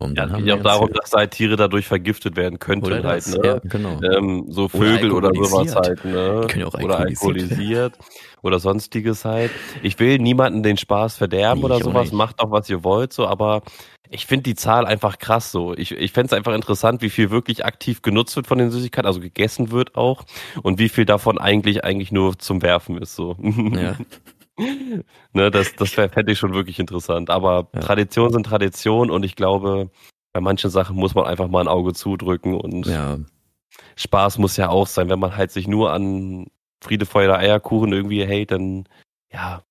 Und 0.00 0.16
ja, 0.16 0.26
es 0.26 0.36
geht 0.36 0.52
auch 0.52 0.62
darum, 0.62 0.92
dass 0.92 1.12
halt 1.12 1.32
Tiere 1.32 1.56
dadurch 1.56 1.88
vergiftet 1.88 2.36
werden 2.36 2.60
könnten. 2.60 3.04
Halt, 3.04 3.26
ne? 3.26 3.40
ja, 3.42 3.58
genau. 3.58 4.00
Ähm, 4.00 4.44
so 4.48 4.68
Vögel 4.68 5.10
oder, 5.10 5.30
oder 5.30 5.44
sowas 5.44 5.74
halt, 5.74 6.04
ne? 6.04 6.46
Auch 6.66 6.74
oder 6.74 7.00
alkoholisiert 7.00 7.98
oder 8.42 8.60
sonstiges 8.60 9.24
halt. 9.24 9.50
Ich 9.82 9.98
will 9.98 10.18
niemanden 10.18 10.62
den 10.62 10.76
Spaß 10.76 11.16
verderben 11.16 11.60
nee, 11.60 11.66
oder 11.66 11.80
sowas. 11.80 12.12
Macht 12.12 12.38
auch, 12.38 12.52
was 12.52 12.70
ihr 12.70 12.84
wollt, 12.84 13.12
so, 13.12 13.26
aber 13.26 13.62
ich 14.08 14.26
finde 14.26 14.44
die 14.44 14.54
Zahl 14.54 14.86
einfach 14.86 15.18
krass 15.18 15.50
so. 15.50 15.74
Ich, 15.74 15.90
ich 15.90 16.12
fände 16.12 16.28
es 16.28 16.32
einfach 16.32 16.54
interessant, 16.54 17.02
wie 17.02 17.10
viel 17.10 17.30
wirklich 17.30 17.64
aktiv 17.64 18.00
genutzt 18.00 18.36
wird 18.36 18.46
von 18.46 18.58
den 18.58 18.70
Süßigkeiten, 18.70 19.06
also 19.06 19.18
gegessen 19.18 19.72
wird 19.72 19.96
auch, 19.96 20.24
und 20.62 20.78
wie 20.78 20.88
viel 20.88 21.06
davon 21.06 21.38
eigentlich 21.38 21.82
eigentlich 21.82 22.12
nur 22.12 22.38
zum 22.38 22.62
Werfen 22.62 22.98
ist. 22.98 23.16
so. 23.16 23.36
Ja. 23.42 23.96
ne, 25.32 25.50
das 25.50 25.74
das 25.76 25.90
fände 25.90 26.32
ich 26.32 26.38
schon 26.38 26.54
wirklich 26.54 26.78
interessant. 26.78 27.30
Aber 27.30 27.68
ja. 27.74 27.80
Traditionen 27.80 28.32
sind 28.32 28.46
Tradition 28.46 29.10
und 29.10 29.24
ich 29.24 29.36
glaube, 29.36 29.90
bei 30.32 30.40
manchen 30.40 30.70
Sachen 30.70 30.96
muss 30.96 31.14
man 31.14 31.26
einfach 31.26 31.48
mal 31.48 31.60
ein 31.60 31.68
Auge 31.68 31.94
zudrücken 31.94 32.54
und 32.54 32.86
ja. 32.86 33.18
Spaß 33.96 34.38
muss 34.38 34.56
ja 34.56 34.68
auch 34.68 34.86
sein, 34.86 35.08
wenn 35.08 35.18
man 35.20 35.36
halt 35.36 35.50
sich 35.50 35.68
nur 35.68 35.92
an 35.92 36.46
Friede, 36.80 37.06
Feuer, 37.06 37.36
Eierkuchen 37.36 37.92
irgendwie 37.92 38.24
hält, 38.24 38.50
dann 38.50 38.88
ja, 39.32 39.62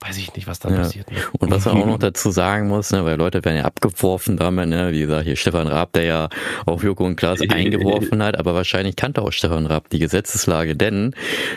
weiß 0.00 0.18
ich 0.18 0.34
nicht, 0.34 0.46
was 0.46 0.58
da 0.58 0.68
ja. 0.70 0.76
passiert. 0.76 1.10
Ne? 1.10 1.18
Und 1.38 1.50
was 1.50 1.64
man 1.64 1.76
auch 1.78 1.86
noch 1.86 1.98
dazu 2.00 2.30
sagen 2.30 2.68
muss, 2.68 2.92
ne, 2.92 3.04
weil 3.04 3.16
Leute 3.16 3.44
werden 3.44 3.56
ja 3.56 3.64
abgeworfen 3.64 4.36
damit, 4.36 4.68
ne, 4.68 4.92
wie 4.92 5.00
gesagt, 5.00 5.24
hier 5.24 5.36
Stefan 5.36 5.68
Raab, 5.68 5.92
der 5.92 6.04
ja 6.04 6.28
auf 6.66 6.82
Joko 6.82 7.04
und 7.06 7.16
Klaas 7.16 7.40
eingeworfen 7.48 8.22
hat, 8.22 8.38
aber 8.38 8.54
wahrscheinlich 8.54 8.96
kannte 8.96 9.22
auch 9.22 9.32
Stefan 9.32 9.66
Raab 9.66 9.88
die 9.88 9.98
Gesetzeslage, 9.98 10.76
denn 10.76 11.14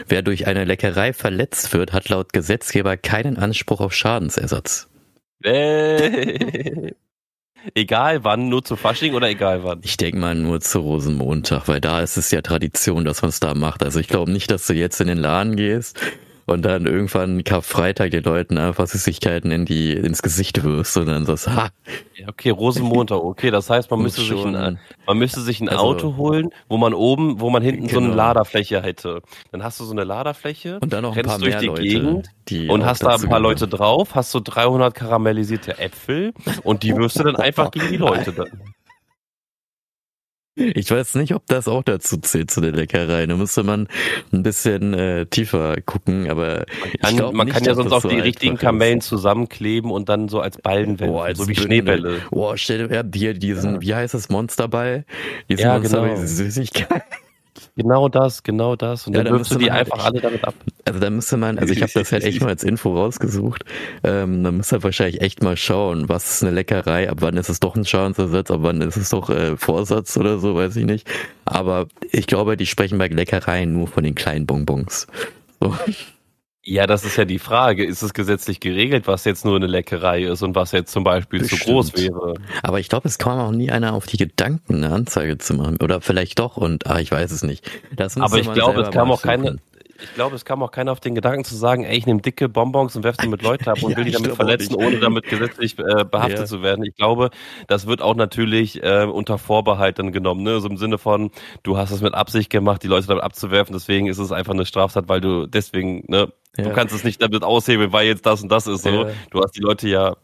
wer 0.08 0.22
durch 0.22 0.48
eine 0.48 0.64
Leckerei 0.64 1.12
verletzt 1.14 1.74
wird, 1.74 1.92
hat 1.92 2.10
laut 2.10 2.32
Gesetzgeber 2.32 2.96
keinen 2.98 3.38
Anspruch 3.38 3.82
auf 3.82 3.94
Schadensersatz. 3.94 4.88
Äh. 5.44 6.92
Egal 7.76 8.24
wann, 8.24 8.48
nur 8.48 8.64
zu 8.64 8.78
Fasching 8.78 9.16
oder 9.16 9.30
egal 9.30 9.66
wann? 9.66 9.82
Ich 9.84 9.98
denke 9.98 10.18
mal 10.18 10.34
nur 10.34 10.62
zu 10.62 10.80
Rosenmontag, 10.80 11.68
weil 11.68 11.82
da 11.82 12.00
ist 12.00 12.16
es 12.16 12.32
ja 12.32 12.42
Tradition, 12.42 13.04
dass 13.04 13.22
man 13.22 13.30
es 13.30 13.42
da 13.42 13.54
macht. 13.54 13.84
Also 13.84 14.00
ich 14.00 14.08
glaube 14.08 14.32
nicht, 14.32 14.50
dass 14.50 14.66
du 14.66 14.74
jetzt 14.74 15.02
in 15.02 15.08
den 15.08 15.18
Laden 15.18 15.58
gehst 15.58 16.00
und 16.50 16.64
dann 16.64 16.86
irgendwann 16.86 17.44
Karfreitag 17.44 18.12
den 18.12 18.24
Leuten 18.24 18.58
einfach 18.58 18.88
Süßigkeiten 18.88 19.52
in 19.52 19.66
die, 19.66 19.94
ins 19.94 20.22
Gesicht 20.22 20.64
wirst 20.64 20.98
und 20.98 21.08
dann 21.08 21.26
so, 21.26 21.36
ha. 21.52 21.70
Ja, 22.16 22.28
okay, 22.28 22.50
Rosenmontag, 22.50 23.20
okay, 23.24 23.52
das 23.52 23.70
heißt, 23.70 23.90
man 23.92 24.02
müsste 24.02 24.22
sich 24.22 24.46
ein, 24.46 24.80
man 25.06 25.18
müsste 25.18 25.42
sich 25.42 25.62
ein 25.62 25.70
also, 25.70 25.84
Auto 25.84 26.18
holen, 26.18 26.50
wo 26.68 26.78
man 26.78 26.94
oben, 26.94 27.40
wo 27.40 27.50
man 27.50 27.62
hinten 27.62 27.88
genau. 27.88 27.94
so 27.94 27.98
eine 28.00 28.08
genau. 28.08 28.18
Laderfläche 28.18 28.82
hätte. 28.82 29.22
Dann 29.52 29.64
hast 29.64 29.80
du 29.80 29.86
so 29.86 29.92
eine 29.92 30.04
Laderfläche, 30.04 30.80
und 30.82 30.92
dann 30.92 31.04
noch 31.04 31.16
ein 31.16 31.24
paar 31.24 31.40
durch 31.40 31.52
mehr 31.52 31.60
die 31.60 31.68
Leute, 31.68 31.82
Gegend 31.82 32.70
und 32.70 32.86
hast 32.86 33.04
da 33.04 33.16
ein 33.16 33.30
paar 33.30 33.40
Leute 33.40 33.68
drauf, 33.68 34.16
hast 34.16 34.32
so 34.32 34.40
300 34.44 34.94
karamellisierte 34.94 35.78
Äpfel 35.78 36.34
und 36.64 36.84
die 36.84 36.96
wirst 36.96 37.20
du 37.20 37.24
dann 37.24 37.36
einfach 37.38 37.72
gegen 37.72 37.90
die 37.90 37.98
Leute 37.98 38.34
dann. 38.34 38.50
Ich 40.60 40.92
weiß 40.92 41.16
nicht, 41.16 41.34
ob 41.34 41.46
das 41.48 41.68
auch 41.68 41.84
dazu 41.84 42.18
zählt 42.18 42.52
zu 42.52 42.62
der 42.62 42.72
Leckerei. 42.72 43.26
Da 43.26 43.36
müsste 43.36 43.64
man 43.64 43.88
ein 44.32 44.44
bisschen 44.44 44.94
äh, 44.94 45.26
tiefer 45.26 45.80
gucken, 45.82 46.30
aber 46.30 46.66
man 47.02 47.18
kann, 47.18 47.36
man 47.36 47.48
nicht, 47.48 47.56
kann 47.56 47.64
ja 47.64 47.76
sonst 47.76 47.92
auch 47.92 48.02
so 48.02 48.10
die 48.10 48.20
richtigen 48.20 48.58
Kamellen 48.58 49.02
zusammenkleben 49.02 49.92
und 49.92 50.10
dann 50.10 50.28
so 50.28 50.42
als 50.42 50.58
Ballen 50.58 51.00
werfen, 51.00 51.14
oh, 51.14 51.20
als 51.20 51.38
so 51.40 51.48
wie 51.48 51.56
Schneebälle. 51.56 52.22
Boah, 52.32 52.58
stell 52.58 52.88
dir 52.88 53.04
dir 53.04 53.34
diesen, 53.34 53.76
ja. 53.76 53.82
wie 53.82 53.96
heißt 53.96 54.14
das 54.14 54.30
Monsterball? 54.30 55.06
Diesen 55.50 55.64
ja, 55.64 55.74
Monsterball, 55.74 56.10
genau. 56.10 56.22
diese 56.22 56.50
Süßigkeit. 56.50 57.04
Genau 57.80 58.10
das, 58.10 58.44
genau 58.44 58.76
das. 58.76 59.08
Und 59.08 59.16
ja, 59.16 59.24
dann, 59.24 59.34
wirfst 59.34 59.54
du 59.54 59.58
die 59.58 59.72
halt 59.72 59.90
einfach 59.90 60.06
alle 60.06 60.20
damit 60.20 60.44
ab. 60.44 60.54
Also 60.84 61.00
da 61.00 61.10
müsste 61.10 61.38
man, 61.38 61.58
also 61.58 61.74
ich 61.74 61.82
habe 61.82 61.92
das 61.94 62.12
halt 62.12 62.26
echt 62.26 62.42
mal 62.42 62.50
als 62.50 62.64
Info 62.64 62.94
rausgesucht. 62.94 63.64
Ähm, 64.04 64.44
da 64.44 64.52
müsste 64.52 64.84
wahrscheinlich 64.84 65.22
echt 65.22 65.42
mal 65.42 65.56
schauen, 65.56 66.10
was 66.10 66.30
ist 66.30 66.44
eine 66.44 66.52
Leckerei, 66.52 67.10
ab 67.10 67.20
wann 67.22 67.38
ist 67.38 67.48
es 67.48 67.62
doch 67.62 67.78
ein 67.78 67.86
Schadensersatz, 67.86 68.52
ab 68.52 68.60
wann 68.64 68.82
ist 68.82 68.98
es 68.98 69.12
doch 69.12 69.30
äh, 69.30 69.56
Vorsatz 69.56 70.18
oder 70.18 70.40
so, 70.40 70.56
weiß 70.56 70.76
ich 70.76 70.86
nicht. 70.86 71.08
Aber 71.46 71.88
ich 72.12 72.28
glaube, 72.28 72.58
die 72.58 72.66
sprechen 72.66 72.98
bei 72.98 73.08
Leckereien 73.08 73.72
nur 73.72 73.88
von 73.88 74.04
den 74.04 74.16
kleinen 74.16 74.46
Bonbons. 74.46 75.08
So. 75.62 75.74
Ja, 76.64 76.88
das 76.88 77.06
ist 77.06 77.16
ja 77.16 77.26
die 77.26 77.40
Frage. 77.40 77.86
Ist 77.86 78.02
es 78.02 78.14
gesetzlich 78.14 78.60
geregelt, 78.60 79.08
was 79.08 79.24
jetzt 79.26 79.46
nur 79.46 79.56
eine 79.56 79.68
Leckerei 79.68 80.24
ist 80.24 80.42
und 80.42 80.56
was 80.56 80.72
jetzt 80.72 80.92
zum 80.92 81.04
Beispiel 81.04 81.40
Bestimmt. 81.40 81.62
zu 81.62 81.68
groß 81.68 81.94
wäre? 81.96 82.34
Aber 82.64 82.80
ich 82.80 82.90
glaube, 82.90 83.08
es 83.08 83.18
kam 83.18 83.40
auch 83.40 83.52
nie 83.52 83.72
einer 83.72 83.94
auf 83.94 84.06
die 84.06 84.18
Gedanken, 84.18 84.76
eine 84.84 84.94
Anzeige 84.94 85.38
zu 85.38 85.54
machen. 85.54 85.78
Oder 85.82 86.02
vielleicht 86.02 86.38
doch 86.40 86.58
und, 86.58 86.86
ah, 86.86 87.00
ich 87.00 87.12
weiß 87.12 87.32
es 87.32 87.44
nicht. 87.44 87.70
Aber 88.20 88.38
ich 88.38 88.52
glaube, 88.52 88.82
es 88.82 88.92
kam 88.92 89.10
auch 89.10 89.22
keine, 89.22 89.60
ich 90.02 90.14
glaube, 90.14 90.36
es 90.36 90.46
kam 90.46 90.64
auch 90.64 90.72
keiner 90.72 90.92
auf 90.92 91.00
den 91.00 91.16
Gedanken 91.16 91.44
zu 91.44 91.56
sagen, 91.56 91.84
ey, 91.84 91.98
ich 91.98 92.06
nehme 92.06 92.22
dicke 92.22 92.50
Bonbons 92.50 92.96
und 92.96 93.04
werfe 93.04 93.22
die 93.22 93.28
mit 93.28 93.42
Leuten 93.42 93.70
ab 93.70 93.82
und 93.82 93.92
ja, 93.92 93.98
will 93.98 94.06
die 94.06 94.12
damit 94.12 94.36
verletzen, 94.36 94.76
ohne 94.76 95.00
damit 95.00 95.26
gesetzlich 95.26 95.78
äh, 95.80 96.06
behaftet 96.06 96.40
ja. 96.40 96.46
zu 96.46 96.62
werden. 96.62 96.84
Ich 96.84 96.96
glaube, 96.96 97.30
das 97.68 97.88
wird 97.88 98.02
auch 98.02 98.16
natürlich 98.16 98.82
äh, 98.84 99.06
unter 99.06 99.38
Vorbehalt 99.38 100.00
dann 100.00 100.12
genommen, 100.12 100.44
ne? 100.44 100.60
So 100.60 100.70
im 100.70 100.78
Sinne 100.78 100.98
von, 100.98 101.32
du 101.64 101.78
hast 101.78 101.92
es 101.92 102.02
mit 102.02 102.14
Absicht 102.14 102.50
gemacht, 102.50 102.84
die 102.84 102.88
Leute 102.88 103.08
damit 103.08 103.24
abzuwerfen, 103.24 103.74
deswegen 103.74 104.08
ist 104.08 104.18
es 104.18 104.32
einfach 104.32 104.54
eine 104.54 104.66
Straftat, 104.66 105.08
weil 105.08 105.22
du 105.22 105.48
deswegen, 105.48 106.04
ne, 106.08 106.32
ja. 106.58 106.64
du 106.64 106.74
kannst 106.74 106.94
es 106.94 107.04
nicht 107.04 107.22
damit 107.22 107.44
aushebeln, 107.44 107.94
weil 107.94 108.08
jetzt 108.08 108.26
das 108.26 108.42
und 108.42 108.50
das 108.52 108.68
ist 108.68 108.84
so. 108.84 109.10
Du 109.32 109.42
hast 109.42 109.56
die 109.56 109.62
Leute 109.62 109.88
ja 109.88 110.16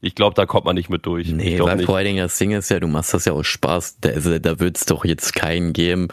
ich 0.00 0.14
glaube, 0.14 0.34
da 0.34 0.46
kommt 0.46 0.64
man 0.64 0.76
nicht 0.76 0.90
mit 0.90 1.06
durch. 1.06 1.28
Nee, 1.28 1.58
weil 1.58 1.76
nicht. 1.76 1.86
vor 1.86 1.96
allen 1.96 2.06
Dingen 2.06 2.18
das 2.18 2.38
Ding 2.38 2.52
ist 2.52 2.70
ja, 2.70 2.78
du 2.78 2.86
machst 2.86 3.14
das 3.14 3.24
ja 3.24 3.32
aus 3.32 3.46
Spaß. 3.48 3.98
Da, 4.00 4.10
also, 4.10 4.38
da 4.38 4.60
wird 4.60 4.76
es 4.76 4.84
doch 4.84 5.04
jetzt 5.04 5.34
keinen 5.34 5.72
geben, 5.72 6.08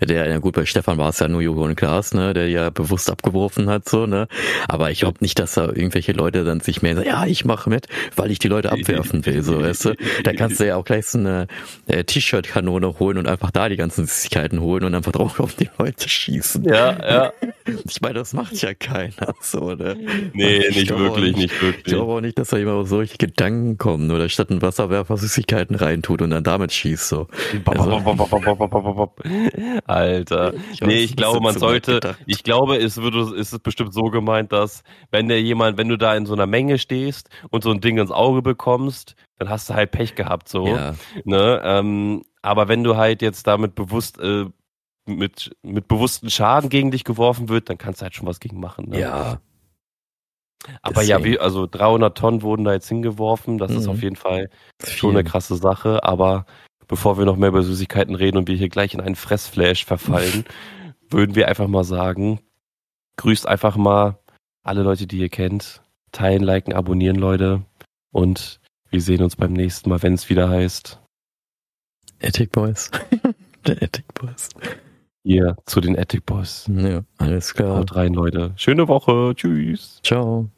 der, 0.00 0.28
ja 0.28 0.38
gut, 0.38 0.54
bei 0.54 0.66
Stefan 0.66 0.98
war 0.98 1.08
es 1.08 1.20
ja 1.20 1.28
nur 1.28 1.40
Joko 1.40 1.64
und 1.64 1.74
Klaas, 1.74 2.12
ne, 2.12 2.34
der 2.34 2.48
ja 2.48 2.68
bewusst 2.68 3.10
abgeworfen 3.10 3.70
hat, 3.70 3.88
so, 3.88 4.06
ne. 4.06 4.28
Aber 4.68 4.90
ich 4.90 5.00
glaube 5.00 5.18
nicht, 5.20 5.38
dass 5.38 5.54
da 5.54 5.66
irgendwelche 5.66 6.12
Leute 6.12 6.44
dann 6.44 6.60
sich 6.60 6.82
mehr 6.82 6.96
sagen, 6.96 7.08
ja, 7.08 7.24
ich 7.24 7.46
mache 7.46 7.70
mit, 7.70 7.86
weil 8.14 8.30
ich 8.30 8.38
die 8.38 8.48
Leute 8.48 8.72
abwerfen 8.72 9.24
will, 9.24 9.42
so, 9.42 9.62
weißt 9.62 9.86
du. 9.86 9.94
Da 10.22 10.34
kannst 10.34 10.60
du 10.60 10.66
ja 10.66 10.76
auch 10.76 10.84
gleich 10.84 11.06
so 11.06 11.18
eine 11.18 11.46
äh, 11.86 12.04
T-Shirt-Kanone 12.04 12.98
holen 12.98 13.16
und 13.16 13.26
einfach 13.26 13.50
da 13.50 13.70
die 13.70 13.76
ganzen 13.76 14.06
Süßigkeiten 14.06 14.60
holen 14.60 14.84
und 14.84 14.94
einfach 14.94 15.12
drauf 15.12 15.40
auf 15.40 15.54
die 15.54 15.70
Leute 15.78 16.08
schießen. 16.08 16.64
Ja, 16.64 16.98
ja. 17.08 17.32
Ich 17.88 18.00
meine, 18.00 18.14
das 18.14 18.32
macht 18.32 18.60
ja 18.62 18.74
keiner, 18.74 19.34
so, 19.40 19.74
ne. 19.74 19.96
Nee, 20.32 20.68
nicht 20.70 20.90
wirklich, 20.90 21.36
nicht, 21.36 21.62
wirklich. 21.62 21.86
Ich 21.86 21.92
glaube 21.92 22.12
auch 22.12 22.20
nicht, 22.20 22.36
dass 22.36 22.48
da 22.48 22.56
jemand 22.56 22.88
solche 22.88 23.16
Gedanken 23.30 23.78
kommen 23.78 24.10
oder 24.10 24.28
statt 24.28 24.50
ein 24.50 24.62
Wasserwerfer 24.62 25.16
Süßigkeiten 25.16 25.76
reintut 25.76 26.22
und 26.22 26.30
dann 26.30 26.44
damit 26.44 26.72
schießt 26.72 27.08
so. 27.08 27.26
Also, 27.66 27.90
Alter. 29.86 30.54
Ich 30.72 30.80
nee, 30.80 30.98
ich 30.98 31.16
glaube, 31.16 31.40
man 31.40 31.58
sollte, 31.58 32.16
ich 32.26 32.42
glaube, 32.42 32.76
es 32.76 33.00
wird, 33.00 33.14
ist 33.36 33.52
es 33.52 33.58
bestimmt 33.60 33.94
so 33.94 34.02
gemeint, 34.04 34.52
dass 34.52 34.82
wenn 35.10 35.28
der 35.28 35.40
jemand, 35.40 35.78
wenn 35.78 35.88
du 35.88 35.96
da 35.96 36.14
in 36.14 36.26
so 36.26 36.34
einer 36.34 36.46
Menge 36.46 36.78
stehst 36.78 37.28
und 37.50 37.62
so 37.62 37.70
ein 37.70 37.80
Ding 37.80 37.98
ins 37.98 38.10
Auge 38.10 38.42
bekommst, 38.42 39.14
dann 39.38 39.48
hast 39.48 39.70
du 39.70 39.74
halt 39.74 39.90
Pech 39.92 40.14
gehabt, 40.14 40.48
so. 40.48 40.66
Ja. 40.66 40.94
Ne? 41.24 41.60
Ähm, 41.64 42.22
aber 42.42 42.68
wenn 42.68 42.82
du 42.82 42.96
halt 42.96 43.22
jetzt 43.22 43.46
damit 43.46 43.74
bewusst 43.74 44.18
äh, 44.20 44.46
mit, 45.06 45.56
mit 45.62 45.88
bewussten 45.88 46.30
Schaden 46.30 46.70
gegen 46.70 46.90
dich 46.90 47.04
geworfen 47.04 47.48
wird, 47.48 47.68
dann 47.68 47.78
kannst 47.78 48.00
du 48.00 48.04
halt 48.04 48.14
schon 48.14 48.26
was 48.26 48.40
gegen 48.40 48.60
machen. 48.60 48.90
Ne? 48.90 49.00
Ja. 49.00 49.40
Aber 50.82 51.00
Deswegen. 51.00 51.08
ja, 51.08 51.24
wie, 51.24 51.38
also 51.38 51.66
300 51.66 52.16
Tonnen 52.16 52.42
wurden 52.42 52.64
da 52.64 52.72
jetzt 52.72 52.88
hingeworfen. 52.88 53.58
Das 53.58 53.70
mhm. 53.72 53.78
ist 53.78 53.88
auf 53.88 54.02
jeden 54.02 54.16
Fall 54.16 54.50
schon 54.84 55.16
eine 55.16 55.24
krasse 55.24 55.56
Sache. 55.56 56.04
Aber 56.04 56.46
bevor 56.86 57.18
wir 57.18 57.24
noch 57.24 57.36
mehr 57.36 57.48
über 57.48 57.62
Süßigkeiten 57.62 58.14
reden 58.14 58.36
und 58.36 58.48
wir 58.48 58.56
hier 58.56 58.68
gleich 58.68 58.94
in 58.94 59.00
einen 59.00 59.16
Fressflash 59.16 59.84
verfallen, 59.84 60.44
würden 61.10 61.34
wir 61.34 61.48
einfach 61.48 61.68
mal 61.68 61.84
sagen, 61.84 62.40
grüßt 63.16 63.46
einfach 63.46 63.76
mal 63.76 64.18
alle 64.62 64.82
Leute, 64.82 65.06
die 65.06 65.18
ihr 65.18 65.28
kennt. 65.28 65.82
Teilen, 66.12 66.42
liken, 66.42 66.72
abonnieren, 66.72 67.16
Leute. 67.16 67.62
Und 68.10 68.60
wir 68.90 69.00
sehen 69.00 69.22
uns 69.22 69.36
beim 69.36 69.52
nächsten 69.52 69.88
Mal, 69.88 70.02
wenn 70.02 70.14
es 70.14 70.28
wieder 70.28 70.48
heißt. 70.48 71.00
Ethic 72.18 72.52
Boys. 72.52 72.90
Der 73.66 73.80
Ethic 73.82 74.12
Boys. 74.14 74.48
Hier 75.22 75.56
zu 75.66 75.80
den 75.80 75.96
Ethic 75.96 76.24
Boys. 76.24 76.70
Ja, 76.74 77.02
alles 77.18 77.52
klar. 77.52 77.78
Haut 77.78 77.94
rein, 77.94 78.14
Leute. 78.14 78.52
Schöne 78.56 78.88
Woche. 78.88 79.34
Tschüss. 79.34 80.00
Ciao. 80.02 80.48